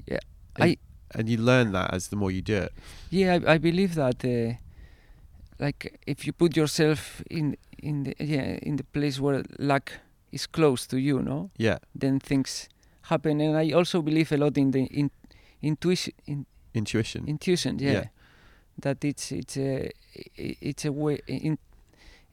Yeah. 0.05 0.19
And, 0.55 0.63
I- 0.71 0.77
and 1.15 1.29
you 1.29 1.37
learn 1.37 1.71
that 1.71 1.93
as 1.93 2.07
the 2.09 2.15
more 2.15 2.31
you 2.31 2.41
do 2.41 2.55
it. 2.63 2.71
Yeah, 3.09 3.39
I, 3.47 3.53
I 3.53 3.57
believe 3.59 3.95
that, 3.95 4.25
uh, 4.25 4.57
like, 5.59 5.99
if 6.05 6.25
you 6.27 6.33
put 6.33 6.55
yourself 6.57 7.21
in 7.29 7.55
in 7.83 8.03
the 8.03 8.15
yeah 8.19 8.57
in 8.61 8.75
the 8.77 8.83
place 8.83 9.19
where 9.21 9.43
luck 9.59 9.91
is 10.31 10.47
close 10.47 10.87
to 10.87 10.97
you, 10.97 11.21
no, 11.21 11.49
Yeah. 11.57 11.77
then 11.99 12.19
things 12.19 12.69
happen. 13.03 13.41
And 13.41 13.55
I 13.57 13.71
also 13.75 14.01
believe 14.01 14.31
a 14.35 14.37
lot 14.37 14.57
in 14.57 14.71
the 14.71 14.83
in, 14.91 15.09
intuition, 15.61 16.13
in, 16.25 16.45
Intuition. 16.73 17.25
intuition. 17.27 17.79
Yeah, 17.79 17.91
Yeah. 17.91 18.05
that 18.81 19.03
it's 19.03 19.31
it's 19.31 19.57
a 19.57 19.89
it's 20.37 20.85
a 20.85 20.91
way 20.91 21.19
in 21.27 21.57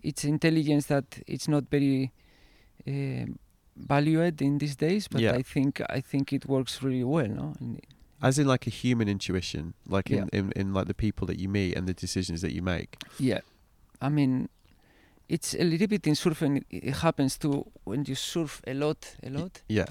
it's 0.02 0.24
intelligence 0.24 0.87
that 0.88 1.04
it's 1.26 1.48
not 1.48 1.64
very 1.70 2.11
um 2.87 3.38
valued 3.76 4.40
in 4.42 4.58
these 4.58 4.76
days, 4.76 5.08
but 5.08 5.20
Yeah. 5.20 5.32
I 5.38 5.42
think 5.42 5.80
I 5.90 6.00
think 6.00 6.32
it 6.32 6.46
works 6.46 6.82
really 6.82 7.04
well, 7.04 7.28
no. 7.28 7.54
In, 7.60 7.80
as 8.22 8.38
in 8.38 8.46
like 8.46 8.66
a 8.66 8.70
human 8.70 9.08
intuition, 9.08 9.74
like 9.87 10.10
in, 10.10 10.16
Yeah. 10.32 10.38
in, 10.40 10.52
in 10.56 10.72
like 10.72 10.87
the 10.87 10.94
people 10.94 11.26
that 11.26 11.38
you 11.38 11.48
meet 11.48 11.76
and 11.76 11.87
the 11.87 11.94
decisions 11.94 12.40
that 12.40 12.52
you 12.52 12.62
make. 12.62 12.96
Yeah, 13.18 13.40
I 14.00 14.08
mean, 14.08 14.48
it's 15.28 15.54
a 15.54 15.64
little 15.64 15.87
bit 15.88 16.06
in 16.06 16.14
surfing. 16.14 16.62
It, 16.70 16.94
happens 16.96 17.37
too 17.38 17.66
when 17.84 18.04
you 18.06 18.14
surf 18.14 18.62
a 18.66 18.74
lot, 18.74 19.16
a 19.22 19.30
lot. 19.30 19.62
Yeah. 19.68 19.87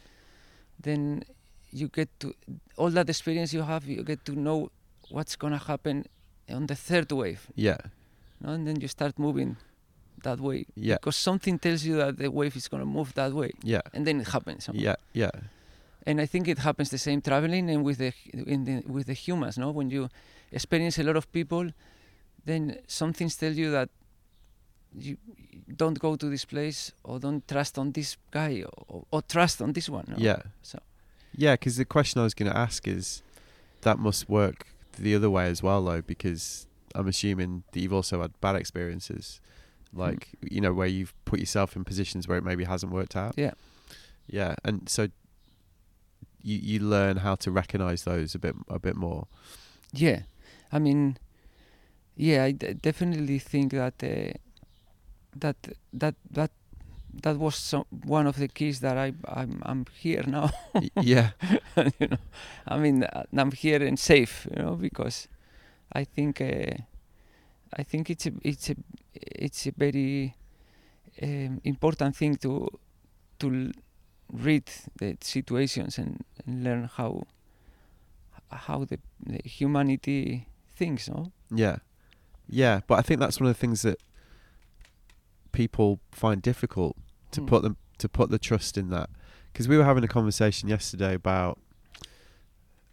Then 0.79 1.23
you 1.71 1.87
get 1.89 2.09
to 2.19 2.33
all 2.77 2.89
that 2.91 3.09
experience 3.09 3.53
you 3.53 3.63
have. 3.63 3.85
You 3.85 4.03
get 4.03 4.25
to 4.25 4.33
know 4.33 4.69
what's 5.09 5.35
gonna 5.35 5.57
happen 5.57 6.05
on 6.49 6.67
the 6.67 6.75
third 6.75 7.11
wave, 7.11 7.47
Yeah. 7.55 7.77
no? 8.41 8.53
and 8.53 8.67
then 8.67 8.79
you 8.81 8.87
start 8.87 9.17
moving 9.19 9.57
that 10.23 10.39
way 10.39 10.65
Yeah. 10.75 10.95
because 10.95 11.15
something 11.15 11.59
tells 11.59 11.83
you 11.85 11.95
that 11.97 12.17
the 12.17 12.29
wave 12.29 12.55
is 12.55 12.67
gonna 12.67 12.85
move 12.85 13.13
that 13.13 13.33
way, 13.33 13.51
Yeah. 13.63 13.81
and 13.93 14.05
then 14.07 14.19
it 14.21 14.27
happens. 14.29 14.67
no? 14.67 14.73
Yeah. 14.75 14.95
Yeah. 15.13 15.31
And 16.05 16.19
I 16.19 16.25
think 16.25 16.47
it 16.47 16.59
happens 16.59 16.89
the 16.89 16.97
same 16.97 17.21
traveling 17.21 17.69
and 17.69 17.83
with 17.85 17.97
the 17.97 18.11
in 18.33 18.65
the 18.65 18.83
with 18.95 19.05
the 19.07 19.13
humans. 19.13 19.57
No, 19.57 19.71
when 19.71 19.89
you 19.89 20.09
experience 20.51 20.97
a 20.99 21.03
lot 21.03 21.15
of 21.15 21.25
people, 21.31 21.71
then 22.45 22.77
some 22.87 23.13
things 23.13 23.35
tell 23.37 23.53
you 23.53 23.71
that 23.71 23.89
you 24.95 25.17
don't 25.75 25.97
go 25.99 26.15
to 26.15 26.29
this 26.29 26.45
place 26.45 26.91
or 27.03 27.19
don't 27.19 27.47
trust 27.47 27.77
on 27.77 27.91
this 27.91 28.17
guy 28.31 28.63
or, 28.87 29.05
or 29.11 29.21
trust 29.21 29.61
on 29.61 29.73
this 29.73 29.89
one. 29.89 30.05
no? 30.07 30.15
Yeah. 30.17 30.41
So 30.61 30.79
Yeah, 31.35 31.53
because 31.55 31.77
the 31.77 31.85
question 31.85 32.19
I 32.21 32.23
was 32.23 32.33
going 32.35 32.51
to 32.51 32.57
ask 32.57 32.87
is 32.87 33.23
that 33.81 33.97
must 33.97 34.29
work 34.29 34.67
the 34.99 35.15
other 35.15 35.29
way 35.29 35.47
as 35.47 35.63
well, 35.63 35.83
though, 35.83 36.01
because 36.01 36.67
I'm 36.93 37.07
assuming 37.07 37.63
that 37.71 37.79
you've 37.79 37.93
also 37.93 38.21
had 38.21 38.39
bad 38.39 38.55
experiences, 38.55 39.41
like 39.93 40.29
you 40.49 40.59
know 40.61 40.73
where 40.73 40.87
you've 40.87 41.13
put 41.25 41.39
yourself 41.39 41.75
in 41.75 41.83
positions 41.83 42.27
where 42.27 42.37
it 42.37 42.43
maybe 42.43 42.63
hasn't 42.65 42.91
worked 42.91 43.15
out. 43.15 43.33
Yeah. 43.37 43.51
Yeah, 44.27 44.55
and 44.63 44.87
so 44.89 45.07
you 46.41 46.57
you 46.61 46.79
learn 46.79 47.17
how 47.17 47.35
to 47.35 47.51
recognize 47.51 48.03
those 48.03 48.35
a 48.35 48.39
bit 48.39 48.55
a 48.69 48.79
bit 48.79 48.95
more. 48.95 49.27
yeah, 49.91 50.21
I 50.71 50.79
mean, 50.79 51.17
yeah, 52.15 52.43
I 52.45 52.51
d- 52.51 52.73
definitely 52.73 53.39
think 53.39 53.71
that 53.73 54.01
uh, 54.03 54.33
that 55.35 55.55
that 55.93 56.15
that 56.31 56.51
that 57.23 57.37
was 57.37 57.55
some, 57.55 57.85
one 58.05 58.25
of 58.27 58.37
the 58.37 58.47
keys 58.47 58.79
that 58.79 58.97
I 58.97 59.13
I'm 59.27 59.61
I'm 59.65 59.85
here 59.99 60.23
now. 60.25 60.49
Yeah, 61.01 61.31
you 61.99 62.07
know, 62.07 62.17
I 62.67 62.77
mean, 62.77 63.03
uh, 63.03 63.23
I'm 63.37 63.51
here 63.51 63.83
and 63.83 63.99
safe, 63.99 64.47
you 64.55 64.63
know, 64.63 64.75
because 64.75 65.27
I 65.91 66.05
think 66.05 66.39
uh, 66.41 66.77
I 67.77 67.83
think 67.83 68.09
it's 68.09 68.25
a 68.25 68.31
it's 68.41 68.69
a 68.69 68.75
it's 69.15 69.67
a 69.67 69.71
very 69.71 70.35
um, 71.21 71.59
important 71.63 72.15
thing 72.15 72.35
to 72.37 72.67
to 73.39 73.47
l- 73.47 73.71
read 74.31 74.63
the 74.99 75.17
situations 75.21 75.97
and, 75.97 76.23
and 76.45 76.63
learn 76.63 76.89
how 76.97 77.23
how 78.51 78.85
the, 78.85 78.99
the 79.25 79.39
humanity 79.43 80.47
thinks, 80.75 81.09
no? 81.09 81.31
yeah, 81.49 81.77
yeah. 82.47 82.81
But 82.87 82.99
I 82.99 83.01
think 83.01 83.19
that's 83.19 83.39
one 83.39 83.49
of 83.49 83.55
the 83.55 83.59
things 83.59 83.81
that 83.81 83.99
people 85.51 85.99
find 86.11 86.41
difficult 86.41 86.95
to 87.31 87.41
Hmm. 87.41 87.47
put 87.47 87.61
them 87.63 87.77
to 87.97 88.09
put 88.09 88.29
the 88.29 88.39
trust 88.39 88.77
in 88.77 88.89
that 88.89 89.09
because 89.51 89.67
we 89.67 89.77
were 89.77 89.83
having 89.85 90.03
a 90.03 90.07
conversation 90.07 90.67
yesterday 90.69 91.13
about 91.13 91.59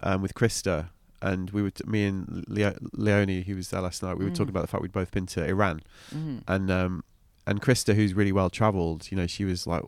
um, 0.02 0.22
with 0.22 0.34
Krista 0.34 0.90
and 1.22 1.50
we 1.50 1.62
were 1.62 1.70
t- 1.70 1.84
me 1.86 2.04
and 2.06 2.44
Leo- 2.48 2.78
Leonie 2.92 3.42
who 3.42 3.56
was 3.56 3.70
there 3.70 3.80
last 3.80 4.02
night 4.02 4.16
we 4.18 4.24
were 4.24 4.30
talking 4.30 4.46
Mm. 4.46 4.50
about 4.50 4.62
the 4.62 4.66
fact 4.68 4.82
we'd 4.82 4.92
both 4.92 5.10
been 5.10 5.26
to 5.26 5.44
Iran 5.44 5.80
Mhm. 6.14 6.42
and 6.48 6.70
um 6.70 7.04
and 7.46 7.60
Krista 7.60 7.94
who's 7.94 8.14
really 8.14 8.32
well 8.32 8.50
traveled 8.50 9.10
you 9.10 9.16
know 9.16 9.26
she 9.26 9.44
was 9.44 9.66
like 9.66 9.82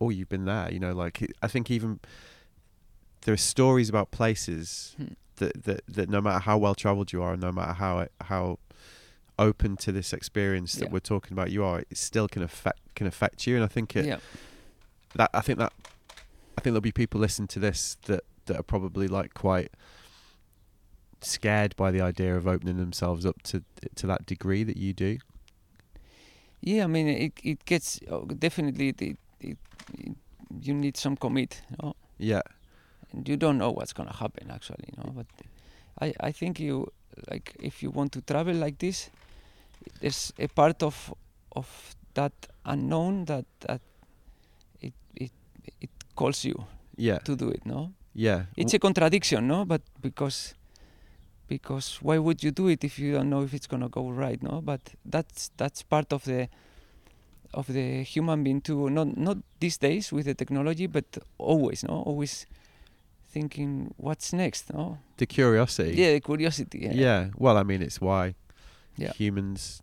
oh 0.00 0.10
you've 0.10 0.28
been 0.28 0.44
there 0.44 0.70
you 0.72 0.78
know 0.80 0.92
like 0.92 1.26
I 1.42 1.48
think 1.48 1.70
even 1.70 2.00
there 3.22 3.32
are 3.34 3.38
stories 3.38 3.88
about 3.88 4.10
places 4.10 4.94
Hmm. 4.98 5.04
that 5.36 5.64
that 5.64 5.80
that 5.88 6.08
no 6.10 6.20
matter 6.20 6.40
how 6.40 6.58
well 6.58 6.74
traveled 6.74 7.12
you 7.12 7.22
are 7.22 7.32
and 7.32 7.42
no 7.42 7.52
matter 7.52 7.72
how 7.74 8.06
how 8.22 8.58
open 9.38 9.76
to 9.76 9.90
this 9.90 10.12
experience 10.12 10.74
that 10.74 10.84
Yeah. 10.86 10.90
we're 10.92 11.00
talking 11.00 11.32
about 11.32 11.50
you 11.50 11.64
are 11.64 11.80
it 11.90 11.96
still 11.96 12.28
can 12.28 12.42
affect 12.42 12.78
can 12.94 13.06
affect 13.06 13.46
you 13.46 13.56
and 13.56 13.64
I 13.64 13.68
think 13.68 13.96
it 13.96 14.06
yeah, 14.06 14.18
that 15.14 15.30
I 15.34 15.40
think 15.40 15.58
that 15.58 15.72
I 16.56 16.60
think 16.60 16.72
there'll 16.72 16.80
be 16.80 16.92
people 16.92 17.20
listening 17.20 17.48
to 17.48 17.58
this 17.58 17.96
that 18.06 18.22
that 18.46 18.56
are 18.60 18.62
probably 18.62 19.08
like 19.08 19.34
quite 19.34 19.72
scared 21.24 21.76
by 21.76 21.90
the 21.90 22.00
idea 22.00 22.36
of 22.36 22.46
opening 22.46 22.78
themselves 22.78 23.26
up 23.26 23.42
to 23.42 23.62
to 23.94 24.06
that 24.06 24.26
degree 24.26 24.64
that 24.64 24.76
you 24.76 24.92
do? 24.92 25.18
Yeah, 26.60 26.84
I 26.84 26.86
mean, 26.86 27.08
it 27.08 27.32
it 27.42 27.64
gets 27.64 28.00
oh, 28.10 28.24
definitely 28.24 28.88
it, 28.88 29.02
it, 29.02 29.18
it, 29.40 29.58
you 30.60 30.74
need 30.74 30.96
some 30.96 31.16
commit, 31.16 31.62
you 31.70 31.76
know? 31.82 31.94
Yeah, 32.18 32.42
and 33.12 33.28
you 33.28 33.36
don't 33.36 33.58
know 33.58 33.70
what's 33.70 33.92
gonna 33.92 34.16
happen 34.16 34.50
actually, 34.50 34.88
you 34.88 35.02
know. 35.02 35.12
But 35.12 35.26
I 36.00 36.14
I 36.28 36.32
think 36.32 36.60
you 36.60 36.92
like 37.30 37.54
if 37.60 37.82
you 37.82 37.90
want 37.90 38.12
to 38.12 38.20
travel 38.20 38.54
like 38.54 38.78
this, 38.78 39.10
there's 40.00 40.32
a 40.38 40.48
part 40.48 40.82
of 40.82 41.14
of 41.52 41.96
that 42.14 42.32
unknown 42.64 43.24
that 43.26 43.44
that 43.60 43.80
it 44.80 44.94
it 45.14 45.32
it 45.80 45.90
calls 46.14 46.44
you 46.44 46.64
yeah, 46.96 47.18
to 47.18 47.36
do 47.36 47.48
it, 47.48 47.66
no? 47.66 47.92
yeah. 48.14 48.44
It's 48.56 48.74
a 48.74 48.78
contradiction, 48.78 49.48
no? 49.48 49.64
But 49.64 49.82
because 50.00 50.54
because 51.48 51.98
why 52.02 52.18
would 52.18 52.42
you 52.42 52.50
do 52.50 52.68
it 52.68 52.84
if 52.84 52.98
you 52.98 53.12
don't 53.12 53.30
know 53.30 53.42
if 53.42 53.52
it's 53.54 53.66
gonna 53.66 53.88
go 53.88 54.10
right, 54.10 54.42
no? 54.42 54.60
But 54.60 54.80
that's 55.04 55.50
that's 55.56 55.82
part 55.82 56.12
of 56.12 56.24
the 56.24 56.48
of 57.52 57.66
the 57.66 58.02
human 58.02 58.42
being 58.44 58.60
too. 58.60 58.90
Not 58.90 59.16
not 59.16 59.38
these 59.60 59.76
days 59.78 60.12
with 60.12 60.26
the 60.26 60.34
technology, 60.34 60.86
but 60.86 61.04
always, 61.38 61.84
no? 61.84 62.02
Always 62.06 62.46
thinking 63.30 63.92
what's 63.96 64.32
next, 64.32 64.72
no? 64.72 64.98
the 65.16 65.26
curiosity. 65.26 65.96
Yeah, 65.96 66.12
the 66.12 66.20
curiosity. 66.20 66.78
Yeah. 66.82 66.92
Yeah. 66.94 67.28
Well, 67.36 67.56
I 67.56 67.62
mean, 67.64 67.82
it's 67.82 68.00
why 68.00 68.34
Yeah. 68.96 69.12
humans 69.12 69.82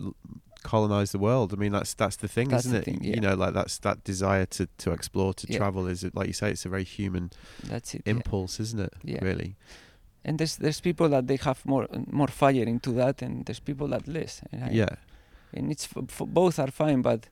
l- 0.00 0.14
colonize 0.64 1.12
the 1.12 1.18
world. 1.18 1.52
I 1.52 1.56
mean, 1.56 1.72
that's 1.72 1.94
that's 1.94 2.16
the 2.16 2.28
thing, 2.28 2.48
That's 2.48 2.64
isn't 2.66 2.72
the 2.72 2.80
it? 2.80 2.84
thing, 3.00 3.04
You 3.14 3.20
know, 3.20 3.34
like 3.44 3.54
that's 3.54 3.78
that 3.80 4.02
desire 4.04 4.46
to 4.46 4.66
to 4.78 4.90
explore, 4.92 5.32
to 5.34 5.46
Yeah. 5.48 5.58
travel 5.58 5.86
is 5.86 6.02
like 6.02 6.26
you 6.26 6.32
say, 6.32 6.50
it's 6.50 6.66
a 6.66 6.68
very 6.70 6.84
human 6.84 7.30
That's 7.70 7.94
it. 7.94 8.02
yeah. 8.04 8.14
impulse, 8.14 8.62
isn't 8.62 8.80
it? 8.80 8.92
Yeah. 9.04 9.24
Really. 9.24 9.54
And 10.24 10.38
there's 10.38 10.56
there's 10.56 10.80
people 10.80 11.08
that 11.10 11.26
they 11.26 11.36
have 11.44 11.60
more 11.64 11.86
more 12.10 12.28
fire 12.32 12.66
into 12.66 12.92
that, 12.94 13.22
and 13.22 13.44
there's 13.46 13.60
people 13.60 13.88
that 13.88 14.06
less. 14.08 14.42
And 14.52 14.64
I, 14.64 14.70
Yeah. 14.70 14.96
and 15.52 15.70
it's 15.70 15.84
f- 15.96 16.04
f- 16.20 16.28
both 16.28 16.58
are 16.58 16.70
fine 16.72 17.02
but 17.02 17.28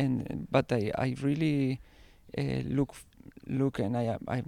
and 0.00 0.46
but 0.50 0.72
i 0.72 0.90
i 1.06 1.14
really 1.22 1.80
uh, 2.38 2.62
look 2.76 2.94
look 3.46 3.78
and 3.78 3.96
i 3.96 4.16
i 4.36 4.42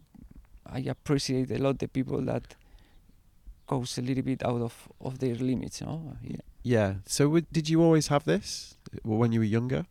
i 0.79 0.79
appreciate 0.91 1.51
a 1.53 1.59
lot 1.59 1.79
the 1.79 1.87
people 1.89 2.21
that 2.25 2.57
goes 3.67 3.99
a 3.99 4.03
little 4.03 4.23
bit 4.25 4.43
out 4.45 4.61
of 4.63 4.89
of 5.01 5.19
their 5.19 5.35
limits 5.35 5.81
you 5.81 5.87
know 5.87 6.17
yeah. 6.23 6.41
Yeah. 6.69 6.95
So, 7.07 7.25
w- 7.27 7.47
did 7.53 7.69
you 7.69 7.81
always 7.81 8.09
have 8.09 8.25
this 8.25 8.77
when 9.05 9.31
you 9.33 9.39
were 9.39 9.47
younger, 9.59 9.87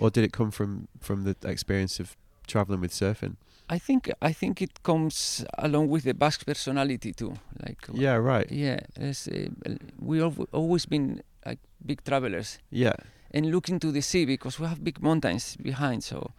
or 0.00 0.08
did 0.10 0.22
it 0.24 0.32
come 0.32 0.50
from 0.52 0.86
from 1.00 1.24
the 1.24 1.34
experience 1.44 1.98
of 2.02 2.16
traveling 2.46 2.80
with 2.80 2.92
surfing? 2.92 3.36
i 3.68 3.78
think 3.78 4.10
i 4.20 4.32
think 4.34 4.60
it 4.60 4.82
comes 4.82 5.44
along 5.58 5.88
with 5.88 6.02
the 6.04 6.12
basque 6.14 6.44
personality 6.46 7.12
too 7.12 7.32
like 7.66 7.78
Yeah. 7.94 8.16
Right. 8.32 8.48
yeah 8.52 8.80
uh, 9.00 9.14
we 9.98 10.18
have 10.20 10.38
always 10.52 10.86
been 10.86 11.22
like 11.46 11.58
big 11.86 12.02
travelers 12.04 12.58
Yeah. 12.70 12.96
and 13.34 13.46
looking 13.50 13.80
to 13.80 13.90
the 13.92 14.02
sea 14.02 14.24
because 14.26 14.60
we 14.60 14.66
have 14.68 14.80
big 14.84 15.00
mountains 15.02 15.56
behind. 15.56 16.02
So 16.04 16.30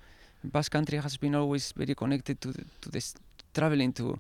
Basque 0.43 0.71
Country 0.71 0.97
has 0.99 1.17
been 1.17 1.36
always 1.36 1.73
very 1.75 1.95
connected 1.95 2.39
to 2.41 2.51
the, 2.51 2.63
to 2.81 2.89
this 2.89 3.15
traveling 3.53 3.93
to 3.93 4.19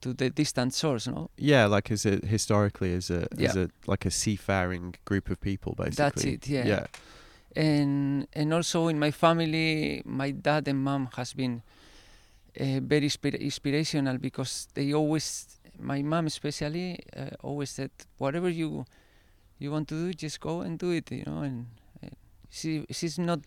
to 0.00 0.12
the 0.14 0.30
distant 0.30 0.74
shores. 0.74 1.06
No, 1.06 1.30
Yeah. 1.36 1.66
Like 1.66 1.90
as 1.90 2.06
a 2.06 2.16
historically 2.26 2.94
as 2.94 3.10
a 3.10 3.26
as 3.38 3.54
Yeah. 3.56 3.64
a 3.64 3.68
like 3.90 4.06
a 4.06 4.10
seafaring 4.10 4.94
group 5.04 5.30
of 5.30 5.40
people, 5.40 5.74
basically. 5.76 5.94
that's 5.96 6.24
it. 6.24 6.48
Yeah. 6.48 6.66
Yeah. 6.66 6.86
And 7.56 8.26
and 8.32 8.52
also 8.54 8.88
in 8.88 8.98
my 8.98 9.10
family, 9.10 10.02
my 10.04 10.30
dad 10.30 10.68
and 10.68 10.78
mom 10.84 11.08
has 11.16 11.32
been 11.34 11.62
uh, 12.60 12.80
very 12.82 13.06
inspira- 13.08 13.40
inspirational 13.40 14.18
because 14.18 14.68
they 14.74 14.92
always, 14.94 15.58
my 15.78 16.02
mom 16.02 16.26
especially, 16.26 16.98
uh, 17.16 17.30
always 17.42 17.70
said, 17.70 17.90
whatever 18.18 18.48
you 18.48 18.84
you 19.58 19.70
want 19.72 19.88
to 19.88 19.94
do, 19.94 20.12
just 20.14 20.40
go 20.40 20.60
and 20.60 20.78
do 20.78 20.90
it. 20.92 21.10
You 21.10 21.24
know, 21.26 21.42
and 21.42 21.66
uh, 22.04 22.08
she 22.50 22.86
she's 22.90 23.18
not 23.18 23.40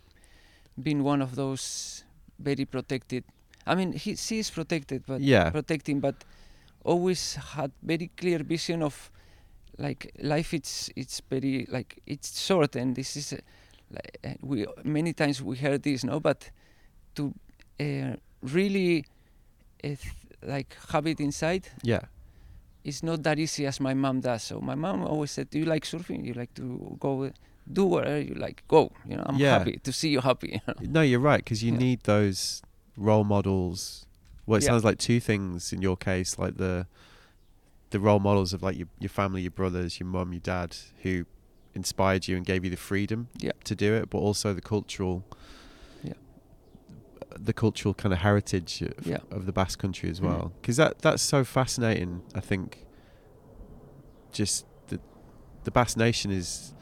been 0.82 1.04
one 1.04 1.22
of 1.24 1.36
those 1.36 2.04
very 2.39 2.66
protected. 2.66 3.24
I 3.66 3.76
mean, 3.76 3.93
he 3.93 4.16
she 4.18 4.39
is 4.39 4.51
protected, 4.51 5.04
but 5.08 5.22
Yeah. 5.22 5.49
protecting, 5.51 6.01
but 6.01 6.16
always 6.84 7.36
had 7.36 7.72
very 7.82 8.10
clear 8.18 8.40
vision 8.44 8.84
of 8.84 9.12
like 9.78 10.12
life. 10.20 10.54
It's 10.54 10.90
it's 10.96 11.22
very 11.30 11.66
like 11.70 12.00
it's 12.06 12.40
short, 12.42 12.76
and 12.76 12.96
this 12.96 13.16
is 13.18 13.34
uh, 13.34 13.38
like 13.92 14.18
uh, 14.24 14.34
we 14.42 14.66
many 14.84 15.14
times 15.14 15.42
we 15.42 15.58
heard 15.58 15.84
this, 15.84 16.04
no, 16.04 16.20
but 16.20 16.52
to 17.16 17.34
uh, 17.80 18.16
really 18.42 19.06
uh, 19.84 19.96
like 20.46 20.76
have 20.92 21.08
it 21.08 21.20
inside 21.20 21.68
Yeah. 21.84 22.02
it's 22.84 23.02
not 23.02 23.24
that 23.24 23.40
easy 23.40 23.66
as 23.66 23.80
my 23.80 23.94
mom 23.94 24.20
does. 24.22 24.44
So 24.44 24.60
my 24.60 24.76
mom 24.76 25.04
always 25.06 25.32
said, 25.32 25.50
"Do 25.50 25.58
you 25.60 25.66
like 25.66 25.86
surfing? 25.86 26.26
You 26.26 26.34
like 26.34 26.54
to 26.56 26.98
go 27.00 27.32
do 27.72 27.86
whatever 27.86 28.20
you 28.20 28.36
like. 28.36 28.64
Go. 28.68 28.92
You 29.08 29.16
know, 29.18 29.24
I'm 29.26 29.38
Yeah. 29.40 29.60
happy 29.60 29.80
to 29.84 29.92
see 29.94 30.10
you 30.10 30.22
happy." 30.22 30.62
No, 30.82 31.02
you're 31.02 31.22
right 31.24 31.40
because 31.44 31.64
you 31.64 31.72
Yeah. 31.72 31.80
need 31.80 32.00
those 32.04 32.62
role 32.98 33.24
models. 33.24 34.06
Well, 34.46 34.58
it 34.58 34.64
Yeah. 34.64 34.70
sounds 34.72 34.84
like 34.84 34.98
two 34.98 35.20
things 35.20 35.72
in 35.74 35.82
your 35.82 35.98
case, 35.98 36.38
like 36.38 36.58
the 36.58 36.88
the 37.91 38.00
role 38.00 38.20
models 38.20 38.54
of 38.54 38.64
like 38.64 38.76
your 38.78 38.88
your 39.00 39.10
family, 39.10 39.41
your 39.44 39.52
brothers, 39.52 40.00
your 40.00 40.08
mum, 40.08 40.34
your 40.34 40.39
dad, 40.39 40.76
who 41.04 41.26
inspired 41.76 42.28
you 42.28 42.36
and 42.38 42.46
gave 42.46 42.64
you 42.64 42.70
the 42.72 42.78
freedom 42.78 43.28
Yeah. 43.39 43.52
to 43.64 43.76
do 43.76 43.94
it, 43.94 44.10
but 44.10 44.18
also 44.20 44.54
the 44.54 44.62
cultural, 44.62 45.24
Yeah. 46.04 46.14
the 47.39 47.54
cultural 47.54 47.94
kind 47.94 48.12
of 48.14 48.20
heritage 48.20 48.82
of, 48.82 49.06
Yeah. 49.08 49.18
of 49.32 49.46
the 49.46 49.52
Basque 49.54 49.80
Country 49.80 50.10
as 50.10 50.20
Mm. 50.20 50.24
well. 50.26 50.52
Because 50.62 50.78
that 50.78 51.00
that's 51.00 51.22
so 51.24 51.44
fascinating. 51.44 52.22
I 52.36 52.39
think 52.41 52.86
just 54.32 54.66
the 54.88 55.00
the 55.64 55.72
Basque 55.72 55.98
Nation 55.98 56.32
is 56.32 56.74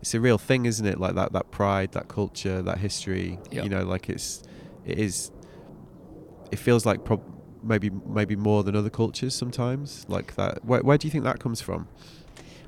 it's 0.00 0.14
a 0.14 0.20
real 0.20 0.38
thing, 0.38 0.64
isn't 0.66 0.86
it? 0.86 0.98
Like 0.98 1.14
that 1.14 1.32
that 1.32 1.50
pride, 1.50 1.92
that 1.92 2.08
culture, 2.08 2.62
that 2.62 2.78
history. 2.78 3.38
You 3.52 3.68
know, 3.68 3.84
like 3.84 4.08
it's 4.08 4.42
it 4.84 4.98
is. 4.98 5.30
It 6.50 6.58
feels 6.58 6.84
like 6.86 7.04
prob- 7.04 7.22
maybe 7.62 7.90
maybe 8.06 8.36
more 8.36 8.62
than 8.64 8.74
other 8.76 8.90
cultures 8.90 9.34
sometimes. 9.34 10.04
Like 10.08 10.34
that. 10.36 10.64
Where 10.64 10.80
where 10.82 10.98
do 10.98 11.06
you 11.06 11.10
think 11.12 11.24
that 11.24 11.38
comes 11.40 11.60
from? 11.60 11.86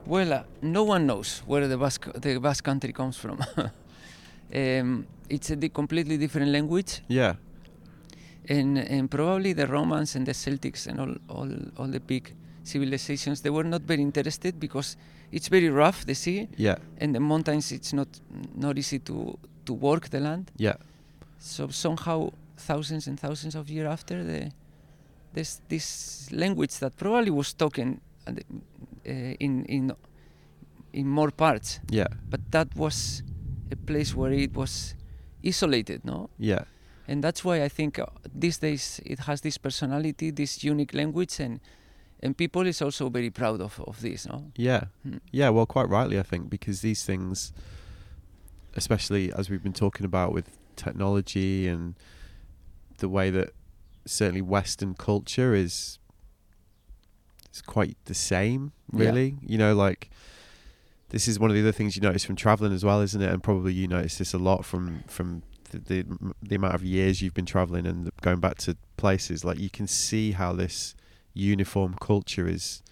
Well, 0.06 0.32
uh, 0.32 0.42
no 0.62 0.82
one 0.84 1.06
knows 1.06 1.42
where 1.46 1.68
the 1.68 1.76
Basque 1.78 2.08
the 2.20 2.38
Basque 2.40 2.64
country 2.64 2.92
comes 2.92 3.16
from. 3.16 3.38
um, 4.54 5.06
it's 5.28 5.50
a 5.50 5.56
di- 5.56 5.68
completely 5.68 6.16
different 6.18 6.50
language, 6.52 7.00
Yeah. 7.08 7.34
and 8.48 8.78
and 8.78 9.10
probably 9.10 9.52
the 9.54 9.66
Romans 9.66 10.16
and 10.16 10.26
the 10.26 10.32
Celtics 10.34 10.86
and 10.86 11.00
all 11.00 11.14
all 11.28 11.48
all 11.78 11.86
the 11.90 12.00
big 12.00 12.34
civilizations 12.64 13.40
they 13.42 13.50
were 13.50 13.64
not 13.68 13.82
very 13.82 14.02
interested 14.02 14.58
because 14.60 14.96
it's 15.32 15.48
very 15.48 15.68
rough 15.68 16.04
the 16.06 16.14
sea 16.14 16.48
Yeah. 16.56 16.76
and 17.00 17.14
the 17.14 17.20
mountains 17.20 17.72
it's 17.72 17.92
not 17.92 18.08
not 18.54 18.78
easy 18.78 18.98
to 19.00 19.38
to 19.66 19.72
work 19.74 20.08
the 20.10 20.20
land. 20.20 20.50
Yeah. 20.58 20.74
So 21.38 21.68
somehow, 21.68 22.30
thousands 22.62 23.06
and 23.08 23.18
thousands 23.20 23.54
of 23.54 23.68
years 23.68 23.88
after, 23.92 24.24
the 24.24 24.50
this 25.34 25.60
this 25.68 26.28
language 26.32 26.78
that 26.78 26.96
probably 26.96 27.30
was 27.30 27.48
spoken 27.48 28.00
uh, 28.28 28.32
in 29.40 29.64
in 29.66 29.92
in 30.92 31.06
more 31.08 31.30
parts, 31.30 31.80
Yeah. 31.90 32.08
but 32.30 32.40
that 32.50 32.68
was 32.76 33.22
a 33.72 33.76
place 33.76 34.14
where 34.14 34.32
it 34.32 34.54
was 34.54 34.94
isolated, 35.46 36.04
no? 36.04 36.28
Yeah. 36.38 36.64
And 37.08 37.24
that's 37.24 37.42
why 37.44 37.64
I 37.64 37.68
think 37.70 37.98
uh, 37.98 38.04
these 38.40 38.58
days 38.58 39.00
it 39.04 39.18
has 39.20 39.40
this 39.40 39.58
personality, 39.58 40.30
this 40.32 40.62
unique 40.64 40.94
language, 40.94 41.40
and 41.44 41.60
and 42.24 42.36
people 42.36 42.68
is 42.68 42.82
also 42.82 43.10
very 43.10 43.30
proud 43.30 43.60
of 43.60 43.80
of 43.80 44.00
this, 44.00 44.26
no? 44.26 44.52
Yeah. 44.56 44.84
Hmm. 45.02 45.16
Yeah, 45.32 45.50
well, 45.54 45.66
quite 45.66 45.88
rightly, 45.88 46.18
I 46.18 46.22
think, 46.22 46.50
because 46.50 46.80
these 46.82 47.04
things, 47.06 47.52
especially 48.76 49.32
as 49.32 49.48
we've 49.50 49.62
been 49.62 49.72
talking 49.72 50.06
about 50.06 50.32
with 50.34 50.46
technology 50.76 51.68
and 51.68 51.94
the 53.02 53.08
way 53.10 53.28
that 53.30 53.50
certainly 54.06 54.40
Western 54.40 54.94
culture 54.94 55.54
is, 55.54 55.98
is 57.52 57.60
quite 57.62 57.96
the 58.06 58.14
same, 58.14 58.72
Yeah. 58.92 59.04
really. 59.06 59.36
You 59.42 59.58
know, 59.58 59.74
like 59.74 60.10
this 61.10 61.28
is 61.28 61.38
one 61.38 61.50
of 61.50 61.54
the 61.54 61.60
other 61.62 61.72
things 61.72 61.94
you 61.96 62.00
notice 62.02 62.24
from 62.24 62.36
traveling 62.36 62.72
as 62.72 62.84
well, 62.84 63.00
isn't 63.02 63.20
it? 63.20 63.30
And 63.30 63.42
probably 63.42 63.74
you 63.74 63.86
notice 63.86 64.16
this 64.18 64.32
a 64.32 64.38
lot 64.38 64.64
from 64.64 65.02
from 65.06 65.42
the 65.70 65.78
the, 65.78 66.06
the 66.42 66.54
amount 66.56 66.74
of 66.74 66.82
years 66.82 67.20
you've 67.20 67.34
been 67.34 67.46
traveling 67.46 67.86
and 67.86 68.10
going 68.22 68.40
back 68.40 68.56
to 68.58 68.76
places. 68.96 69.44
Like 69.44 69.58
you 69.58 69.68
can 69.70 69.86
see 69.86 70.32
how 70.32 70.52
this 70.54 70.94
uniform 71.34 71.94
culture 72.00 72.46
is 72.48 72.82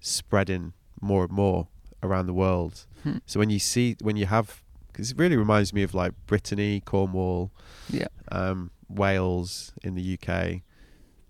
spreading 0.00 0.72
more 1.00 1.24
and 1.24 1.32
more 1.32 1.68
around 2.02 2.26
the 2.26 2.34
world. 2.34 2.86
Hmm. 3.04 3.18
So 3.26 3.38
when 3.40 3.50
you 3.50 3.58
see 3.58 3.96
when 4.00 4.16
you 4.16 4.26
have 4.26 4.62
because 4.88 5.10
it 5.12 5.18
really 5.18 5.36
reminds 5.36 5.72
me 5.72 5.82
of 5.82 5.94
like 5.94 6.12
Brittany, 6.26 6.80
Cornwall, 6.84 7.50
Yeah. 7.88 8.08
um, 8.30 8.70
Wales 8.94 9.72
in 9.82 9.94
the 9.94 10.02
UK. 10.18 10.62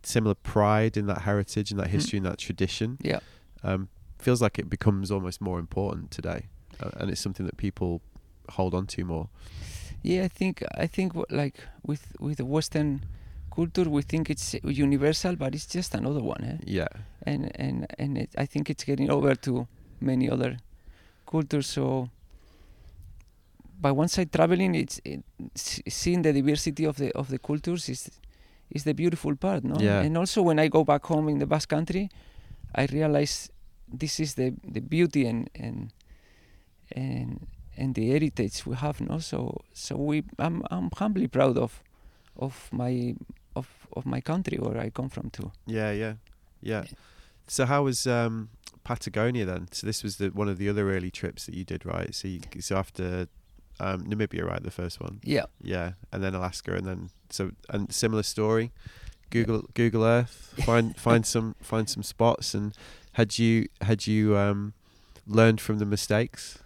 Similar 0.02 0.34
pride 0.34 0.96
in 0.96 1.06
that 1.06 1.22
heritage 1.22 1.70
and 1.70 1.78
that 1.80 1.86
Hmm. 1.88 1.92
history 1.96 2.16
and 2.18 2.26
that 2.26 2.38
tradition. 2.38 2.98
Yeah. 3.00 3.20
Um, 3.62 3.88
feels 4.18 4.40
like 4.42 4.58
it 4.58 4.68
becomes 4.68 5.10
almost 5.10 5.40
more 5.40 5.58
important 5.60 6.10
today, 6.10 6.46
uh, 6.80 6.90
and 6.98 7.10
it's 7.10 7.20
something 7.20 7.46
that 7.46 7.56
people 7.56 8.00
hold 8.50 8.74
on 8.74 8.86
to 8.86 9.04
more. 9.04 9.28
Yeah, 10.02 10.24
I 10.24 10.28
think 10.28 10.62
I 10.84 10.86
think 10.88 11.12
like 11.30 11.56
with 11.86 12.02
with 12.18 12.36
the 12.38 12.44
Western 12.44 13.04
culture 13.54 13.88
we 13.88 14.02
think 14.02 14.28
it's 14.30 14.54
universal, 14.64 15.36
but 15.36 15.54
it's 15.54 15.66
just 15.66 15.94
another 15.94 16.20
one. 16.22 16.42
Eh? 16.44 16.58
Yeah. 16.78 16.88
and 17.26 17.50
and 17.54 17.86
and 17.98 18.18
it, 18.18 18.30
I 18.36 18.46
think 18.46 18.68
it's 18.70 18.82
getting 18.84 19.10
over 19.10 19.36
to 19.36 19.66
many 20.00 20.28
other 20.28 20.56
cultures. 21.26 21.66
So 21.68 22.08
by 23.82 23.90
one 23.90 24.08
side, 24.08 24.32
traveling, 24.32 24.74
it's 24.74 25.00
it, 25.04 25.24
seeing 25.54 26.22
the 26.22 26.32
diversity 26.32 26.84
of 26.86 26.96
the 26.96 27.12
of 27.12 27.28
the 27.28 27.38
cultures 27.38 27.88
is 27.88 28.10
is 28.70 28.84
the 28.84 28.94
beautiful 28.94 29.36
part, 29.36 29.64
no? 29.64 29.76
Yeah. 29.78 30.00
And 30.00 30.16
also 30.16 30.42
when 30.42 30.58
I 30.58 30.68
go 30.68 30.84
back 30.84 31.04
home 31.04 31.28
in 31.28 31.38
the 31.38 31.46
Basque 31.46 31.68
Country, 31.68 32.08
I 32.74 32.86
realize 32.86 33.50
this 33.92 34.20
is 34.20 34.34
the 34.34 34.54
the 34.64 34.80
beauty 34.80 35.26
and 35.26 35.50
and 35.54 35.92
and 36.92 37.46
and 37.76 37.94
the 37.94 38.08
heritage 38.08 38.64
we 38.64 38.76
have, 38.76 39.00
no? 39.00 39.18
So 39.18 39.60
so 39.74 39.96
we 39.96 40.22
I'm 40.38 40.62
I'm 40.70 40.88
humbly 40.96 41.28
proud 41.28 41.58
of 41.58 41.82
of 42.36 42.68
my 42.72 43.14
of 43.54 43.66
of 43.96 44.06
my 44.06 44.20
country 44.20 44.58
where 44.58 44.78
I 44.78 44.90
come 44.90 45.08
from 45.08 45.30
too. 45.30 45.50
Yeah, 45.66 45.92
yeah, 45.92 46.14
yeah. 46.60 46.84
So 47.46 47.66
how 47.66 47.84
was 47.84 48.06
um, 48.06 48.48
Patagonia 48.84 49.44
then? 49.44 49.68
So 49.72 49.86
this 49.86 50.02
was 50.02 50.16
the 50.16 50.28
one 50.28 50.48
of 50.48 50.58
the 50.58 50.68
other 50.68 50.90
early 50.90 51.10
trips 51.10 51.46
that 51.46 51.54
you 51.54 51.64
did, 51.64 51.84
right? 51.84 52.14
So 52.14 52.28
you, 52.28 52.40
so 52.60 52.76
after 52.76 53.28
um, 53.82 53.98
Namibia, 54.10 54.44
right, 54.44 54.62
the 54.62 54.70
first 54.70 55.00
one, 55.00 55.20
Yeah. 55.24 55.46
yeah, 55.62 55.92
and 56.12 56.22
then 56.22 56.34
Alaska, 56.34 56.74
and 56.78 56.86
then 56.86 57.10
so 57.30 57.50
and 57.68 57.92
similar 57.92 58.22
story. 58.22 58.70
Google 59.30 59.62
Google 59.74 60.04
Earth, 60.04 60.54
find 60.66 60.94
find 60.96 61.24
some 61.26 61.54
find 61.62 61.88
some 61.88 62.02
spots, 62.02 62.54
and 62.54 62.72
had 63.12 63.38
you 63.38 63.66
had 63.80 64.06
you 64.06 64.36
um, 64.36 64.72
learned 65.26 65.60
from 65.60 65.78
the 65.78 65.86
mistakes? 65.86 66.58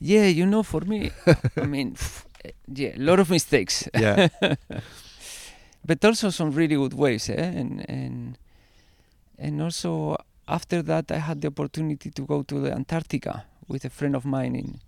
Yeah, 0.00 0.26
you 0.38 0.46
know, 0.46 0.62
for 0.62 0.80
me, 0.86 1.10
I 1.56 1.66
mean, 1.74 1.96
eh, 2.44 2.52
yeah, 2.66 2.94
a 2.96 3.02
lot 3.02 3.18
of 3.20 3.28
mistakes, 3.30 3.88
Yeah, 3.94 4.28
but 5.84 6.04
also 6.04 6.30
some 6.30 6.50
really 6.52 6.76
good 6.76 6.94
ways, 6.94 7.28
eh? 7.28 7.34
And 7.60 7.84
and 7.88 8.38
and 9.38 9.62
also 9.62 10.16
after 10.46 10.82
that, 10.82 11.10
I 11.10 11.18
had 11.18 11.40
the 11.40 11.48
opportunity 11.48 12.10
to 12.10 12.22
go 12.26 12.42
to 12.42 12.60
the 12.60 12.72
Antarctica 12.72 13.44
with 13.68 13.84
a 13.84 13.90
friend 13.90 14.16
of 14.16 14.24
mine 14.24 14.56
in 14.56 14.80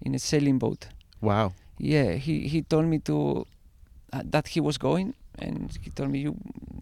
in 0.00 0.14
a 0.14 0.18
sailing 0.18 0.58
boat. 0.58 0.88
wow, 1.20 1.52
Yeah, 1.78 2.12
he 2.26 2.48
he 2.48 2.62
told 2.62 2.86
me 2.86 2.98
to 3.00 3.46
uh, 4.12 4.22
that 4.30 4.48
he 4.48 4.60
was 4.60 4.78
going, 4.78 5.14
and 5.38 5.70
he 5.82 5.90
told 5.90 6.10
me 6.10 6.18
you 6.20 6.34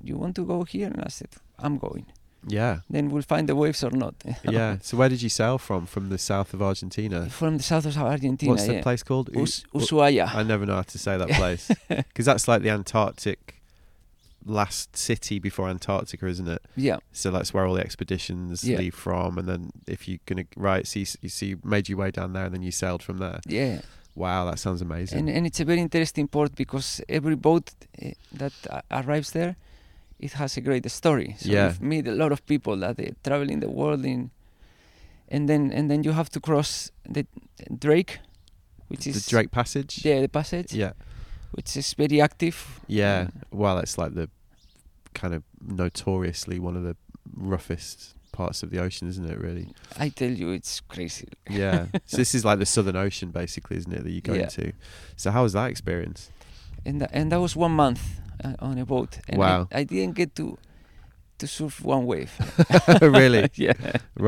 you 0.02 0.16
want 0.18 0.34
to 0.36 0.44
go 0.44 0.64
here, 0.64 0.86
and 0.92 1.00
I 1.04 1.08
said 1.10 1.28
I'm 1.58 1.78
going. 1.78 2.06
yeah, 2.46 2.80
Then 2.90 3.10
we'll 3.10 3.22
find 3.34 3.48
the 3.48 3.54
waves 3.56 3.82
or 3.82 3.90
not. 3.90 4.14
yeah. 4.56 4.76
So 4.82 4.96
where 4.98 5.08
did 5.08 5.22
you 5.22 5.30
sail 5.30 5.56
from? 5.58 5.86
From 5.86 6.08
the 6.10 6.18
south 6.18 6.52
of 6.54 6.60
Argentina. 6.60 7.28
From 7.30 7.56
the 7.56 7.62
south 7.62 7.86
of 7.86 7.96
Argentina. 7.96 8.50
What's 8.52 8.66
the 8.66 8.74
yeah. 8.74 8.82
place 8.82 9.02
called? 9.02 9.30
Us- 9.36 9.64
Ushuaia. 9.74 10.26
I 10.34 10.42
never 10.42 10.66
know 10.66 10.74
how 10.74 10.82
to 10.94 10.98
say 10.98 11.16
that 11.16 11.30
place 11.40 11.70
because 11.88 12.26
that's 12.26 12.46
like 12.46 12.62
the 12.62 12.70
Antarctic 12.70 13.40
last 14.46 14.96
city 14.96 15.38
before 15.38 15.68
Antarctica, 15.68 16.26
isn't 16.26 16.48
it? 16.48 16.62
yeah. 16.76 16.98
So 17.12 17.30
that's 17.30 17.52
where 17.54 17.64
all 17.66 17.74
the 17.74 17.80
expeditions 17.82 18.62
Yeah. 18.64 18.78
leave 18.78 18.94
from, 18.94 19.38
and 19.38 19.48
then 19.48 19.70
if 19.86 20.06
you're 20.08 20.20
gonna 20.26 20.44
right, 20.56 20.86
so 20.86 20.98
you, 21.00 21.04
s- 21.04 21.16
you 21.22 21.28
see, 21.28 21.46
you 21.46 21.58
made 21.64 21.88
your 21.88 21.98
way 21.98 22.10
down 22.10 22.32
there, 22.34 22.44
and 22.46 22.54
then 22.54 22.62
you 22.62 22.70
sailed 22.72 23.02
from 23.02 23.18
there. 23.18 23.40
Yeah. 23.46 23.80
Wow, 24.16 24.44
that 24.50 24.58
sounds 24.58 24.80
amazing. 24.82 25.18
and 25.18 25.28
and 25.28 25.46
it's 25.46 25.60
a 25.60 25.64
very 25.64 25.80
interesting 25.80 26.28
port 26.28 26.54
because 26.54 27.00
every 27.08 27.34
boat 27.36 27.70
uh, 28.02 28.10
that 28.32 28.52
uh, 28.70 28.80
arrives 28.90 29.30
there 29.32 29.56
it 30.20 30.32
has 30.34 30.56
a 30.56 30.60
great 30.60 30.88
story 30.90 31.34
so 31.40 31.48
Yeah. 31.50 31.66
you've 31.66 31.80
meet 31.82 32.06
a 32.06 32.12
lot 32.14 32.30
of 32.32 32.40
people 32.46 32.76
that 32.76 32.96
they 32.96 33.12
travel 33.24 33.50
in 33.50 33.58
the 33.60 33.68
world 33.68 34.04
in 34.04 34.30
and 35.28 35.48
then 35.48 35.72
and 35.72 35.90
then 35.90 36.04
you 36.04 36.12
have 36.12 36.28
to 36.30 36.40
cross 36.40 36.92
the 37.14 37.26
drake 37.78 38.20
which 38.88 39.04
the 39.04 39.10
is 39.10 39.24
the 39.24 39.30
Drake 39.30 39.50
Passage. 39.50 40.04
yeah 40.04 40.20
the 40.20 40.28
passage 40.28 40.72
Yeah, 40.72 40.92
which 41.56 41.76
is 41.76 41.94
very 41.94 42.20
active 42.20 42.56
yeah. 42.88 43.28
Well, 43.50 43.78
it's 43.78 43.96
like 43.98 44.14
the 44.14 44.28
kind 45.20 45.34
of 45.34 45.42
notoriously 45.60 46.58
one 46.58 46.76
of 46.76 46.82
the 46.82 46.96
roughest 47.36 48.14
parts 48.32 48.62
of 48.64 48.70
the 48.70 48.78
ocean, 48.80 49.08
isn't 49.08 49.28
it? 49.32 49.38
Really. 49.46 49.66
i 49.96 50.08
tell 50.08 50.30
you 50.40 50.50
it's 50.58 50.80
crazy 50.94 51.28
Yeah. 51.48 51.86
so 52.06 52.16
this 52.16 52.34
is 52.34 52.44
like 52.44 52.58
the 52.58 52.66
Southern 52.66 52.96
Ocean, 52.96 53.30
basically, 53.30 53.76
isn't 53.76 53.92
it? 53.92 54.02
That 54.04 54.10
you 54.16 54.20
go 54.20 54.34
Yeah. 54.34 54.42
into. 54.44 54.72
So 55.16 55.30
how 55.30 55.42
was 55.44 55.52
that 55.52 55.70
experience? 55.70 56.30
and 56.86 57.06
and 57.18 57.30
that 57.32 57.40
was 57.40 57.54
one 57.56 57.72
month 57.84 58.02
uh, 58.44 58.54
on 58.68 58.78
a 58.78 58.84
boat 58.84 59.12
and 59.28 59.38
Wow. 59.38 59.68
I, 59.72 59.80
I 59.80 59.84
didn't 59.84 60.14
get 60.16 60.34
to 60.36 60.58
to 61.38 61.46
surf 61.46 61.80
one 61.84 62.04
wave 62.06 62.30
really? 63.00 63.48
yeah 63.66 63.72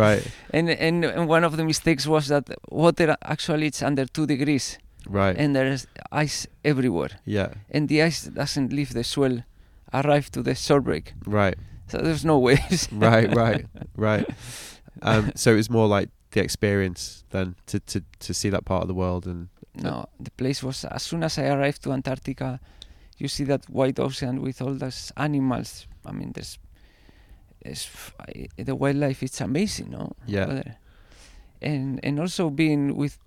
Right. 0.02 0.22
and, 0.56 0.66
and 0.70 1.04
and 1.04 1.28
one 1.28 1.44
of 1.48 1.52
the 1.58 1.64
mistakes 1.64 2.04
was 2.06 2.24
that 2.28 2.44
water 2.70 3.08
actually 3.22 3.66
it's 3.66 3.82
under 3.82 4.06
two 4.06 4.26
degrees 4.26 4.78
Right. 5.08 5.36
and 5.38 5.54
there's 5.54 5.86
ice 6.12 6.46
everywhere 6.64 7.10
yeah. 7.24 7.54
and 7.70 7.88
the 7.88 8.02
ice 8.02 8.24
doesn't 8.24 8.72
leave 8.72 8.92
the 8.92 9.04
swell 9.04 9.42
arrive 9.92 10.30
to 10.32 10.42
the 10.42 10.54
shore 10.54 10.80
break 10.80 11.14
Right. 11.26 11.56
so 11.88 11.98
there's 11.98 12.24
no 12.24 12.38
waves 12.38 12.88
right, 12.92 13.32
right, 13.34 13.66
right. 13.96 14.26
Um, 15.02 15.32
so 15.34 15.52
it 15.52 15.56
was 15.56 15.70
more 15.70 15.86
like 15.86 16.08
the 16.32 16.42
experience 16.42 17.24
then 17.30 17.54
to, 17.66 17.78
to, 17.80 18.02
to 18.20 18.34
see 18.34 18.50
that 18.50 18.64
part 18.64 18.82
of 18.82 18.88
the 18.88 18.94
world 18.94 19.26
and 19.26 19.48
no 19.74 20.06
the 20.18 20.30
place 20.32 20.62
was 20.62 20.84
as 20.84 21.02
soon 21.02 21.22
as 21.22 21.38
i 21.38 21.44
arrived 21.46 21.82
to 21.82 21.92
antarctica 21.92 22.58
you 23.18 23.28
see 23.28 23.44
that 23.44 23.64
white 23.70 23.98
ocean 24.00 24.40
with 24.42 24.60
all 24.62 24.74
those 24.74 25.12
animals 25.16 25.86
i 26.04 26.12
mean 26.12 26.32
there's, 26.34 26.58
there's 27.62 27.84
f- 27.86 28.14
I- 28.20 28.48
the 28.62 28.74
wildlife 28.74 29.22
it's 29.22 29.40
amazing 29.40 29.90
no 29.90 30.12
Yeah. 30.26 30.62
and 31.62 32.00
and 32.02 32.18
also 32.20 32.50
being 32.50 32.96
with 32.96 33.18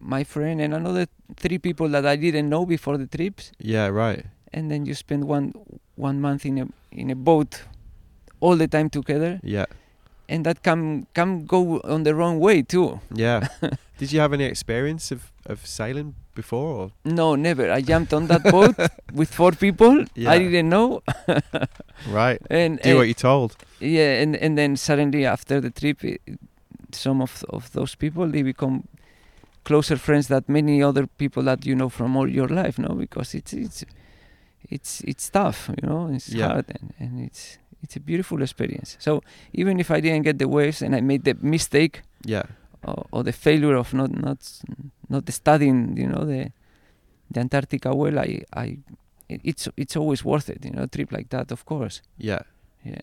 my 0.00 0.24
friend 0.24 0.60
and 0.60 0.74
another 0.74 1.06
three 1.36 1.58
people 1.58 1.88
that 1.88 2.04
i 2.06 2.16
didn't 2.16 2.48
know 2.48 2.64
before 2.66 2.96
the 2.98 3.06
trips 3.06 3.52
yeah, 3.58 3.86
right. 3.88 4.24
and 4.52 4.70
then 4.70 4.86
you 4.86 4.94
spend 4.94 5.24
one 5.24 5.52
one 5.96 6.20
month 6.20 6.44
in 6.46 6.58
a 6.58 6.66
in 6.92 7.10
a 7.10 7.14
boat 7.16 7.62
all 8.40 8.56
the 8.56 8.68
time 8.68 8.88
together 8.90 9.40
Yeah, 9.42 9.66
and 10.28 10.44
that 10.44 10.62
can 10.62 11.06
can 11.14 11.46
go 11.46 11.80
on 11.84 12.02
the 12.04 12.14
wrong 12.14 12.38
way 12.40 12.62
too 12.62 13.00
yeah. 13.14 13.48
Did 13.98 14.12
you 14.12 14.20
have 14.20 14.34
any 14.34 14.44
experience 14.44 15.10
of, 15.10 15.32
of 15.46 15.64
sailing 15.66 16.14
before? 16.34 16.68
Or? 16.76 16.90
no 17.04 17.34
never 17.34 17.70
i 17.72 17.80
jumped 17.80 18.12
on 18.12 18.26
that 18.26 18.42
boat 18.44 18.76
with 19.14 19.32
four 19.34 19.52
people 19.52 20.04
Yeah. 20.14 20.32
i 20.32 20.38
didn't 20.38 20.68
know 20.68 21.00
Right. 22.08 22.40
and 22.50 22.78
Do 22.82 22.88
and- 22.90 22.98
what 22.98 23.04
eh, 23.04 23.06
you're 23.06 23.14
told. 23.14 23.56
yeah 23.80 24.22
and 24.22 24.36
and 24.36 24.56
then 24.58 24.76
suddenly 24.76 25.24
after 25.26 25.60
the 25.60 25.70
trip 25.70 26.04
it, 26.04 26.20
some 26.92 27.22
of 27.22 27.42
of 27.48 27.72
those 27.72 27.94
people 27.96 28.26
they 28.28 28.42
become 28.42 28.84
closer 29.68 29.96
friends 29.98 30.26
than 30.28 30.42
many 30.48 30.74
other 30.88 31.06
people 31.18 31.42
that 31.50 31.60
you 31.68 31.74
know 31.80 31.88
from 31.90 32.16
all 32.18 32.28
your 32.38 32.48
life 32.62 32.76
no? 32.86 32.90
Because 33.04 33.28
it's 33.38 33.52
it's 33.66 33.84
it's 34.74 34.92
it's 35.10 35.30
tough 35.30 35.60
you 35.76 35.88
know? 35.88 36.00
It's 36.16 36.28
Yeah. 36.28 36.48
hard 36.48 36.66
and, 36.76 36.86
and 37.02 37.12
it's 37.28 37.58
it's 37.82 37.96
a 37.96 38.00
beautiful 38.00 38.38
experience. 38.42 38.90
So 39.06 39.10
even 39.60 39.74
if 39.80 39.88
i 39.90 40.00
didn't 40.04 40.24
get 40.28 40.38
the 40.38 40.48
waves 40.58 40.82
and 40.84 40.94
i 40.94 41.00
made 41.00 41.22
the 41.24 41.34
mistake 41.56 41.96
Yeah, 42.34 42.46
or, 42.90 43.00
or 43.14 43.22
the 43.24 43.32
failure 43.32 43.76
of 43.82 43.92
not 43.94 44.10
not 44.26 44.40
not 45.08 45.24
studying 45.32 45.96
you 46.02 46.08
know 46.12 46.24
the 46.32 46.42
the 47.32 47.40
antarctica 47.40 47.90
well 48.02 48.18
i 48.18 48.30
i 48.64 48.78
it's 49.28 49.68
it's 49.76 49.96
always 49.96 50.24
worth 50.24 50.48
it 50.54 50.64
you 50.64 50.70
know 50.74 50.82
a 50.84 50.86
trip 50.94 51.10
like 51.12 51.28
that 51.30 51.52
of 51.52 51.64
course. 51.64 51.96
Yeah, 52.18 52.42
Yeah. 52.84 53.02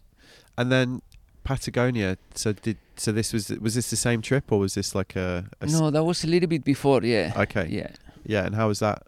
And 0.58 0.68
then 0.72 1.02
Patagonia. 1.44 2.18
So 2.36 2.54
did 2.54 2.78
so 2.96 3.12
this 3.12 3.34
was 3.34 3.50
was 3.50 3.74
this 3.76 3.90
the 3.90 3.96
same 3.98 4.22
trip 4.22 4.52
or 4.52 4.60
was 4.60 4.74
this 4.76 4.96
like 4.96 5.16
a 5.16 5.46
no 5.68 5.90
that 5.92 6.04
was 6.04 6.24
a 6.24 6.28
little 6.28 6.48
bit 6.50 6.64
before 6.64 7.02
yeah 7.04 7.34
Okay. 7.36 7.68
yeah 7.70 7.90
Yeah, 8.26 8.46
and 8.46 8.56
how 8.56 8.68
was 8.68 8.80
that? 8.80 9.02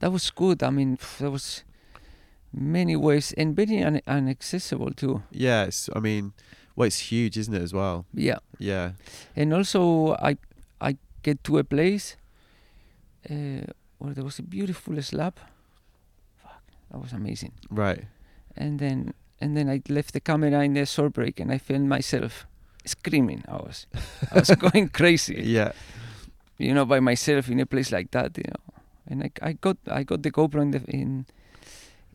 that 0.00 0.12
was 0.12 0.30
good 0.30 0.62
i 0.62 0.70
mean 0.70 0.98
there 1.18 1.30
was 1.30 1.64
many 2.52 2.96
ways 2.96 3.32
and 3.36 3.56
very 3.56 3.82
un- 3.82 4.00
inaccessible 4.06 4.92
too 4.94 5.22
Yeah, 5.30 5.64
it's, 5.68 5.88
I 5.96 6.00
mean, 6.00 6.32
well, 6.76 6.86
it's 6.86 7.10
huge, 7.12 7.36
isn't 7.38 7.54
it, 7.54 7.62
as 7.62 7.72
well? 7.72 8.04
yeah 8.14 8.38
Yeah, 8.58 8.92
and 9.36 9.52
also 9.54 10.14
i 10.22 10.36
i 10.80 10.96
get 11.22 11.42
to 11.44 11.58
a 11.58 11.64
place 11.64 12.16
uh, 13.30 13.64
where 13.98 14.14
there 14.14 14.24
was 14.24 14.38
a 14.38 14.42
beautiful 14.42 15.02
slab 15.02 15.34
fuck 16.42 16.62
that 16.90 17.00
was 17.00 17.12
amazing 17.12 17.52
right. 17.70 18.04
and 18.56 18.78
then 18.78 19.12
and 19.40 19.56
then 19.56 19.68
I 19.68 19.82
left 19.88 20.12
the 20.12 20.20
camera 20.20 20.62
in 20.64 20.74
the 20.74 20.86
shore 20.86 21.10
break 21.10 21.40
and 21.40 21.52
I 21.52 21.58
filmed 21.58 21.88
myself 21.88 22.46
screaming. 22.84 23.44
I 23.48 23.56
was 23.56 23.86
I 24.32 24.38
was 24.40 24.50
going 24.58 24.88
crazy, 24.88 25.42
Yeah, 25.44 25.72
you 26.58 26.72
know, 26.74 26.84
by 26.84 27.00
myself 27.00 27.48
in 27.48 27.60
a 27.60 27.66
place 27.66 27.92
like 27.92 28.10
that, 28.12 28.36
you 28.38 28.44
know. 28.48 28.62
And 29.08 29.22
I, 29.22 29.30
I 29.42 29.52
got 29.52 29.76
I 29.88 30.02
got 30.02 30.22
the 30.22 30.30
GoPro 30.30 30.62
in 30.62 30.70
the 30.70 30.82
in 30.88 31.26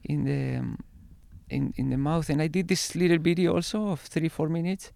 in 0.03 0.25
the 0.25 0.57
um, 0.59 0.77
in 1.49 1.73
in 1.77 1.89
the 1.89 1.97
mouth, 1.97 2.29
and 2.29 2.41
I 2.41 2.47
did 2.47 2.67
this 2.67 2.95
little 2.95 3.19
video 3.19 3.55
also 3.55 3.89
of 3.89 4.01
three 4.01 4.29
four 4.29 4.49
minutes. 4.49 4.91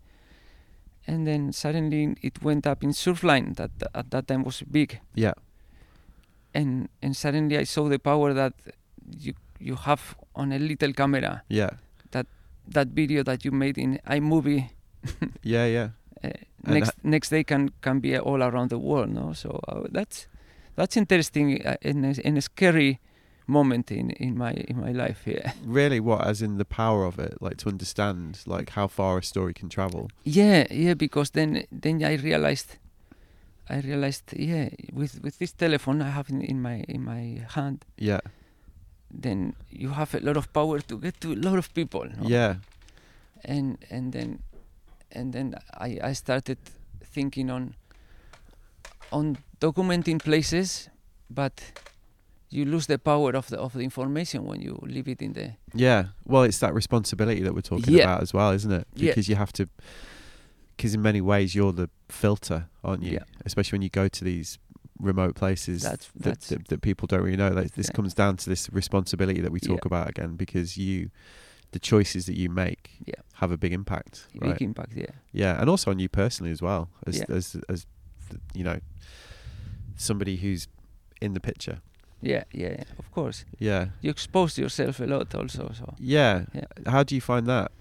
And 1.07 1.27
then 1.27 1.53
suddenly 1.53 2.15
it 2.23 2.41
went 2.41 2.65
up 2.65 2.83
in 2.83 2.89
Surfline 2.89 3.55
that 3.57 3.69
at 3.93 4.09
that 4.09 4.27
time 4.27 4.43
was 4.43 4.63
big, 4.63 4.99
yeah, 5.13 5.33
and 6.53 6.89
and 7.01 7.15
suddenly 7.15 7.57
I 7.59 7.63
saw 7.65 7.87
the 7.87 7.99
power 7.99 8.33
that 8.33 8.53
you 9.05 9.33
you 9.59 9.75
have 9.75 10.15
on 10.33 10.51
a 10.51 10.57
little 10.57 10.93
camera. 10.93 11.43
yeah, 11.47 11.69
That 12.73 12.87
video 12.87 13.23
that 13.23 13.45
you 13.45 13.51
made 13.51 13.77
in 13.81 13.99
iMovie 14.07 14.69
yeah, 15.43 15.65
yeah. 15.67 15.89
uh, 16.23 16.29
next 16.63 16.91
next 17.03 17.29
day 17.29 17.43
can 17.43 17.69
can 17.81 17.99
be 17.99 18.17
all 18.17 18.41
around 18.41 18.69
the 18.69 18.79
world 18.79 19.09
no 19.09 19.33
so 19.33 19.59
uh, 19.67 19.83
that's 19.91 20.27
that's 20.75 20.97
interesting 20.97 21.61
uh, 21.65 21.75
and, 21.83 22.05
a- 22.05 22.27
and 22.27 22.37
a 22.37 22.41
scary 22.41 22.99
moment 23.47 23.91
in 23.91 24.09
in 24.19 24.37
my 24.37 24.51
in 24.67 24.79
my 24.79 24.91
life. 24.91 25.21
Yeah. 25.31 25.51
Really, 25.75 25.99
what? 25.99 26.27
As 26.27 26.41
in 26.41 26.57
the 26.57 26.65
power 26.65 27.05
of 27.05 27.19
it, 27.19 27.33
like 27.41 27.57
to 27.57 27.69
understand, 27.69 28.39
like 28.47 28.71
how 28.71 28.87
far 28.87 29.17
a 29.17 29.23
story 29.23 29.53
can 29.53 29.69
travel. 29.69 30.09
Yeah, 30.23 30.65
yeah, 30.71 30.95
because 30.97 31.31
then 31.31 31.63
then 31.81 32.03
I 32.03 32.15
realized, 32.15 32.77
I 33.69 33.79
realized, 33.81 34.33
yeah, 34.37 34.69
with 34.93 35.19
with 35.23 35.37
this 35.37 35.53
telephone 35.53 36.01
I 36.01 36.09
have 36.09 36.29
in, 36.33 36.41
in 36.41 36.61
my 36.61 36.83
in 36.87 37.03
my 37.05 37.45
hand, 37.55 37.85
Yeah, 37.97 38.19
then 39.21 39.53
you 39.69 39.89
have 39.89 40.13
a 40.15 40.19
lot 40.19 40.37
of 40.37 40.51
power 40.53 40.79
to 40.79 40.97
get 40.97 41.19
to 41.21 41.33
a 41.33 41.35
lot 41.35 41.57
of 41.57 41.73
people. 41.73 42.05
no? 42.05 42.27
yeah, 42.29 42.55
And 43.43 43.77
and 43.89 44.11
then 44.13 44.39
and 45.11 45.33
then 45.33 45.55
I 45.87 45.99
I 46.11 46.13
started 46.13 46.57
thinking 47.13 47.49
on 47.51 47.75
on 49.11 49.37
documenting 49.59 50.19
places, 50.19 50.89
but 51.29 51.61
you 52.49 52.65
lose 52.65 52.87
the 52.87 52.97
power 52.97 53.35
of 53.35 53.47
the 53.47 53.57
of 53.57 53.73
the 53.73 53.79
information 53.81 54.45
when 54.45 54.61
you 54.61 54.77
leave 54.81 55.07
it 55.07 55.21
in 55.21 55.33
the 55.33 55.51
yeah. 55.73 56.05
Well, 56.25 56.43
it's 56.43 56.59
that 56.59 56.73
responsibility 56.73 57.41
that 57.43 57.53
we're 57.53 57.61
talking 57.61 57.93
Yeah. 57.93 58.03
about 58.03 58.21
as 58.21 58.33
well, 58.33 58.51
isn't 58.51 58.71
it? 58.71 58.87
Yeah. 58.95 59.11
Because 59.11 59.29
you 59.29 59.35
have 59.37 59.51
to. 59.53 59.67
Because 60.77 60.93
in 60.93 61.01
many 61.01 61.21
ways 61.21 61.55
you're 61.55 61.71
the 61.73 61.89
filter, 62.09 62.65
aren't 62.83 63.03
you? 63.03 63.13
Yeah. 63.13 63.23
Especially 63.45 63.77
when 63.77 63.81
you 63.83 63.89
go 63.89 64.07
to 64.09 64.23
these 64.23 64.59
remote 64.99 65.35
places 65.35 65.81
That's- 65.83 66.07
that, 66.15 66.23
that's- 66.23 66.47
that, 66.49 66.67
that 66.69 66.81
people 66.81 67.07
don't 67.07 67.21
really 67.23 67.37
know. 67.37 67.49
Like, 67.49 67.73
this 67.75 67.87
Yeah. 67.89 67.95
comes 67.95 68.13
down 68.13 68.37
to 68.37 68.49
this 68.49 68.69
responsibility 68.71 69.41
that 69.41 69.51
we 69.51 69.59
talk 69.59 69.81
Yeah. 69.83 69.87
about 69.87 70.09
again, 70.09 70.35
because 70.35 70.77
you, 70.77 71.09
the 71.71 71.79
choices 71.79 72.25
that 72.27 72.37
you 72.37 72.49
make, 72.49 72.91
Yeah. 73.05 73.15
have 73.35 73.51
a 73.51 73.57
big 73.57 73.73
impact, 73.73 74.27
big 74.33 74.41
right? 74.43 74.61
impact. 74.61 74.93
Yeah. 74.95 75.11
Yeah, 75.33 75.59
and 75.59 75.69
also 75.69 75.91
on 75.91 75.99
you 75.99 76.07
personally 76.09 76.51
as 76.51 76.61
well, 76.61 76.89
as 77.05 77.21
as 77.29 77.57
as 77.67 77.85
you 78.53 78.63
know, 78.63 78.79
somebody 79.97 80.37
who's 80.37 80.67
in 81.21 81.33
the 81.33 81.39
picture. 81.39 81.79
Yeah, 82.21 82.43
yeah, 82.53 82.69
yeah, 82.69 82.83
of 82.97 83.11
course. 83.11 83.45
Yeah, 83.59 83.87
You 84.01 84.09
expose 84.09 84.57
yourself 84.57 84.99
a 84.99 85.05
lot 85.05 85.35
also. 85.35 85.71
So 85.73 85.93
yeah. 85.99 86.45
Yeah. 86.53 86.65
How 86.87 87.03
do 87.03 87.13
you 87.15 87.21
find 87.21 87.45
that? 87.47 87.71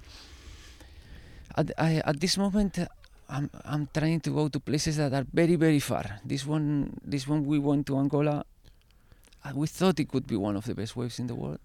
at 1.57 1.71
I, 1.79 2.03
at 2.05 2.21
this 2.21 2.37
moment, 2.37 2.79
I'm 3.29 3.51
I'm 3.65 3.89
trying 3.93 4.21
to 4.21 4.31
go 4.31 4.49
to 4.49 4.61
places 4.61 4.97
that 4.99 5.13
are 5.13 5.25
very 5.33 5.57
very 5.57 5.81
far. 5.81 6.21
This 6.25 6.45
one, 6.47 6.99
this 7.05 7.27
one 7.27 7.45
we 7.47 7.59
went 7.59 7.87
to 7.87 7.97
Angola. 7.99 8.45
uh, 9.45 9.53
We 9.55 9.67
thought 9.67 9.99
it 10.01 10.09
could 10.09 10.27
be 10.27 10.37
one 10.37 10.57
of 10.57 10.65
the 10.65 10.75
best 10.75 10.95
waves 10.97 11.19
in 11.19 11.27
the 11.27 11.35
world, 11.35 11.59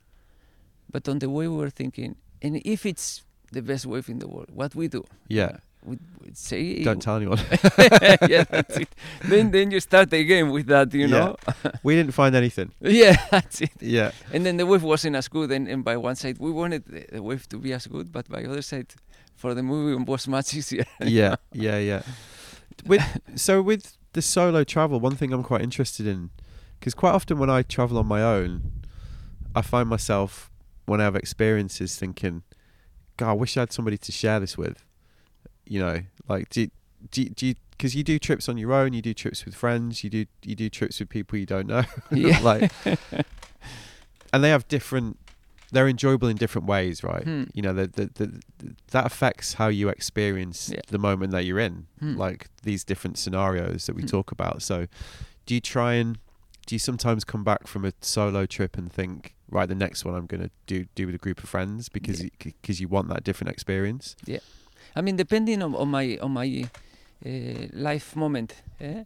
but 0.92 1.08
on 1.10 1.20
the 1.20 1.30
way 1.30 1.48
we 1.48 1.56
were 1.58 1.70
thinking, 1.70 2.16
and 2.42 2.62
if 2.66 2.86
it's 2.86 3.24
the 3.52 3.62
best 3.62 3.86
wave 3.86 4.10
in 4.10 4.20
the 4.20 4.28
world, 4.28 4.48
what 4.54 4.74
we 4.76 4.88
do? 4.88 5.04
Yeah, 5.28 5.58
we 5.84 5.98
we'd 6.24 6.38
say 6.38 6.84
don't 6.84 7.02
tell 7.02 7.16
anyone. 7.22 7.40
yeah, 8.30 8.44
that's 8.50 8.78
it. 8.78 8.90
Then 9.30 9.52
then 9.52 9.72
you 9.72 9.80
start 9.80 10.14
again 10.14 10.52
with 10.52 10.68
that, 10.68 10.94
you 10.94 11.08
Yeah. 11.08 11.12
know. 11.12 11.36
we 11.84 11.96
didn't 11.96 12.14
find 12.14 12.36
anything. 12.36 12.72
yeah, 12.82 13.16
that's 13.32 13.62
it. 13.62 13.72
Yeah, 13.82 14.12
And 14.34 14.46
then 14.46 14.58
the 14.58 14.66
wave 14.66 14.84
wasn't 14.84 15.16
as 15.16 15.28
good, 15.28 15.52
and, 15.52 15.68
and 15.68 15.84
by 15.84 15.98
one 15.98 16.16
side 16.16 16.38
we 16.40 16.52
wanted 16.52 16.84
the, 16.86 17.06
the 17.12 17.22
wave 17.24 17.48
to 17.50 17.58
be 17.58 17.74
as 17.74 17.88
good, 17.88 18.12
but 18.12 18.28
by 18.30 18.44
other 18.46 18.62
side, 18.62 18.88
for 19.40 19.54
the 19.54 19.64
movie 19.64 19.96
was 20.04 20.28
much 20.28 20.54
easier. 20.54 20.86
yeah, 21.00 21.36
yeah, 21.54 21.80
yeah. 21.80 22.02
With 22.86 23.04
so 23.36 23.62
with 23.62 23.98
the 24.14 24.22
solo 24.22 24.64
travel, 24.64 25.00
one 25.00 25.16
thing 25.16 25.32
I'm 25.34 25.44
quite 25.44 25.62
interested 25.62 26.06
in, 26.08 26.30
because 26.80 26.94
quite 26.94 27.14
often 27.14 27.40
when 27.40 27.50
I 27.50 27.62
travel 27.64 27.98
on 27.98 28.06
my 28.08 28.22
own, 28.22 28.72
I 29.56 29.62
find 29.62 29.88
myself 29.90 30.52
when 30.86 31.00
I 31.00 31.06
have 31.06 31.16
experiences 31.16 31.96
thinking, 31.98 32.44
"God, 33.18 33.30
I 33.30 33.34
wish 33.34 33.56
I 33.58 33.62
had 33.62 33.72
somebody 33.72 33.98
to 33.98 34.12
share 34.12 34.40
this 34.40 34.58
with." 34.58 34.84
You 35.66 35.80
know, 35.80 35.98
like 36.28 36.50
do 36.50 36.68
do 37.12 37.22
you- 37.24 37.30
do 37.30 37.46
you 37.48 37.56
because 37.72 37.96
you 37.96 38.04
do 38.04 38.20
trips 38.20 38.50
on 38.50 38.58
your 38.58 38.74
own, 38.74 38.92
you 38.92 39.02
do 39.02 39.14
trips 39.14 39.46
with 39.46 39.56
friends, 39.56 40.04
you 40.04 40.10
do 40.10 40.26
you 40.44 40.56
do 40.56 40.70
trips 40.70 41.00
with 41.00 41.08
people 41.10 41.38
you 41.40 41.46
don't 41.46 41.68
know, 41.68 41.84
Yeah. 42.12 42.40
like, 42.42 42.72
and 44.34 44.44
they 44.44 44.50
have 44.50 44.68
different. 44.68 45.18
They're 45.72 45.88
enjoyable 45.88 46.28
in 46.28 46.38
different 46.38 46.68
ways, 46.68 47.04
right? 47.04 47.24
Hmm. 47.24 47.44
You 47.54 47.62
know, 47.62 47.74
the, 47.74 47.88
the, 47.88 48.06
the, 48.16 48.42
that 48.92 49.06
affects 49.06 49.54
how 49.54 49.68
you 49.68 49.90
experience 49.90 50.70
Yeah. 50.74 50.82
the 50.88 50.98
moment 50.98 51.32
that 51.32 51.46
you're 51.46 51.60
in, 51.60 51.86
Hmm. 52.00 52.16
like 52.18 52.48
these 52.64 52.84
different 52.84 53.18
scenarios 53.18 53.86
that 53.86 53.96
we 53.96 54.02
Hmm. 54.04 54.08
talk 54.08 54.32
about. 54.32 54.62
So, 54.64 54.88
do 55.46 55.54
you 55.54 55.62
try 55.62 55.94
and 55.94 56.18
do 56.66 56.76
you 56.76 56.80
sometimes 56.80 57.24
come 57.24 57.44
back 57.44 57.66
from 57.68 57.84
a 57.86 57.94
solo 58.02 58.46
trip 58.46 58.78
and 58.78 58.92
think, 58.94 59.34
right, 59.50 59.68
the 59.68 59.74
next 59.76 60.06
one 60.06 60.14
I'm 60.16 60.28
going 60.28 60.42
to 60.44 60.52
do 60.68 60.86
do 60.96 61.06
with 61.08 61.16
a 61.16 61.18
group 61.18 61.42
of 61.44 61.50
friends 61.50 61.90
because 61.90 62.22
Yeah. 62.24 62.30
because 62.44 62.80
you 62.80 62.88
want 62.88 63.08
that 63.10 63.24
different 63.24 63.52
experience? 63.52 64.16
Yeah, 64.26 64.40
I 64.96 65.02
mean, 65.02 65.16
depending 65.18 65.62
on, 65.64 65.74
on 65.76 65.90
my 65.90 66.18
on 66.22 66.32
my 66.32 66.70
uh, 67.26 67.68
life 67.74 68.16
moment. 68.16 68.54
Eh? 68.80 69.04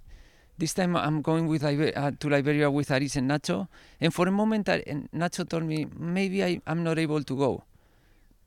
This 0.64 0.74
time 0.74 0.96
I'm 0.96 1.22
going 1.22 1.48
with 1.48 1.62
Liber- 1.62 1.92
uh, 1.94 2.12
to 2.22 2.30
Liberia 2.30 2.72
with 2.72 2.88
Aritz 2.88 3.18
and 3.18 3.30
Nacho, 3.30 3.68
and 4.00 4.14
for 4.14 4.30
a 4.30 4.32
moment 4.32 4.70
I, 4.70 4.82
and 4.88 5.12
Nacho 5.12 5.44
told 5.44 5.64
me 5.64 5.88
maybe 5.94 6.42
I, 6.42 6.62
I'm 6.66 6.86
not 6.86 6.98
able 6.98 7.22
to 7.22 7.36
go, 7.36 7.66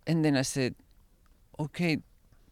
and 0.07 0.25
then 0.25 0.35
I 0.35 0.41
said, 0.41 0.75
okay, 1.61 1.99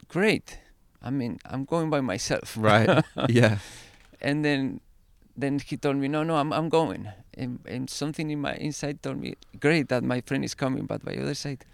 great. 0.08 0.58
I 1.00 1.08
mean, 1.08 1.38
I'm 1.46 1.64
going 1.64 1.88
by 1.88 2.02
myself. 2.02 2.58
Right? 2.60 3.02
yeah. 3.30 3.56
and 4.20 4.44
then 4.44 4.82
then 5.34 5.58
he 5.58 5.78
told 5.78 5.96
me 5.96 6.08
no 6.08 6.22
no 6.22 6.36
i'm, 6.36 6.52
I'm 6.52 6.68
going 6.68 7.08
and, 7.32 7.58
and 7.64 7.88
something 7.88 8.30
in 8.30 8.40
my 8.42 8.54
inside 8.56 9.02
told 9.02 9.16
me 9.18 9.34
great 9.58 9.88
that 9.88 10.04
my 10.04 10.20
friend 10.20 10.44
is 10.44 10.54
coming 10.54 10.84
but 10.84 11.02
by 11.02 11.14
the 11.16 11.22
other 11.22 11.34
side 11.34 11.64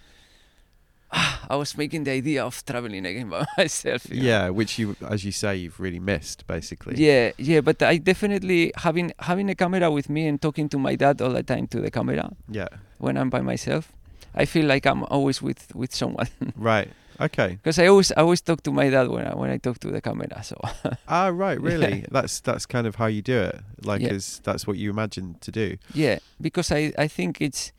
i 1.50 1.56
was 1.56 1.76
making 1.76 2.04
the 2.04 2.10
idea 2.12 2.44
of 2.44 2.64
traveling 2.64 3.04
again 3.06 3.28
by 3.28 3.44
myself 3.58 4.08
you 4.08 4.16
know. 4.22 4.28
Yeah, 4.28 4.48
which 4.50 4.78
you, 4.78 4.96
as 5.08 5.24
you 5.24 5.32
say, 5.32 5.56
you've 5.56 5.80
really 5.80 5.98
missed, 5.98 6.46
basically. 6.46 6.94
yeah 6.96 7.32
yeah 7.38 7.60
but 7.60 7.82
i 7.82 7.96
definitely 7.98 8.72
having 8.76 9.12
having 9.18 9.50
a 9.50 9.54
camera 9.54 9.90
with 9.90 10.08
me 10.08 10.26
and 10.28 10.40
talking 10.40 10.68
to 10.68 10.78
my 10.78 10.94
dad 10.96 11.20
all 11.20 11.30
the 11.32 11.42
time 11.42 11.66
to 11.68 11.80
the 11.80 11.90
camera 11.90 12.30
Yeah. 12.48 12.68
when 12.98 13.16
i'm 13.16 13.30
by 13.30 13.40
myself 13.40 13.92
i 14.34 14.44
feel 14.44 14.66
like 14.66 14.86
i'm 14.86 15.02
always 15.04 15.42
with 15.42 15.74
with 15.74 15.92
someone 15.94 16.28
Right. 16.56 16.88
Okay. 17.20 17.58
because 17.60 17.78
i 17.78 17.86
always 17.86 18.12
I 18.12 18.20
always 18.22 18.40
talk 18.40 18.62
to 18.62 18.72
my 18.72 18.88
dad 18.88 19.08
when 19.08 19.26
i 19.26 19.34
when 19.34 19.50
i 19.50 19.58
talk 19.58 19.78
to 19.80 19.90
the 19.90 20.00
camera 20.00 20.42
so 20.42 20.56
Ah, 21.08 21.28
right. 21.28 21.58
Yeah. 21.60 21.66
Really? 21.70 22.04
That's 22.10 22.40
that's 22.40 22.64
kind 22.66 22.86
of 22.86 22.94
how 22.96 23.06
you 23.06 23.20
do 23.20 23.38
it. 23.50 23.60
Like, 23.84 24.00
Yeah. 24.00 24.14
is 24.14 24.40
that's 24.44 24.64
what 24.66 24.76
you 24.78 24.88
imagine 24.90 25.36
to 25.40 25.50
do? 25.50 25.76
Yeah, 25.92 26.18
because 26.40 26.70
I, 26.72 26.92
I 26.96 27.08
think 27.08 27.40
it's 27.40 27.72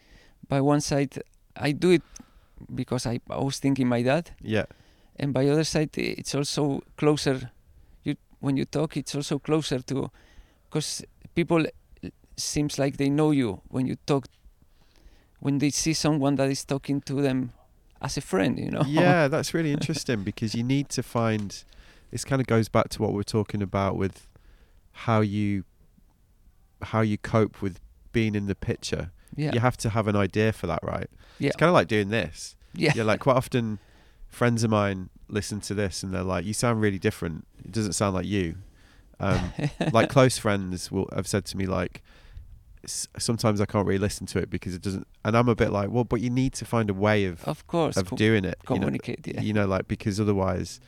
by 0.49 0.59
one 0.61 0.81
side 0.81 1.23
I 1.55 1.71
do 1.71 1.89
it 1.91 2.03
because 2.73 3.05
I, 3.05 3.19
I 3.29 3.39
was 3.39 3.59
thinking 3.59 3.87
my 3.87 4.01
dad, 4.03 4.31
Yeah. 4.41 4.65
and 5.19 5.33
by 5.33 5.47
other 5.47 5.63
side 5.63 5.89
it's 5.97 6.35
also 6.35 6.81
closer. 6.97 7.51
You 8.03 8.15
when 8.39 8.57
you 8.57 8.65
talk, 8.65 8.97
it's 8.97 9.15
also 9.15 9.39
closer 9.39 9.79
to, 9.79 10.09
because 10.69 11.03
people 11.35 11.65
seems 12.37 12.79
like 12.79 12.97
they 12.97 13.09
know 13.09 13.31
you 13.31 13.61
when 13.69 13.85
you 13.87 13.95
talk. 14.05 14.25
When 15.39 15.57
they 15.57 15.71
see 15.71 15.93
someone 15.93 16.35
that 16.35 16.49
is 16.51 16.63
talking 16.65 17.01
to 17.01 17.21
them 17.21 17.51
as 17.99 18.15
a 18.17 18.21
friend, 18.21 18.59
you 18.59 18.69
know. 18.69 18.83
yeah, 18.87 19.27
that's 19.31 19.53
really 19.53 19.71
interesting 19.71 20.23
because 20.23 20.53
you 20.55 20.63
need 20.63 20.89
to 20.89 21.01
find. 21.03 21.63
This 22.11 22.25
kind 22.25 22.41
of 22.41 22.47
goes 22.47 22.69
back 22.69 22.89
to 22.89 23.01
what 23.01 23.13
we're 23.13 23.23
talking 23.23 23.61
about 23.61 23.95
with 23.97 24.27
how 24.91 25.21
you 25.21 25.63
how 26.81 27.01
you 27.01 27.17
cope 27.17 27.61
with 27.61 27.79
being 28.11 28.35
in 28.35 28.47
the 28.47 28.55
picture. 28.55 29.11
Yeah, 29.35 29.53
You 29.53 29.59
have 29.59 29.77
to 29.77 29.89
have 29.89 30.07
an 30.07 30.15
idea 30.15 30.51
for 30.53 30.67
that, 30.67 30.79
right? 30.83 31.09
yeah, 31.39 31.47
It's 31.49 31.55
kind 31.57 31.69
of 31.69 31.73
like 31.73 31.87
doing 31.87 32.09
this. 32.09 32.55
yeah, 32.73 32.91
Yeah, 32.95 33.03
like 33.03 33.19
quite 33.19 33.35
often, 33.37 33.79
friends 34.29 34.63
of 34.63 34.69
mine 34.71 35.09
listen 35.27 35.59
to 35.61 35.73
this 35.73 36.03
and 36.03 36.13
they're 36.13 36.23
like, 36.23 36.45
"You 36.45 36.53
sound 36.53 36.81
really 36.81 36.99
different. 36.99 37.45
It 37.65 37.71
doesn't 37.71 37.93
sound 37.93 38.15
like 38.15 38.25
you." 38.25 38.55
Um, 39.19 39.53
like 39.91 40.09
close 40.09 40.37
friends 40.37 40.91
will 40.91 41.07
have 41.15 41.27
said 41.27 41.45
to 41.45 41.57
me 41.57 41.65
like, 41.65 42.01
"Sometimes 42.85 43.61
I 43.61 43.65
can't 43.65 43.85
really 43.85 43.99
listen 43.99 44.25
to 44.27 44.39
it 44.39 44.49
because 44.49 44.73
it 44.73 44.81
doesn't." 44.81 45.07
And 45.23 45.37
I'm 45.37 45.47
a 45.49 45.55
bit 45.55 45.71
like, 45.71 45.89
"Well, 45.91 46.03
but 46.03 46.19
you 46.21 46.29
need 46.29 46.53
to 46.53 46.65
find 46.65 46.89
a 46.89 46.93
way 46.93 47.25
of 47.25 47.43
of 47.45 47.65
course, 47.67 47.95
of 47.97 48.07
com- 48.07 48.17
doing 48.17 48.43
it. 48.45 48.57
You 48.69 48.75
know, 48.75 48.81
communicate. 48.81 49.27
yeah, 49.27 49.41
you 49.41 49.53
know, 49.53 49.65
like 49.67 49.87
because 49.87 50.19
otherwise, 50.19 50.79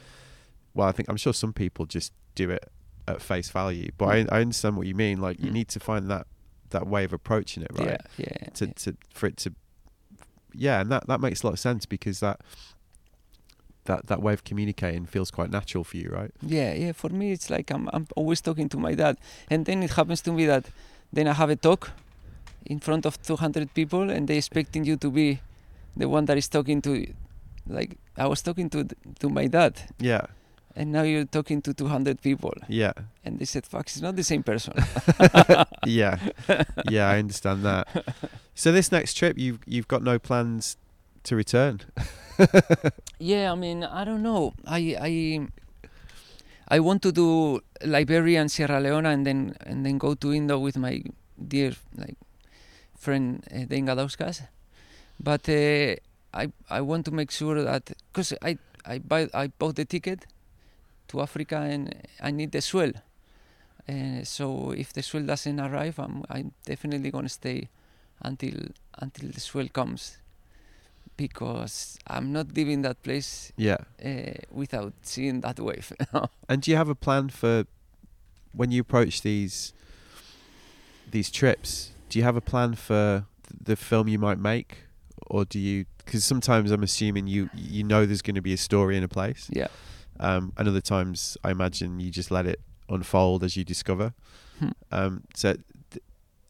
well, 0.73 0.87
I 0.87 0.91
think 0.91 1.07
I'm 1.09 1.17
sure 1.17 1.33
some 1.33 1.53
people 1.53 1.85
just 1.85 2.11
do 2.35 2.49
it 2.49 2.71
at 3.07 3.21
face 3.21 3.49
value. 3.49 3.91
But 3.97 4.05
I, 4.05 4.17
I 4.31 4.41
understand 4.41 4.75
what 4.77 4.87
you 4.87 4.95
mean. 4.95 5.21
Like 5.21 5.39
you 5.39 5.49
Mm. 5.51 5.53
need 5.53 5.67
to 5.69 5.79
find 5.79 6.09
that 6.09 6.25
that 6.73 6.85
way 6.87 7.03
of 7.05 7.13
approaching 7.13 7.63
it, 7.63 7.71
right? 7.73 8.01
yeah, 8.17 8.27
yeah, 8.27 8.49
To 8.55 8.67
to 8.67 8.95
for 9.13 9.27
it 9.27 9.37
to, 9.37 9.53
yeah, 10.53 10.81
and 10.81 10.91
that 10.91 11.07
that 11.07 11.19
makes 11.21 11.41
a 11.43 11.47
lot 11.47 11.53
of 11.53 11.59
sense 11.59 11.85
because 11.87 12.19
that 12.19 12.39
that 13.85 14.07
that 14.07 14.21
way 14.21 14.33
of 14.33 14.43
communicating 14.43 15.05
feels 15.05 15.31
quite 15.31 15.49
natural 15.49 15.83
for 15.83 15.97
you, 15.97 16.09
right? 16.09 16.31
Yeah, 16.41 16.73
yeah. 16.73 16.91
For 16.93 17.09
me, 17.09 17.31
it's 17.31 17.49
like 17.49 17.71
I'm 17.71 17.89
I'm 17.93 18.07
always 18.15 18.41
talking 18.41 18.69
to 18.69 18.77
my 18.77 18.95
dad, 18.95 19.17
and 19.49 19.65
then 19.65 19.83
it 19.83 19.91
happens 19.91 20.21
to 20.21 20.31
me 20.31 20.45
that 20.47 20.65
then 21.13 21.27
I 21.27 21.33
have 21.33 21.49
a 21.49 21.55
talk 21.55 21.91
in 22.65 22.79
front 22.79 23.05
of 23.05 23.21
200 23.21 23.73
people, 23.73 24.09
and 24.09 24.27
they 24.27 24.37
expecting 24.37 24.85
you 24.85 24.97
to 24.97 25.09
be 25.11 25.39
the 25.97 26.07
one 26.07 26.25
that 26.25 26.37
is 26.37 26.47
talking 26.47 26.81
to, 26.81 27.05
like 27.67 27.97
I 28.17 28.27
was 28.27 28.41
talking 28.41 28.69
to 28.69 28.85
to 29.19 29.29
my 29.29 29.47
dad, 29.47 29.73
Yeah, 29.99 30.25
and 30.75 30.91
now 30.91 31.03
you're 31.03 31.25
talking 31.25 31.61
to 31.61 31.73
200 31.73 32.21
people, 32.21 32.53
yeah, 32.67 32.93
and 33.23 33.39
they 33.39 33.45
said, 33.45 33.65
"Fuck, 33.65 33.87
it's 33.87 34.01
not 34.01 34.15
the 34.15 34.23
same 34.23 34.43
person." 34.43 34.73
yeah, 35.85 36.17
yeah. 36.89 37.09
I 37.09 37.19
understand 37.19 37.63
that. 37.63 37.87
So 38.55 38.71
this 38.71 38.91
next 38.91 39.13
trip, 39.15 39.37
you've 39.37 39.59
you've 39.65 39.87
got 39.87 40.03
no 40.03 40.17
plans 40.19 40.77
to 41.23 41.35
return. 41.35 41.81
yeah, 43.19 43.51
I 43.51 43.55
mean, 43.55 43.83
I 43.83 44.03
don't 44.03 44.23
know. 44.23 44.53
I 44.65 44.97
I 44.99 45.47
I 46.67 46.79
want 46.79 47.01
to 47.03 47.11
do 47.11 47.61
Liberia 47.85 48.41
and 48.41 48.51
Sierra 48.51 48.79
Leone, 48.79 49.05
and 49.05 49.25
then 49.25 49.55
and 49.65 49.85
then 49.85 49.97
go 49.97 50.15
to 50.15 50.33
Indo 50.33 50.59
with 50.59 50.77
my 50.77 51.03
dear 51.37 51.73
like 51.95 52.17
friend 52.97 53.43
uh, 53.51 53.67
Gudauskas, 53.69 54.47
but 55.19 55.47
uh, 55.49 55.95
I 56.33 56.51
I 56.69 56.81
want 56.81 57.05
to 57.05 57.11
make 57.11 57.31
sure 57.31 57.61
that 57.61 57.91
because 58.11 58.33
I 58.41 58.57
I 58.85 58.99
buy 58.99 59.29
I 59.33 59.47
bought 59.47 59.75
the 59.75 59.85
ticket 59.85 60.25
to 61.13 61.21
Africa 61.21 61.57
and 61.57 61.93
I 62.19 62.31
need 62.31 62.51
the 62.51 62.61
swell. 62.61 62.91
Uh, 63.87 64.23
so 64.23 64.71
if 64.71 64.91
the 64.93 65.01
swell 65.01 65.23
doesn't 65.25 65.59
arrive, 65.59 65.99
I'm 65.99 66.23
I'm 66.29 66.51
definitely 66.65 67.11
gonna 67.11 67.29
stay 67.29 67.69
until 68.21 68.53
until 68.99 69.29
the 69.29 69.39
swell 69.39 69.67
comes 69.69 70.17
because 71.17 71.97
I'm 72.07 72.31
not 72.33 72.47
leaving 72.55 72.81
that 72.83 73.01
place 73.03 73.51
Yeah. 73.57 73.77
uh, 74.03 74.33
without 74.51 74.93
seeing 75.03 75.41
that 75.41 75.59
wave. 75.59 75.91
And 76.49 76.61
do 76.61 76.71
you 76.71 76.77
have 76.77 76.89
a 76.89 76.95
plan 76.95 77.29
for 77.29 77.65
when 78.53 78.71
you 78.71 78.81
approach 78.81 79.21
these 79.21 79.73
these 81.11 81.29
trips? 81.31 81.91
Do 82.09 82.19
you 82.19 82.25
have 82.25 82.35
a 82.37 82.41
plan 82.41 82.75
for 82.75 83.25
th- 83.47 83.59
the 83.65 83.75
film 83.75 84.07
you 84.07 84.19
might 84.19 84.39
make, 84.39 84.77
or 85.27 85.45
do 85.45 85.59
you? 85.59 85.85
Because 86.05 86.23
sometimes 86.25 86.71
I'm 86.71 86.83
assuming 86.83 87.27
you 87.27 87.49
you 87.55 87.83
know 87.83 88.05
there's 88.05 88.21
going 88.21 88.35
to 88.35 88.41
be 88.41 88.53
a 88.53 88.57
story 88.57 88.97
in 88.97 89.03
a 89.03 89.07
place, 89.07 89.49
yeah. 89.51 89.67
Um, 90.19 90.53
and 90.57 90.67
other 90.67 90.81
times 90.81 91.37
I 91.43 91.51
imagine 91.51 91.99
you 91.99 92.11
just 92.11 92.31
let 92.31 92.45
it 92.45 92.59
unfold 92.89 93.43
as 93.43 93.55
you 93.57 93.63
discover. 93.63 94.13
Hmm. 94.59 94.69
Um, 94.91 95.23
so, 95.35 95.53
th- 95.91 96.03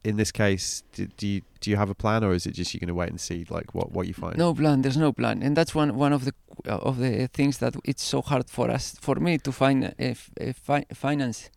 in 0.04 0.18
this 0.18 0.32
case, 0.32 0.84
do, 0.94 1.08
do 1.18 1.28
you 1.28 1.42
do 1.62 1.70
you 1.72 1.78
have 1.78 1.90
a 1.90 1.96
plan, 1.96 2.24
or 2.24 2.34
is 2.34 2.46
it 2.46 2.52
just 2.54 2.74
you're 2.74 2.80
going 2.80 2.88
to 2.90 2.94
wait 2.94 3.10
and 3.10 3.20
see 3.22 3.46
like 3.50 3.74
what 3.74 3.92
what 3.92 4.08
you 4.08 4.14
find? 4.14 4.38
No 4.38 4.54
plan. 4.54 4.82
There's 4.82 4.98
no 4.98 5.14
plan, 5.14 5.42
and 5.44 5.56
that's 5.56 5.74
one 5.74 5.96
one 5.96 6.12
of 6.14 6.26
the 6.26 6.34
uh, 6.68 6.78
of 6.78 6.98
the 7.00 7.28
things 7.28 7.58
that 7.60 7.76
it's 7.86 8.04
so 8.04 8.22
hard 8.22 8.50
for 8.50 8.70
us 8.70 8.96
for 9.02 9.16
me 9.16 9.38
to 9.40 9.52
find 9.52 9.94
a, 10.00 10.14
fi- 10.54 10.86
finance 10.94 11.50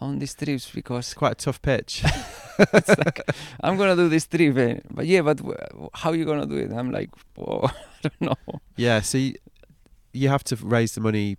on 0.00 0.18
these 0.20 0.34
trips 0.34 0.70
because 0.70 1.06
It's 1.06 1.14
quite 1.14 1.32
a 1.32 1.34
tough 1.34 1.60
pitch. 1.60 2.04
it's 2.72 2.88
like 2.88 3.20
I'm 3.60 3.76
gonna 3.76 3.96
do 3.96 4.08
this 4.08 4.26
trip, 4.28 4.56
eh, 4.56 4.78
but 4.90 5.06
yeah, 5.06 5.22
but 5.22 5.38
w- 5.38 5.56
how 5.94 6.12
you 6.12 6.24
gonna 6.24 6.46
do 6.46 6.56
it? 6.56 6.72
I'm 6.72 6.92
like, 6.92 7.10
whoa, 7.34 7.62
I 8.04 8.08
don't 8.08 8.20
know. 8.20 8.60
yeah, 8.76 9.00
so 9.00 9.18
you, 9.18 9.34
you 10.12 10.28
have 10.28 10.44
to 10.44 10.56
raise 10.56 10.92
the 10.94 11.00
money 11.00 11.36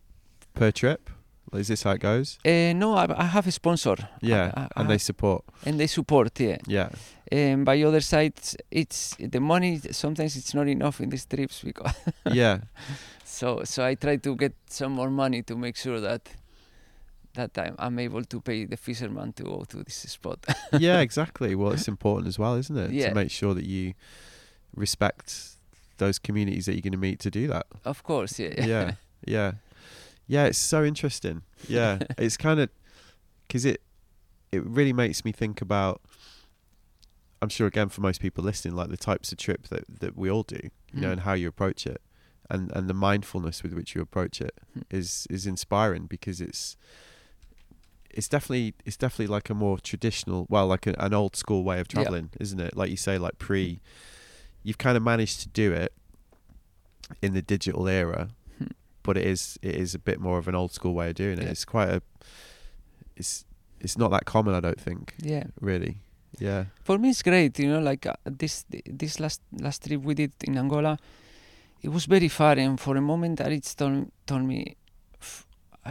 per 0.59 0.71
trip. 0.71 1.09
Is 1.53 1.67
this 1.67 1.81
how 1.83 1.91
it 1.93 2.01
goes? 2.01 2.37
Uh, 2.45 2.73
no, 2.73 2.93
I, 2.93 3.05
I 3.17 3.25
have 3.25 3.47
a 3.47 3.51
sponsor. 3.51 3.95
Yeah, 4.21 4.51
I- 4.55 4.61
I- 4.61 4.81
and 4.81 4.89
they 4.89 4.99
support. 4.99 5.43
and 5.65 5.79
they 5.79 5.87
support. 5.87 6.39
Yeah, 6.39 6.57
Yeah, 6.67 6.89
and 7.31 7.65
by 7.65 7.81
other 7.83 8.01
side, 8.01 8.33
it's 8.69 9.15
the 9.19 9.39
money. 9.39 9.79
Sometimes 9.91 10.35
it's 10.35 10.53
not 10.53 10.67
enough 10.67 11.01
in 11.01 11.09
these 11.09 11.25
trips 11.25 11.63
because 11.63 11.95
yeah, 12.31 12.59
so 13.25 13.63
so 13.63 13.83
I 13.83 13.95
try 13.95 14.17
to 14.17 14.35
get 14.35 14.53
some 14.69 14.91
more 14.95 15.09
money 15.09 15.41
to 15.43 15.55
make 15.55 15.75
sure 15.75 15.99
that 16.01 16.29
that 17.33 17.57
I'm, 17.57 17.75
I'm 17.79 17.99
able 17.99 18.23
to 18.25 18.41
pay 18.41 18.65
the 18.65 18.77
fisherman 18.77 19.33
to 19.33 19.43
go 19.43 19.63
to 19.69 19.83
this 19.83 19.95
spot. 20.11 20.39
yeah. 20.79 20.99
Exactly. 21.01 21.55
Well, 21.55 21.71
it's 21.73 21.87
important 21.87 22.27
as 22.27 22.37
well, 22.39 22.55
isn't 22.59 22.77
it? 22.77 22.91
Yeah. 22.91 23.09
To 23.09 23.15
make 23.15 23.31
sure 23.31 23.53
that 23.55 23.65
you 23.65 23.93
respect 24.75 25.55
those 25.97 26.19
communities 26.19 26.65
that 26.65 26.73
you're 26.73 26.81
going 26.81 26.91
to 27.01 27.07
meet 27.09 27.19
to 27.19 27.29
do 27.31 27.47
that. 27.47 27.65
of 27.85 28.03
course, 28.03 28.39
yeah. 28.39 28.65
Yeah, 28.65 28.91
yeah, 29.25 29.51
yeah. 30.29 30.45
It's 30.45 30.57
so 30.57 30.85
interesting. 30.85 31.41
Yeah, 31.67 31.99
it's 32.17 32.37
kind 32.37 32.59
of 32.61 32.69
because 33.47 33.65
it 33.65 33.81
it 34.53 34.63
really 34.65 34.93
makes 34.93 35.25
me 35.25 35.31
think 35.33 35.61
about. 35.61 35.99
I'm 37.41 37.49
sure 37.49 37.67
again 37.67 37.87
for 37.89 38.01
most 38.01 38.21
people 38.21 38.43
listening, 38.43 38.75
like 38.75 38.89
the 38.89 38.97
types 38.97 39.31
of 39.31 39.37
trip 39.37 39.67
that 39.69 39.83
that 40.01 40.17
we 40.17 40.29
all 40.29 40.43
do, 40.43 40.59
you 40.93 41.01
know, 41.01 41.09
Mm. 41.09 41.11
and 41.13 41.21
how 41.21 41.33
you 41.33 41.47
approach 41.47 41.85
it, 41.87 42.01
and 42.49 42.71
and 42.75 42.89
the 42.89 42.93
mindfulness 42.93 43.63
with 43.63 43.73
which 43.73 43.95
you 43.95 44.01
approach 44.01 44.39
it 44.41 44.53
Mm. 44.77 44.83
is 44.89 45.25
is 45.29 45.45
inspiring 45.45 46.05
because 46.05 46.39
it's 46.41 46.75
it's 48.09 48.27
definitely 48.27 48.73
it's 48.85 48.97
definitely 48.97 49.27
like 49.27 49.49
a 49.49 49.53
more 49.53 49.77
traditional 49.79 50.47
well 50.49 50.67
like 50.67 50.85
a, 50.87 50.93
an 50.99 51.13
old 51.13 51.35
school 51.35 51.63
way 51.63 51.79
of 51.79 51.87
traveling 51.87 52.29
isn't 52.39 52.59
it 52.59 52.75
like 52.75 52.89
you 52.89 52.97
say 52.97 53.17
like 53.19 53.37
pre 53.37 53.79
you've 54.63 54.79
kind 54.79 54.97
of 54.97 55.03
managed 55.03 55.39
to 55.41 55.47
do 55.47 55.71
it 55.71 55.93
in 57.21 57.33
the 57.33 57.41
digital 57.41 57.87
era 57.87 58.23
Hmm. 58.25 58.38
But 59.09 59.17
it 59.21 59.27
is 59.33 59.41
it 59.69 59.75
is 59.83 59.95
a 59.95 59.99
bit 60.09 60.19
more 60.27 60.37
of 60.41 60.47
an 60.47 60.55
old 60.61 60.71
school 60.77 60.93
way 60.99 61.07
of 61.11 61.15
doing 61.23 61.37
it 61.39 61.43
Yeah. 61.45 61.51
it's 61.55 61.65
quite 61.75 61.89
a 61.97 61.99
it's 63.19 63.45
it's 63.85 63.97
not 64.01 64.09
that 64.15 64.23
common 64.33 64.53
i 64.59 64.61
don't 64.67 64.81
think 64.87 65.01
Yeah. 65.33 65.45
really 65.61 65.93
yeah 66.47 66.63
For 66.87 66.97
me, 67.01 67.07
it's 67.09 67.23
great. 67.23 67.59
You 67.59 67.69
know, 67.71 67.81
like 67.91 68.03
uh, 68.09 68.13
this 68.41 68.65
this 69.01 69.13
last 69.19 69.41
last 69.65 69.79
trip 69.85 70.01
we 70.09 70.13
did 70.21 70.31
in 70.47 70.57
Angola, 70.57 70.93
it 71.85 71.89
was 71.95 72.05
very 72.15 72.29
far, 72.29 72.53
and 72.65 72.79
for 72.79 72.93
a 72.97 73.01
moment, 73.01 73.39
Aritz 73.45 73.75
told 73.75 74.11
told 74.29 74.43
me, 74.51 74.59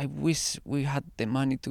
I 0.02 0.06
wish 0.26 0.42
we 0.64 0.80
had 0.94 1.04
the 1.16 1.26
money 1.26 1.56
to 1.66 1.70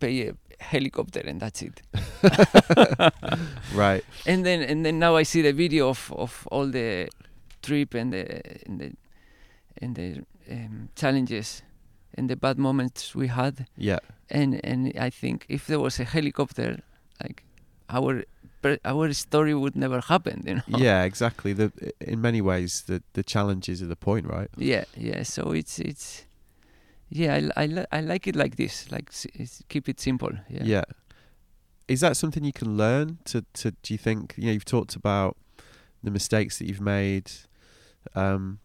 pay 0.00 0.28
a 0.28 0.32
helicopter, 0.72 1.22
and 1.30 1.40
that's 1.40 1.62
it. 1.62 1.76
right 3.74 4.04
and 4.26 4.44
then 4.44 4.62
and 4.62 4.84
then 4.84 4.98
now 4.98 5.16
I 5.16 5.24
see 5.24 5.42
the 5.42 5.52
video 5.52 5.88
of, 5.88 6.12
of 6.16 6.46
all 6.50 6.66
the 6.66 7.08
trip 7.62 7.94
and 7.94 8.12
the 8.12 8.24
and 8.66 8.80
the 8.80 8.90
and 9.82 9.96
the 9.96 10.24
um, 10.50 10.88
challenges 10.94 11.62
and 12.14 12.28
the 12.28 12.36
bad 12.36 12.58
moments 12.58 13.14
we 13.14 13.28
had. 13.28 13.66
Yeah. 13.76 13.98
And 14.30 14.60
and 14.64 14.92
I 14.98 15.10
think 15.10 15.46
if 15.48 15.66
there 15.66 15.80
was 15.80 16.00
a 16.00 16.04
helicopter 16.04 16.82
like 17.22 17.44
our 17.88 18.24
our 18.84 19.12
story 19.12 19.54
would 19.54 19.74
never 19.74 20.00
happen 20.00 20.42
you 20.46 20.54
know? 20.54 20.78
Yeah 20.78 21.02
exactly. 21.04 21.52
The 21.52 21.72
in 22.00 22.20
many 22.20 22.40
ways 22.40 22.82
the 22.82 23.02
the 23.12 23.22
challenges 23.22 23.82
are 23.82 23.88
the 23.88 23.96
point 23.96 24.26
right? 24.26 24.48
Yeah 24.56 24.84
yeah. 24.96 25.22
So 25.24 25.52
it's 25.52 25.78
it's 25.78 26.26
yeah 27.08 27.34
I, 27.56 27.62
I, 27.62 27.66
li- 27.66 27.86
I 27.92 28.00
like 28.00 28.26
it 28.26 28.36
like 28.36 28.56
this 28.56 28.90
like 28.90 29.10
it's, 29.34 29.62
keep 29.68 29.88
it 29.88 30.00
simple 30.00 30.32
yeah. 30.48 30.64
Yeah. 30.64 30.84
Is 31.88 32.00
that 32.00 32.16
something 32.16 32.44
you 32.44 32.52
can 32.52 32.76
learn 32.76 33.18
to, 33.24 33.44
to 33.54 33.72
do 33.82 33.92
you 33.92 33.98
think 33.98 34.34
you 34.36 34.46
know 34.46 34.52
you've 34.52 34.64
talked 34.64 34.96
about 34.96 35.36
the 36.02 36.10
mistakes 36.10 36.58
that 36.58 36.66
you've 36.68 36.80
made 36.80 37.30
um 38.14 38.58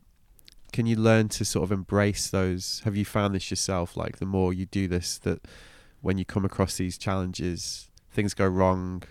can 0.74 0.86
you 0.86 0.96
learn 0.96 1.30
to 1.30 1.46
sort 1.46 1.64
of 1.64 1.72
embrace 1.72 2.30
those? 2.30 2.82
Have 2.86 2.96
you 2.96 3.06
found 3.06 3.34
this 3.36 3.50
yourself 3.50 3.96
like 3.98 4.18
the 4.18 4.26
more 4.26 4.54
you 4.54 4.66
do 4.66 4.88
this 4.88 5.18
that 5.20 5.48
when 6.02 6.18
you 6.18 6.26
come 6.26 6.46
across 6.46 6.78
these 6.78 6.98
challenges 6.98 7.90
things 8.12 8.34
go 8.34 8.46
wrong 8.48 9.04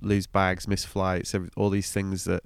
lose 0.00 0.26
bags 0.26 0.68
miss 0.68 0.84
flights 0.84 1.34
all 1.56 1.70
these 1.70 1.90
things 1.92 2.24
that 2.24 2.42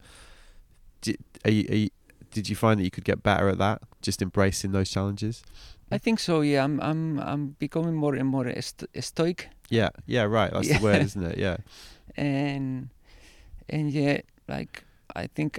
did, 1.03 1.17
are 1.45 1.51
you, 1.51 1.67
are 1.71 1.75
you, 1.75 1.89
did 2.31 2.49
you 2.49 2.57
find 2.57 2.81
that 2.81 2.85
you 2.85 2.91
could 2.91 3.05
get 3.05 3.23
better 3.23 3.49
at 3.49 3.59
that 3.59 3.83
just 4.01 4.23
embracing 4.23 4.73
those 4.73 4.91
challenges? 4.91 5.43
I 5.91 5.99
think 5.99 6.19
so 6.21 6.41
yeah. 6.41 6.65
I'm 6.65 6.81
I'm 6.81 7.19
I'm 7.21 7.49
becoming 7.59 7.95
more 7.95 8.15
and 8.15 8.27
more 8.29 8.51
st- 8.61 8.89
stoic 9.05 9.49
yeah 9.69 9.91
yeah 10.07 10.23
right. 10.23 10.51
That's 10.53 10.69
Yeah. 10.69 10.79
the 10.79 10.85
word 10.85 11.03
isn't 11.03 11.23
it? 11.25 11.39
Yeah. 11.39 11.57
And 12.17 12.91
and 13.69 13.91
yeah 13.91 14.21
like 14.49 14.85
i 15.17 15.27
think 15.27 15.59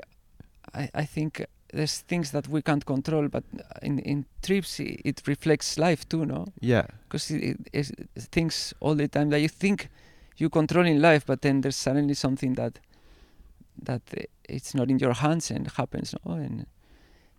i 0.75 0.89
i 0.93 1.03
think 1.05 1.43
there's 1.73 2.01
things 2.01 2.31
that 2.31 2.47
we 2.47 2.61
can't 2.61 2.85
control 2.85 3.27
but 3.27 3.43
in 3.81 3.99
in 3.99 4.25
trips 4.41 4.79
it, 4.79 5.01
it 5.03 5.21
reflects 5.27 5.77
life 5.77 6.07
too 6.07 6.25
no? 6.25 6.45
Yeah. 6.59 6.85
Because 7.03 7.31
it, 7.31 7.57
it, 7.73 8.09
it's 8.15 8.27
things 8.27 8.73
all 8.79 8.95
the 8.95 9.07
time 9.07 9.29
that 9.29 9.39
you 9.39 9.49
think 9.49 9.89
you 10.37 10.49
control 10.49 10.85
in 10.85 11.01
life 11.01 11.25
but 11.25 11.41
then 11.41 11.61
there's 11.61 11.75
suddenly 11.75 12.13
something 12.13 12.53
that 12.55 12.79
that 13.81 14.01
uh, 14.17 14.21
it's 14.47 14.75
not 14.75 14.89
in 14.89 14.99
your 14.99 15.13
hands 15.13 15.51
and 15.51 15.67
happens 15.71 16.15
no? 16.25 16.33
And 16.33 16.65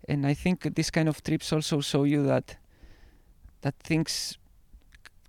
and 0.07 0.27
i 0.27 0.35
think 0.35 0.75
this 0.75 0.91
kind 0.91 1.09
of 1.09 1.23
trips 1.23 1.51
also 1.51 1.81
show 1.81 2.03
you 2.03 2.23
that 2.27 2.57
that 3.61 3.73
things 3.79 4.37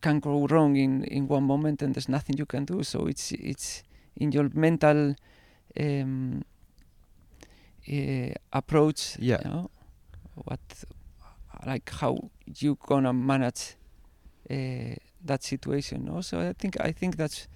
can 0.07 0.20
go 0.20 0.46
wrong 0.46 0.76
in 0.76 1.04
in 1.04 1.26
one 1.28 1.44
moment 1.44 1.82
and 1.82 1.94
there's 1.94 2.09
nothing 2.09 2.36
you 2.38 2.46
can 2.46 2.64
do. 2.64 2.82
So 2.82 3.07
it's 3.07 3.32
it's 3.32 3.82
in 4.16 4.32
your 4.32 4.48
mental 4.54 5.14
um, 5.80 6.44
uh, 7.89 8.32
approach 8.53 9.16
Yeah. 9.18 9.39
you 9.45 9.51
know 9.51 9.70
what 10.34 10.61
like 11.66 11.91
how 12.01 12.30
you 12.61 12.76
gonna 12.87 13.12
manage 13.12 13.76
uh, 14.51 14.95
that 15.24 15.43
situation 15.43 16.05
no? 16.05 16.20
so 16.20 16.39
i 16.41 16.53
think 16.53 16.76
i 16.80 16.93
think 16.93 17.16
that's 17.16 17.49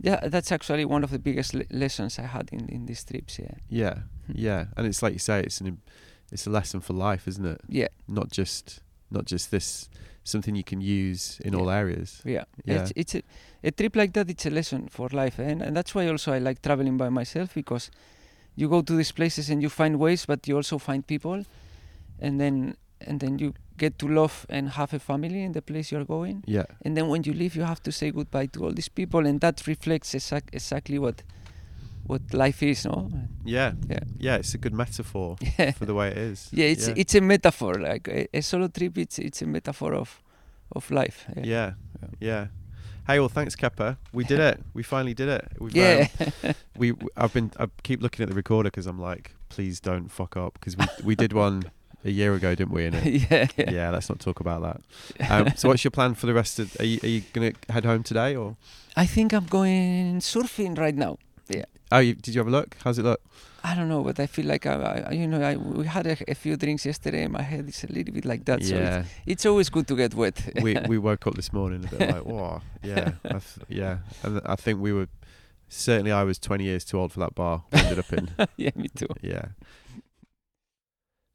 yeah 0.00 0.28
that's 0.28 0.52
actually 0.52 0.84
one 0.84 1.02
of 1.04 1.10
the 1.10 1.18
biggest 1.18 1.54
le- 1.54 1.64
lessons 1.70 2.18
i 2.18 2.22
had 2.26 2.48
in 2.52 2.68
in 2.68 2.86
these 2.86 3.04
trips 3.04 3.38
yeah 3.38 3.54
Yeah, 3.68 3.94
Hmm. 4.26 4.32
yeah, 4.36 4.66
and 4.76 4.86
it's 4.86 5.02
like 5.02 5.12
you 5.14 5.18
say, 5.18 5.40
it's 5.40 5.60
an 5.60 5.66
im- 5.66 5.82
it's 6.30 6.46
a 6.46 6.50
lesson 6.50 6.80
for 6.80 6.92
life, 6.92 7.26
isn't 7.30 7.46
it? 7.46 7.60
yeah 7.68 7.88
Not 8.06 8.30
just 8.38 8.80
not 9.10 9.24
just 9.32 9.50
this 9.50 9.88
something 10.24 10.54
you 10.56 10.64
can 10.64 10.80
use 10.82 11.40
in 11.44 11.52
Yeah. 11.54 11.60
all 11.60 11.70
areas. 11.70 12.20
yeah, 12.26 12.44
Yeah. 12.66 12.82
It's, 12.82 12.92
it's 12.94 13.14
a, 13.14 13.22
a 13.64 13.70
trip 13.70 13.96
like 13.96 14.12
that 14.12 14.28
it's 14.30 14.44
a 14.46 14.50
lesson 14.50 14.88
for 14.88 15.08
life 15.08 15.38
and, 15.42 15.62
and 15.62 15.74
that's 15.76 15.94
why 15.94 16.06
also 16.10 16.32
i 16.34 16.38
like 16.38 16.60
traveling 16.60 16.98
by 16.98 17.08
myself 17.08 17.54
because 17.54 17.90
you 18.60 18.68
go 18.68 18.80
to 18.82 18.94
these 19.00 19.12
places 19.12 19.44
and 19.50 19.58
you 19.64 19.70
find 19.80 19.92
ways 20.04 20.26
but 20.26 20.40
you 20.48 20.56
also 20.56 20.78
find 20.78 21.00
people 21.14 21.38
and 22.24 22.40
then 22.42 22.56
and 23.08 23.20
then 23.20 23.38
you 23.38 23.48
get 23.76 23.92
to 23.98 24.06
love 24.08 24.34
and 24.48 24.70
have 24.70 24.92
a 24.92 24.98
family 24.98 25.40
in 25.46 25.52
the 25.52 25.62
place 25.62 25.86
you're 25.92 26.04
going 26.16 26.42
Yeah, 26.56 26.66
and 26.84 26.96
then 26.96 27.06
when 27.12 27.22
you 27.22 27.32
leave 27.42 27.54
you 27.58 27.62
have 27.72 27.80
to 27.82 27.92
say 27.92 28.10
goodbye 28.10 28.46
to 28.54 28.64
all 28.64 28.72
these 28.72 28.88
people 29.00 29.26
and 29.28 29.40
that 29.40 29.56
reflects 29.66 30.14
exact, 30.14 30.48
exactly 30.52 30.98
what 30.98 31.22
what 32.10 32.22
life 32.34 32.60
is 32.62 32.84
no 32.84 33.08
yeah, 33.44 33.72
Yeah. 33.88 34.00
yeah. 34.26 34.36
It's 34.40 34.54
a 34.54 34.58
good 34.58 34.74
metaphor 34.74 35.36
yeah 35.58 35.70
for 35.78 35.86
the 35.86 35.94
way 35.94 36.08
it 36.08 36.18
is. 36.18 36.48
yeah 36.52 36.66
it's 36.74 36.88
yeah. 36.88 36.94
it's 36.96 37.14
a 37.14 37.20
metaphor 37.20 37.74
like 37.74 38.08
a, 38.08 38.26
a 38.38 38.40
solo 38.42 38.68
trip 38.68 38.98
it's 38.98 39.18
it's 39.18 39.42
a 39.42 39.46
metaphor 39.46 39.94
of 39.94 40.20
of 40.72 40.90
life 40.90 41.18
yeah. 41.36 41.44
yeah, 41.44 41.72
yeah. 42.20 42.46
Hey, 43.08 43.18
well, 43.20 43.30
thanks, 43.30 43.56
Kepa. 43.56 43.96
We 44.12 44.22
did 44.22 44.38
it. 44.38 44.62
We 44.74 44.82
finally 44.82 45.14
did 45.14 45.28
it. 45.30 45.48
We've, 45.58 45.74
Yeah. 45.74 46.08
um, 46.44 46.54
we. 46.76 46.92
I've 47.16 47.32
been. 47.32 47.50
I 47.58 47.66
keep 47.82 48.02
looking 48.02 48.22
at 48.22 48.28
the 48.28 48.34
recorder 48.34 48.68
because 48.70 48.86
I'm 48.86 49.00
like, 49.00 49.34
please 49.48 49.80
don't 49.80 50.08
fuck 50.08 50.36
up 50.36 50.52
because 50.60 50.76
we 50.76 50.84
we 51.02 51.14
did 51.16 51.32
one 51.32 51.62
a 52.04 52.10
year 52.10 52.34
ago, 52.34 52.54
didn't 52.54 52.74
we? 52.74 52.84
Yeah. 53.30 53.46
Yeah. 53.56 53.70
yeah, 53.70 53.90
let's 53.90 54.10
not 54.10 54.20
talk 54.20 54.40
about 54.40 54.60
that. 54.62 55.30
Um, 55.30 55.52
so, 55.56 55.68
what's 55.68 55.82
your 55.84 55.90
plan 55.90 56.14
for 56.14 56.26
the 56.26 56.34
rest 56.34 56.58
of? 56.58 56.76
Are 56.80 56.84
you, 56.84 57.00
are 57.02 57.08
you 57.08 57.22
gonna 57.32 57.52
head 57.70 57.86
home 57.86 58.02
today 58.02 58.36
or? 58.36 58.56
I 58.94 59.06
think 59.06 59.32
I'm 59.32 59.46
going 59.46 60.18
surfing 60.20 60.76
right 60.78 60.94
now. 60.94 61.16
Oh, 61.90 61.98
you, 61.98 62.14
did 62.14 62.34
you 62.34 62.40
have 62.40 62.48
a 62.48 62.50
look? 62.50 62.76
How's 62.84 62.98
it 62.98 63.04
look? 63.04 63.20
I 63.64 63.74
don't 63.74 63.88
know, 63.88 64.02
but 64.02 64.20
I 64.20 64.26
feel 64.26 64.46
like 64.46 64.66
I, 64.66 65.04
I 65.08 65.12
you 65.12 65.26
know, 65.26 65.40
I, 65.40 65.56
we 65.56 65.86
had 65.86 66.06
a, 66.06 66.16
a 66.28 66.34
few 66.34 66.56
drinks 66.56 66.86
yesterday. 66.86 67.26
My 67.26 67.42
head 67.42 67.68
is 67.68 67.82
a 67.84 67.92
little 67.92 68.14
bit 68.14 68.24
like 68.24 68.44
that. 68.44 68.62
So 68.62 68.74
it's, 68.74 68.80
yeah, 68.80 69.04
it's 69.26 69.46
always 69.46 69.68
good 69.68 69.88
to 69.88 69.96
get 69.96 70.14
wet. 70.14 70.52
we 70.62 70.76
we 70.88 70.98
woke 70.98 71.26
up 71.26 71.34
this 71.34 71.52
morning 71.52 71.84
a 71.84 71.88
bit 71.88 72.10
like, 72.10 72.24
whoa, 72.24 72.60
yeah, 72.82 73.12
I 73.24 73.40
yeah. 73.68 73.98
And 74.22 74.40
I 74.44 74.56
think 74.56 74.80
we 74.80 74.92
were 74.92 75.08
certainly 75.68 76.12
I 76.12 76.24
was 76.24 76.38
20 76.38 76.64
years 76.64 76.84
too 76.84 76.98
old 76.98 77.12
for 77.12 77.20
that 77.20 77.34
bar. 77.34 77.64
We 77.72 77.80
ended 77.80 77.98
up 77.98 78.12
in 78.12 78.30
yeah, 78.56 78.70
me 78.76 78.88
too. 78.88 79.08
yeah. 79.22 79.46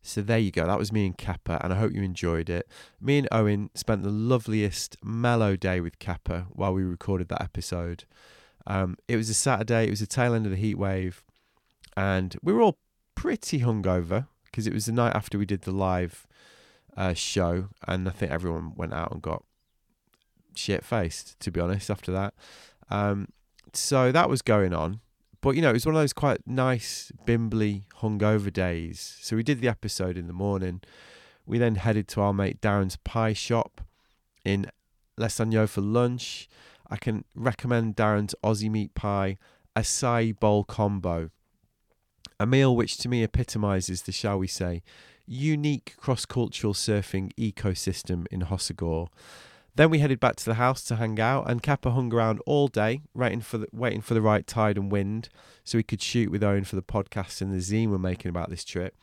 So 0.02 0.22
there 0.22 0.40
you 0.40 0.52
go. 0.52 0.66
That 0.66 0.80
was 0.80 0.92
me 0.92 1.06
and 1.06 1.18
Kepa, 1.18 1.64
and 1.64 1.72
I 1.72 1.78
hope 1.78 1.94
you 1.94 2.04
enjoyed 2.04 2.50
it. 2.50 2.68
Me 3.00 3.20
and 3.20 3.28
Owen 3.32 3.70
spent 3.74 4.04
the 4.04 4.10
loveliest 4.10 4.98
mellow 5.02 5.56
day 5.56 5.80
with 5.80 5.98
Kepa 6.00 6.48
while 6.50 6.74
we 6.74 6.84
recorded 6.84 7.30
that 7.30 7.42
episode. 7.42 8.04
Um, 8.66 8.98
it 9.08 9.18
was 9.18 9.30
a 9.30 9.34
Saturday. 9.34 9.88
It 9.88 9.90
was 9.90 10.00
the 10.00 10.08
tail 10.08 10.34
end 10.34 10.46
of 10.46 10.52
the 10.52 10.58
heat 10.58 10.78
wave, 10.78 11.24
and 11.98 12.36
we 12.42 12.54
were 12.54 12.62
all 12.62 12.78
pretty 13.16 13.60
hungover 13.60 14.28
because 14.46 14.68
it 14.68 14.74
was 14.74 14.86
the 14.86 14.92
night 14.92 15.16
after 15.16 15.38
we 15.38 15.46
did 15.46 15.62
the 15.62 15.72
live 15.72 16.28
uh, 16.96 17.14
show, 17.14 17.70
and 17.88 18.08
I 18.08 18.12
think 18.12 18.32
everyone 18.32 18.74
went 18.76 18.94
out 18.94 19.12
and 19.12 19.22
got 19.22 19.44
shit 20.56 20.86
faced. 20.86 21.40
To 21.42 21.52
be 21.52 21.60
honest, 21.60 21.90
after 21.90 22.12
that, 22.12 22.34
um, 22.90 23.28
so 23.74 24.12
that 24.12 24.30
was 24.30 24.42
going 24.42 24.74
on. 24.74 25.02
But 25.42 25.58
you 25.58 25.62
know, 25.62 25.72
it 25.72 25.74
was 25.74 25.86
one 25.86 25.96
of 25.96 26.02
those 26.02 26.14
quite 26.14 26.48
nice, 26.48 27.12
bimbly, 27.26 27.84
hungover 28.00 28.52
days. 28.52 29.18
So 29.22 29.36
we 29.36 29.44
did 29.44 29.60
the 29.60 29.68
episode 29.68 30.18
in 30.18 30.28
the 30.28 30.34
morning. 30.34 30.82
We 31.46 31.58
then 31.58 31.76
headed 31.76 32.08
to 32.10 32.22
our 32.22 32.34
mate 32.34 32.62
Darren's 32.62 32.96
pie 32.96 33.34
shop 33.34 33.82
in 34.46 34.68
Les 35.18 35.38
for 35.38 35.82
lunch. 35.82 36.48
I 36.94 36.98
can 36.98 37.26
recommend 37.34 37.96
Darren's 37.96 38.36
Aussie 38.44 38.70
meat 38.70 38.94
pie 38.94 39.40
acai 39.76 40.40
bowl 40.40 40.64
combo, 40.64 41.32
a 42.40 42.46
meal 42.46 42.76
which 42.76 42.98
to 43.00 43.10
me 43.10 43.24
epitomizes 43.24 44.04
the, 44.04 44.12
shall 44.12 44.38
we 44.38 44.46
say, 44.46 44.84
unique 45.26 45.96
cross-cultural 45.98 46.76
surfing 46.76 47.34
ecosystem 47.34 48.28
in 48.30 48.42
Hossegor. 48.42 49.08
Then 49.74 49.90
we 49.90 50.00
headed 50.00 50.20
back 50.20 50.36
to 50.36 50.46
the 50.46 50.54
house 50.54 50.84
to 50.84 50.98
hang 50.98 51.20
out, 51.20 51.50
and 51.50 51.64
Kepa 51.64 51.92
hung 51.96 52.14
around 52.14 52.42
all 52.46 52.68
day, 52.68 53.02
waiting 53.16 53.42
for 53.42 53.58
the 53.58 53.68
waiting 53.74 54.02
for 54.02 54.14
the 54.14 54.22
right 54.22 54.46
tide 54.46 54.78
and 54.78 54.92
wind, 54.92 55.30
so 55.64 55.80
we 55.80 55.84
could 55.84 56.00
shoot 56.00 56.30
with 56.30 56.44
Owen 56.44 56.64
for 56.64 56.76
the 56.76 56.84
podcast 56.84 57.42
and 57.42 57.52
the 57.52 57.58
zine 57.58 57.90
we're 57.90 57.98
making 57.98 58.30
about 58.30 58.52
this 58.52 58.64
trip. 58.64 58.96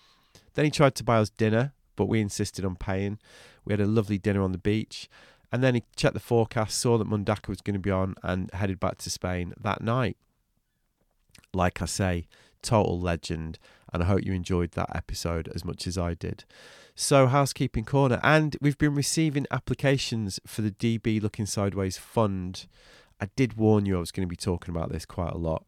Then 0.54 0.64
he 0.64 0.70
tried 0.70 0.94
to 0.94 1.02
buy 1.02 1.16
us 1.16 1.30
dinner, 1.30 1.72
but 1.96 2.06
we 2.06 2.20
insisted 2.20 2.64
on 2.64 2.76
paying. 2.76 3.18
We 3.64 3.72
had 3.72 3.80
a 3.80 3.86
lovely 3.86 4.16
dinner 4.16 4.42
on 4.42 4.52
the 4.52 4.58
beach, 4.58 5.08
and 5.52 5.62
then 5.62 5.74
he 5.74 5.84
checked 5.96 6.14
the 6.14 6.20
forecast, 6.20 6.78
saw 6.78 6.98
that 6.98 7.08
Mundaka 7.08 7.48
was 7.48 7.60
going 7.60 7.74
to 7.74 7.80
be 7.80 7.90
on, 7.90 8.14
and 8.22 8.50
headed 8.52 8.78
back 8.78 8.98
to 8.98 9.10
Spain 9.10 9.52
that 9.60 9.82
night. 9.82 10.16
Like 11.52 11.82
I 11.82 11.86
say, 11.86 12.26
total 12.62 13.00
legend, 13.00 13.58
and 13.92 14.02
I 14.02 14.06
hope 14.06 14.24
you 14.24 14.32
enjoyed 14.32 14.72
that 14.72 14.94
episode 14.94 15.48
as 15.54 15.64
much 15.64 15.86
as 15.86 15.98
I 15.98 16.14
did. 16.14 16.44
So, 16.94 17.26
housekeeping 17.26 17.84
corner, 17.84 18.20
and 18.22 18.56
we've 18.60 18.78
been 18.78 18.94
receiving 18.94 19.46
applications 19.50 20.38
for 20.46 20.62
the 20.62 20.70
DB 20.70 21.20
Looking 21.20 21.46
Sideways 21.46 21.96
Fund. 21.96 22.66
I 23.20 23.28
did 23.36 23.56
warn 23.56 23.86
you 23.86 23.96
I 23.96 24.00
was 24.00 24.12
going 24.12 24.26
to 24.26 24.30
be 24.30 24.36
talking 24.36 24.74
about 24.74 24.92
this 24.92 25.06
quite 25.06 25.32
a 25.32 25.38
lot. 25.38 25.64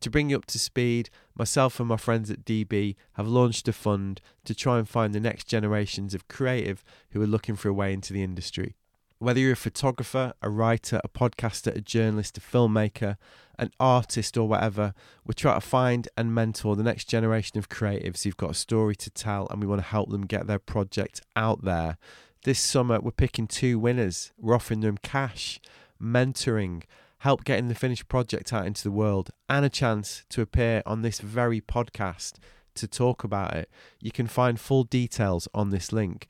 To 0.00 0.10
bring 0.10 0.30
you 0.30 0.36
up 0.36 0.46
to 0.46 0.58
speed, 0.58 1.10
myself 1.36 1.78
and 1.78 1.88
my 1.88 1.96
friends 1.96 2.30
at 2.30 2.44
DB 2.44 2.96
have 3.12 3.28
launched 3.28 3.68
a 3.68 3.72
fund 3.72 4.20
to 4.44 4.54
try 4.54 4.78
and 4.78 4.88
find 4.88 5.14
the 5.14 5.20
next 5.20 5.46
generations 5.46 6.14
of 6.14 6.26
creative 6.26 6.82
who 7.10 7.22
are 7.22 7.26
looking 7.26 7.54
for 7.54 7.68
a 7.68 7.72
way 7.72 7.92
into 7.92 8.12
the 8.12 8.24
industry. 8.24 8.74
Whether 9.22 9.38
you're 9.38 9.52
a 9.52 9.56
photographer, 9.56 10.32
a 10.42 10.50
writer, 10.50 11.00
a 11.04 11.08
podcaster, 11.08 11.72
a 11.76 11.80
journalist, 11.80 12.36
a 12.38 12.40
filmmaker, 12.40 13.18
an 13.56 13.70
artist, 13.78 14.36
or 14.36 14.48
whatever, 14.48 14.94
we're 15.24 15.34
trying 15.34 15.60
to 15.60 15.64
find 15.64 16.08
and 16.16 16.34
mentor 16.34 16.74
the 16.74 16.82
next 16.82 17.04
generation 17.04 17.56
of 17.56 17.68
creatives 17.68 18.24
who've 18.24 18.36
got 18.36 18.50
a 18.50 18.54
story 18.54 18.96
to 18.96 19.10
tell 19.10 19.46
and 19.48 19.60
we 19.60 19.66
want 19.68 19.80
to 19.80 19.86
help 19.86 20.10
them 20.10 20.26
get 20.26 20.48
their 20.48 20.58
project 20.58 21.20
out 21.36 21.62
there. 21.62 21.98
This 22.42 22.58
summer, 22.58 22.98
we're 22.98 23.12
picking 23.12 23.46
two 23.46 23.78
winners. 23.78 24.32
We're 24.40 24.56
offering 24.56 24.80
them 24.80 24.98
cash, 24.98 25.60
mentoring, 26.02 26.82
help 27.18 27.44
getting 27.44 27.68
the 27.68 27.76
finished 27.76 28.08
project 28.08 28.52
out 28.52 28.66
into 28.66 28.82
the 28.82 28.90
world, 28.90 29.30
and 29.48 29.64
a 29.64 29.70
chance 29.70 30.24
to 30.30 30.42
appear 30.42 30.82
on 30.84 31.02
this 31.02 31.20
very 31.20 31.60
podcast 31.60 32.40
to 32.74 32.88
talk 32.88 33.22
about 33.22 33.54
it. 33.54 33.70
You 34.00 34.10
can 34.10 34.26
find 34.26 34.58
full 34.58 34.82
details 34.82 35.46
on 35.54 35.70
this 35.70 35.92
link 35.92 36.26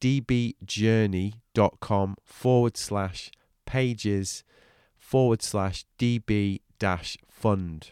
dbjourney.com 0.00 2.16
forward 2.24 2.76
slash 2.76 3.30
pages 3.66 4.44
forward 4.96 5.42
slash 5.42 5.84
db 5.98 6.60
dash 6.78 7.16
fund. 7.28 7.90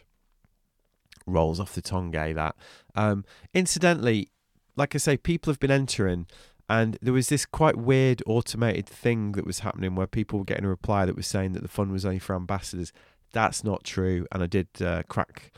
Rolls 1.25 1.59
off 1.59 1.75
the 1.75 1.81
tongue, 1.81 2.15
eh? 2.15 2.33
That. 2.33 2.55
Um, 2.95 3.25
incidentally, 3.53 4.29
like 4.75 4.95
I 4.95 4.97
say, 4.97 5.17
people 5.17 5.51
have 5.51 5.59
been 5.59 5.71
entering, 5.71 6.25
and 6.67 6.97
there 7.01 7.13
was 7.13 7.29
this 7.29 7.45
quite 7.45 7.75
weird 7.75 8.23
automated 8.25 8.87
thing 8.87 9.33
that 9.33 9.45
was 9.45 9.59
happening 9.59 9.95
where 9.95 10.07
people 10.07 10.39
were 10.39 10.45
getting 10.45 10.65
a 10.65 10.69
reply 10.69 11.05
that 11.05 11.15
was 11.15 11.27
saying 11.27 11.53
that 11.53 11.61
the 11.61 11.67
fund 11.67 11.91
was 11.91 12.05
only 12.05 12.19
for 12.19 12.35
ambassadors. 12.35 12.91
That's 13.31 13.63
not 13.63 13.83
true, 13.83 14.25
and 14.31 14.41
I 14.41 14.47
did 14.47 14.67
uh, 14.81 15.03
crack 15.07 15.51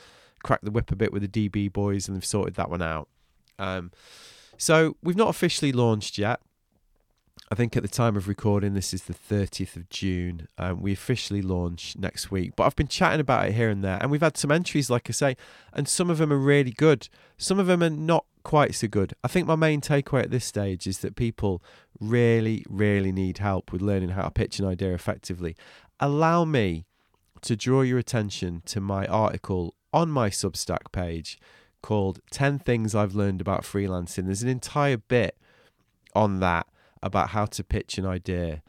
crack 0.43 0.61
the 0.61 0.71
whip 0.71 0.91
a 0.91 0.95
bit 0.95 1.13
with 1.13 1.29
the 1.29 1.49
DB 1.49 1.71
boys, 1.71 2.07
and 2.07 2.17
they've 2.17 2.25
sorted 2.25 2.55
that 2.55 2.69
one 2.69 2.81
out. 2.81 3.07
Um, 3.59 3.91
so 4.61 4.95
we've 5.01 5.15
not 5.15 5.29
officially 5.29 5.71
launched 5.71 6.19
yet. 6.19 6.39
I 7.49 7.55
think 7.55 7.75
at 7.75 7.81
the 7.81 7.89
time 7.89 8.15
of 8.15 8.27
recording, 8.27 8.75
this 8.75 8.93
is 8.93 9.05
the 9.05 9.13
30th 9.15 9.75
of 9.75 9.89
June. 9.89 10.47
Um, 10.59 10.81
we 10.81 10.93
officially 10.93 11.41
launch 11.41 11.95
next 11.97 12.29
week, 12.29 12.55
but 12.55 12.65
I've 12.65 12.75
been 12.75 12.87
chatting 12.87 13.19
about 13.19 13.47
it 13.47 13.53
here 13.53 13.71
and 13.71 13.83
there, 13.83 13.97
and 13.99 14.11
we've 14.11 14.21
had 14.21 14.37
some 14.37 14.51
entries, 14.51 14.87
like 14.87 15.09
I 15.09 15.13
say, 15.13 15.35
and 15.73 15.87
some 15.87 16.11
of 16.11 16.19
them 16.19 16.31
are 16.31 16.37
really 16.37 16.69
good. 16.69 17.09
Some 17.39 17.57
of 17.57 17.65
them 17.65 17.81
are 17.81 17.89
not 17.89 18.25
quite 18.43 18.75
so 18.75 18.87
good. 18.87 19.15
I 19.23 19.27
think 19.27 19.47
my 19.47 19.55
main 19.55 19.81
takeaway 19.81 20.21
at 20.21 20.29
this 20.29 20.45
stage 20.45 20.85
is 20.85 20.99
that 20.99 21.15
people 21.15 21.63
really, 21.99 22.63
really 22.69 23.11
need 23.11 23.39
help 23.39 23.71
with 23.73 23.81
learning 23.81 24.09
how 24.09 24.25
to 24.25 24.31
pitch 24.31 24.59
an 24.59 24.67
idea 24.67 24.93
effectively. 24.93 25.55
Allow 25.99 26.45
me 26.45 26.85
to 27.41 27.55
draw 27.55 27.81
your 27.81 27.97
attention 27.97 28.61
to 28.67 28.79
my 28.79 29.07
article 29.07 29.73
on 29.91 30.11
my 30.11 30.29
Substack 30.29 30.91
page 30.91 31.39
called 31.81 32.19
10 32.31 32.59
Things 32.59 32.95
I've 32.95 33.15
Learned 33.15 33.41
About 33.41 33.63
Freelancing. 33.63 34.25
There's 34.25 34.43
an 34.43 34.49
entire 34.49 34.97
bit 34.97 35.37
on 36.15 36.39
that 36.39 36.67
about 37.01 37.29
how 37.29 37.45
to 37.45 37.63
pitch 37.63 37.97
an 37.97 38.05
idea. 38.05 38.61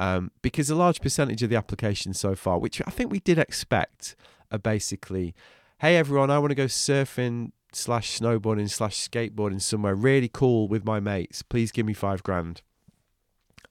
Um, 0.00 0.30
because 0.42 0.70
a 0.70 0.76
large 0.76 1.00
percentage 1.00 1.42
of 1.42 1.50
the 1.50 1.56
applications 1.56 2.20
so 2.20 2.34
far, 2.34 2.58
which 2.58 2.80
I 2.86 2.90
think 2.90 3.10
we 3.10 3.20
did 3.20 3.38
expect, 3.38 4.14
are 4.52 4.58
basically, 4.58 5.34
hey 5.80 5.96
everyone, 5.96 6.30
I 6.30 6.38
want 6.38 6.50
to 6.50 6.54
go 6.54 6.66
surfing 6.66 7.52
slash 7.72 8.18
snowboarding 8.18 8.70
slash 8.70 8.96
skateboarding 9.08 9.60
somewhere 9.60 9.94
really 9.94 10.30
cool 10.32 10.68
with 10.68 10.84
my 10.84 11.00
mates. 11.00 11.42
Please 11.42 11.72
give 11.72 11.86
me 11.86 11.94
five 11.94 12.22
grand. 12.22 12.62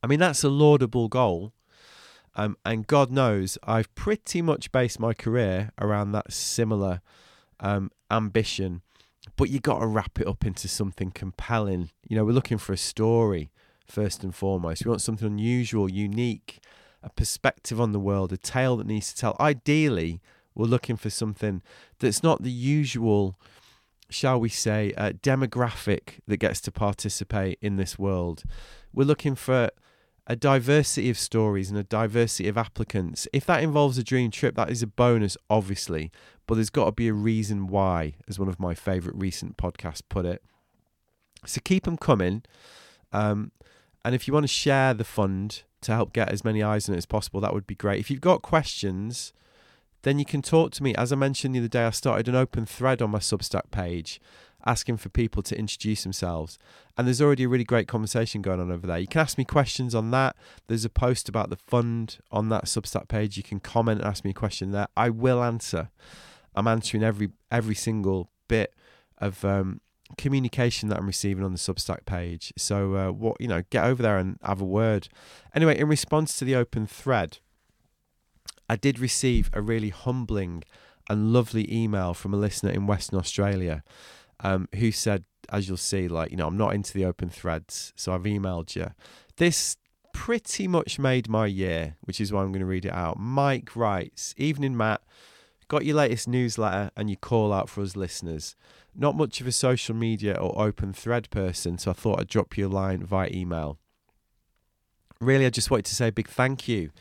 I 0.03 0.07
mean, 0.07 0.19
that's 0.19 0.43
a 0.43 0.49
laudable 0.49 1.07
goal. 1.07 1.53
Um, 2.35 2.55
and 2.63 2.85
God 2.85 3.09
knows 3.09 3.57
I've 3.63 3.93
pretty 3.95 4.43
much 4.43 4.71
based 4.71 4.99
my 4.99 5.13
career 5.13 5.71
around 5.79 6.11
that 6.11 6.31
similar 6.31 7.01
um, 7.59 7.91
ambition. 8.11 8.83
But 9.35 9.49
you 9.49 9.59
got 9.59 9.79
to 9.79 9.87
wrap 9.87 10.19
it 10.19 10.27
up 10.27 10.45
into 10.45 10.67
something 10.67 11.11
compelling. 11.11 11.91
You 12.07 12.17
know, 12.17 12.25
we're 12.25 12.31
looking 12.31 12.57
for 12.57 12.73
a 12.73 12.77
story 12.77 13.51
first 13.85 14.23
and 14.23 14.33
foremost. 14.33 14.85
We 14.85 14.89
want 14.89 15.01
something 15.01 15.27
unusual, 15.27 15.89
unique, 15.89 16.59
a 17.03 17.09
perspective 17.09 17.79
on 17.79 17.91
the 17.91 17.99
world, 17.99 18.33
a 18.33 18.37
tale 18.37 18.77
that 18.77 18.87
needs 18.87 19.13
to 19.13 19.19
tell. 19.19 19.35
Ideally, 19.39 20.21
we're 20.55 20.65
looking 20.65 20.97
for 20.97 21.09
something 21.09 21.61
that's 21.99 22.23
not 22.23 22.43
the 22.43 22.51
usual, 22.51 23.39
shall 24.09 24.39
we 24.39 24.49
say, 24.49 24.93
uh, 24.97 25.11
demographic 25.11 26.19
that 26.27 26.37
gets 26.37 26.59
to 26.61 26.71
participate 26.71 27.59
in 27.61 27.77
this 27.77 27.99
world. 27.99 28.43
We're 28.93 29.05
looking 29.05 29.35
for 29.35 29.69
a 30.27 30.35
diversity 30.35 31.09
of 31.09 31.17
stories 31.17 31.69
and 31.69 31.79
a 31.79 31.83
diversity 31.83 32.49
of 32.49 32.57
applicants. 32.57 33.27
If 33.31 33.45
that 33.45 33.63
involves 33.63 33.97
a 33.97 34.03
dream 34.03 34.29
trip, 34.29 34.55
that 34.55 34.69
is 34.69 34.83
a 34.83 34.87
bonus, 34.87 35.37
obviously, 35.49 36.11
but 36.45 36.55
there's 36.55 36.69
got 36.69 36.85
to 36.85 36.91
be 36.91 37.07
a 37.07 37.13
reason 37.13 37.67
why, 37.67 38.15
as 38.27 38.37
one 38.37 38.49
of 38.49 38.59
my 38.59 38.75
favourite 38.75 39.17
recent 39.17 39.55
podcasts 39.55 40.01
put 40.07 40.25
it. 40.25 40.43
So 41.45 41.61
keep 41.63 41.85
them 41.85 41.97
coming. 41.97 42.43
Um, 43.13 43.53
and 44.03 44.13
if 44.13 44.27
you 44.27 44.33
want 44.33 44.43
to 44.43 44.49
share 44.49 44.93
the 44.93 45.05
fund 45.05 45.63
to 45.81 45.93
help 45.93 46.11
get 46.11 46.29
as 46.29 46.43
many 46.43 46.61
eyes 46.61 46.89
on 46.89 46.95
it 46.95 46.97
as 46.97 47.05
possible, 47.05 47.39
that 47.39 47.53
would 47.53 47.67
be 47.67 47.75
great. 47.75 48.01
If 48.01 48.11
you've 48.11 48.19
got 48.19 48.41
questions, 48.41 49.31
then 50.01 50.19
you 50.19 50.25
can 50.25 50.41
talk 50.41 50.71
to 50.71 50.83
me. 50.83 50.93
As 50.95 51.13
I 51.13 51.15
mentioned 51.15 51.55
the 51.55 51.59
other 51.59 51.67
day, 51.69 51.85
I 51.85 51.91
started 51.91 52.27
an 52.27 52.35
open 52.35 52.65
thread 52.65 53.01
on 53.01 53.11
my 53.11 53.19
Substack 53.19 53.71
page 53.71 54.19
asking 54.67 54.97
for 54.97 55.09
people 55.09 55.41
to 55.41 55.57
introduce 55.57 56.03
themselves. 56.03 56.59
And 56.97 57.07
there's 57.07 57.21
already 57.21 57.45
a 57.45 57.49
really 57.49 57.63
great 57.63 57.87
conversation 57.87 58.41
going 58.41 58.59
on 58.59 58.71
over 58.71 58.85
there. 58.85 58.99
You 58.99 59.07
can 59.07 59.21
ask 59.21 59.37
me 59.37 59.45
questions 59.45 59.95
on 59.95 60.11
that. 60.11 60.35
There's 60.67 60.85
a 60.85 60.89
post 60.89 61.29
about 61.29 61.49
the 61.49 61.55
fund 61.55 62.17
on 62.31 62.49
that 62.49 62.65
Substack 62.65 63.07
page. 63.07 63.37
You 63.37 63.43
can 63.43 63.59
comment 63.59 64.01
and 64.01 64.07
ask 64.07 64.25
me 64.25 64.31
a 64.31 64.33
question 64.33 64.71
there. 64.71 64.87
I 64.97 65.09
will 65.09 65.41
answer. 65.41 65.89
I'm 66.53 66.67
answering 66.67 67.03
every 67.03 67.29
every 67.49 67.75
single 67.75 68.29
bit 68.47 68.73
of 69.19 69.45
um, 69.45 69.79
communication 70.17 70.89
that 70.89 70.97
I'm 70.97 71.07
receiving 71.07 71.43
on 71.43 71.53
the 71.53 71.59
Substack 71.59 72.05
page. 72.05 72.51
So 72.57 72.95
uh, 72.95 73.11
what 73.11 73.39
you 73.39 73.47
know, 73.47 73.63
get 73.69 73.85
over 73.85 74.03
there 74.03 74.17
and 74.17 74.37
have 74.43 74.61
a 74.61 74.65
word. 74.65 75.07
Anyway, 75.55 75.77
in 75.77 75.87
response 75.87 76.37
to 76.39 76.45
the 76.45 76.55
open 76.55 76.87
thread, 76.87 77.37
I 78.69 78.75
did 78.75 78.99
receive 78.99 79.49
a 79.53 79.61
really 79.61 79.89
humbling 79.89 80.63
and 81.09 81.31
lovely 81.31 81.73
email 81.73 82.13
from 82.13 82.33
a 82.33 82.37
listener 82.37 82.71
in 82.71 82.85
Western 82.85 83.17
Australia 83.17 83.83
um, 84.41 84.67
who 84.75 84.91
said, 84.91 85.25
as 85.49 85.67
you'll 85.67 85.77
see, 85.77 86.07
like, 86.07 86.31
you 86.31 86.37
know, 86.37 86.47
I'm 86.47 86.57
not 86.57 86.73
into 86.73 86.93
the 86.93 87.05
open 87.05 87.29
threads, 87.29 87.93
so 87.95 88.13
I've 88.13 88.23
emailed 88.23 88.75
you. 88.75 88.91
This 89.37 89.77
pretty 90.13 90.67
much 90.67 90.99
made 90.99 91.29
my 91.29 91.45
year, 91.45 91.95
which 92.01 92.19
is 92.19 92.31
why 92.31 92.41
I'm 92.41 92.51
going 92.51 92.59
to 92.59 92.65
read 92.65 92.85
it 92.85 92.93
out. 92.93 93.19
Mike 93.19 93.75
writes, 93.75 94.33
Evening, 94.37 94.75
Matt. 94.75 95.01
Got 95.69 95.85
your 95.85 95.97
latest 95.97 96.29
newsletter 96.29 96.91
and 96.95 97.09
your 97.09 97.17
call 97.17 97.51
out 97.51 97.69
for 97.69 97.81
us 97.81 97.97
listeners. 97.97 98.55
Not 98.95 99.17
much 99.17 99.41
of 99.41 99.47
a 99.47 99.51
social 99.51 99.93
media 99.93 100.33
or 100.33 100.59
open 100.61 100.93
thread 100.93 101.29
person, 101.29 101.77
so 101.77 101.91
I 101.91 101.93
thought 101.93 102.19
I'd 102.19 102.29
drop 102.29 102.57
you 102.57 102.67
a 102.67 102.69
line 102.69 103.03
via 103.03 103.29
email. 103.31 103.77
Really, 105.19 105.45
I 105.45 105.49
just 105.49 105.69
wanted 105.69 105.85
to 105.85 105.95
say 105.95 106.07
a 106.07 106.11
big 106.11 106.29
thank 106.29 106.67
you. 106.67 106.91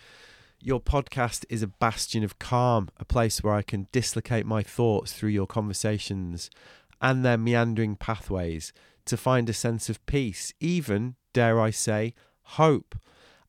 Your 0.61 0.81
podcast 0.81 1.45
is 1.49 1.63
a 1.63 1.69
bastion 1.69 2.25
of 2.25 2.39
calm, 2.39 2.89
a 2.99 3.05
place 3.05 3.43
where 3.43 3.55
I 3.55 3.63
can 3.63 3.87
dislocate 3.93 4.47
my 4.47 4.63
thoughts 4.63 5.13
through 5.13 5.31
your 5.31 5.47
conversations 5.47 6.51
and 7.01 7.25
their 7.25 7.39
meandering 7.39 7.97
pathways 7.97 8.73
to 9.07 9.17
find 9.17 9.49
a 9.49 9.55
sense 9.55 9.89
of 9.89 10.05
peace, 10.07 10.53
even, 10.61 11.17
dare 11.33 11.61
I 11.61 11.71
say, 11.71 12.15
hope. 12.43 12.97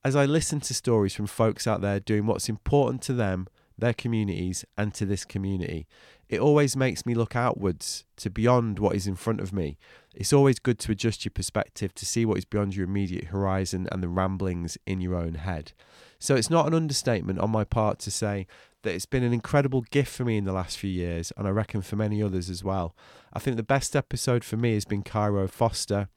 As 0.04 0.16
I 0.16 0.26
listen 0.26 0.60
to 0.62 0.74
stories 0.74 1.14
from 1.14 1.28
folks 1.28 1.68
out 1.68 1.82
there 1.82 2.00
doing 2.00 2.26
what's 2.26 2.50
important 2.50 3.02
to 3.04 3.14
them, 3.14 3.48
their 3.78 3.94
communities, 3.94 4.66
and 4.78 4.94
to 4.94 5.06
this 5.06 5.26
community, 5.26 5.88
it 6.30 6.40
always 6.40 6.76
makes 6.76 7.06
me 7.06 7.14
look 7.14 7.36
outwards 7.36 8.04
to 8.18 8.30
beyond 8.30 8.80
what 8.80 8.96
is 8.96 9.08
in 9.08 9.16
front 9.16 9.40
of 9.40 9.54
me. 9.54 9.78
It's 10.14 10.34
always 10.34 10.60
good 10.60 10.80
to 10.80 10.92
adjust 10.92 11.26
your 11.26 11.32
perspective 11.32 11.94
to 11.96 12.06
see 12.06 12.26
what 12.26 12.38
is 12.38 12.46
beyond 12.46 12.76
your 12.76 12.86
immediate 12.86 13.26
horizon 13.26 13.88
and 13.92 14.02
the 14.02 14.10
ramblings 14.10 14.78
in 14.86 15.00
your 15.00 15.16
own 15.16 15.36
head. 15.36 15.74
So 16.20 16.36
it's 16.36 16.50
not 16.50 16.68
an 16.68 16.74
understatement 16.74 17.40
on 17.40 17.52
my 17.52 17.64
part 17.64 18.00
to 18.00 18.12
say 18.12 18.48
that 18.84 18.94
it's 18.94 19.06
been 19.06 19.24
an 19.24 19.34
incredible 19.34 19.82
gift 19.92 20.12
for 20.12 20.24
me 20.24 20.38
in 20.38 20.46
the 20.46 20.54
last 20.54 20.78
few 20.78 20.90
years, 20.90 21.32
and 21.38 21.48
I 21.48 21.52
reckon 21.52 21.82
for 21.82 21.96
many 21.96 22.22
others 22.24 22.50
as 22.50 22.64
well. 22.64 22.96
I 23.34 23.40
think 23.40 23.58
the 23.58 23.64
best 23.64 23.96
episode 23.96 24.44
for 24.44 24.58
me 24.58 24.74
has 24.74 24.86
been 24.86 25.04
Cairo 25.04 25.48
Foster. 25.48 26.10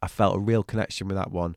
I 0.00 0.08
felt 0.08 0.36
a 0.36 0.40
real 0.40 0.62
connection 0.62 1.08
with 1.08 1.16
that 1.16 1.30
one. 1.30 1.56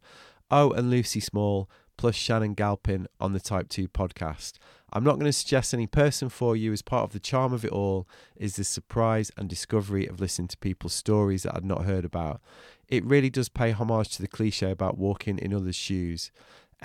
Oh, 0.51 0.72
and 0.72 0.89
Lucy 0.89 1.20
Small, 1.20 1.70
plus 1.97 2.16
Shannon 2.16 2.53
Galpin 2.53 3.08
on 3.20 3.34
the 3.34 3.39
Type 3.39 3.70
2 3.70 3.88
podcast. 3.88 4.53
I'm 4.91 5.03
not 5.03 5.16
going 5.16 5.26
to 5.26 5.34
suggest 5.34 5.74
any 5.74 5.88
person 5.88 6.30
for 6.30 6.56
you 6.56 6.72
as 6.72 6.82
part 6.82 7.03
of 7.03 7.12
the 7.12 7.20
charm 7.20 7.51
of 7.53 7.66
it 7.66 7.72
all 7.72 8.08
is 8.36 8.56
the 8.56 8.64
surprise 8.64 9.32
and 9.38 9.49
discovery 9.49 10.08
of 10.08 10.20
listening 10.20 10.47
to 10.49 10.58
people's 10.58 10.93
stories 10.93 11.43
that 11.43 11.56
I'd 11.56 11.66
not 11.66 11.86
heard 11.86 12.06
about. 12.06 12.41
It 12.88 13.03
really 13.03 13.30
does 13.30 13.49
pay 13.49 13.72
homage 13.72 14.10
to 14.16 14.22
the 14.22 14.28
cliche 14.28 14.72
about 14.72 14.97
walking 14.97 15.38
in 15.39 15.53
others' 15.53 15.76
shoes. 15.76 16.32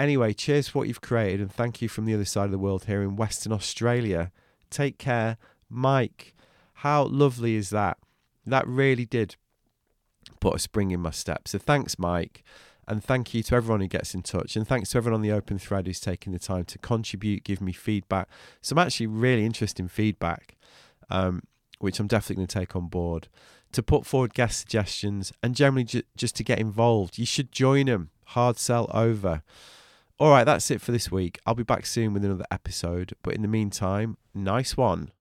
Anyway, 0.01 0.33
cheers 0.33 0.67
for 0.67 0.79
what 0.79 0.89
you've 0.89 1.03
created 1.03 1.43
and 1.43 1.53
thank 1.53 1.83
you 1.83 1.89
from 1.89 2.07
the 2.07 2.15
other 2.15 2.25
side 2.25 2.47
of 2.47 2.51
the 2.51 2.59
world 2.59 2.87
here 2.87 3.03
in 3.03 3.17
Western 3.17 3.53
Australia. 3.53 4.33
Take 4.71 4.97
care, 4.97 5.37
Mike. 5.69 6.35
How 6.77 7.05
lovely 7.05 7.55
is 7.55 7.69
that? 7.69 7.99
That 8.47 8.67
really 8.67 9.05
did 9.05 9.37
put 10.41 10.55
a 10.55 10.59
spring 10.59 10.91
in 10.91 11.01
my 11.01 11.11
step. 11.11 11.47
So 11.47 11.59
thanks, 11.59 11.99
Mike. 11.99 12.43
And 12.89 13.05
thank 13.05 13.35
you 13.35 13.43
to 13.43 13.55
everyone 13.55 13.83
who 13.83 13.89
gets 13.89 14.15
in 14.15 14.23
touch. 14.23 14.57
And 14.57 14.67
thanks 14.67 14.89
to 14.93 14.97
everyone 14.97 15.17
on 15.17 15.23
the 15.23 15.33
open 15.33 15.59
thread 15.59 15.87
who's 15.87 16.01
taking 16.01 16.33
the 16.33 16.39
time 16.39 16.65
to 16.65 16.79
contribute, 16.79 17.45
give 17.45 17.61
me 17.61 17.73
feedback. 17.73 18.27
Some 18.63 18.79
actually 18.79 19.07
really 19.07 19.45
interesting 19.45 19.87
feedback, 19.87 20.57
um, 21.11 21.43
which 21.79 22.01
I'm 22.01 22.07
definitely 22.07 22.37
going 22.37 22.47
to 22.47 22.59
take 22.59 22.75
on 22.75 22.89
board. 22.89 23.29
To 23.73 23.83
put 23.83 24.07
forward 24.07 24.33
guest 24.33 24.61
suggestions 24.61 25.31
and 25.43 25.55
generally 25.55 25.85
ju- 25.85 26.05
just 26.17 26.37
to 26.37 26.43
get 26.43 26.59
involved. 26.59 27.19
You 27.19 27.27
should 27.27 27.53
join 27.53 27.85
them. 27.85 28.09
Hard 28.29 28.57
sell 28.57 28.91
over. 28.95 29.43
All 30.21 30.31
right, 30.31 30.45
that's 30.45 30.71
it 30.71 30.83
for 30.83 30.93
this 30.93 31.11
week. 31.11 31.39
I'll 31.47 31.55
be 31.55 31.63
back 31.63 31.87
soon 31.87 32.13
with 32.13 32.23
another 32.27 32.45
episode. 32.51 33.15
But 33.23 33.35
in 33.35 33.41
the 33.41 33.49
meantime, 33.49 34.19
nice 34.35 34.77
one. 34.77 35.13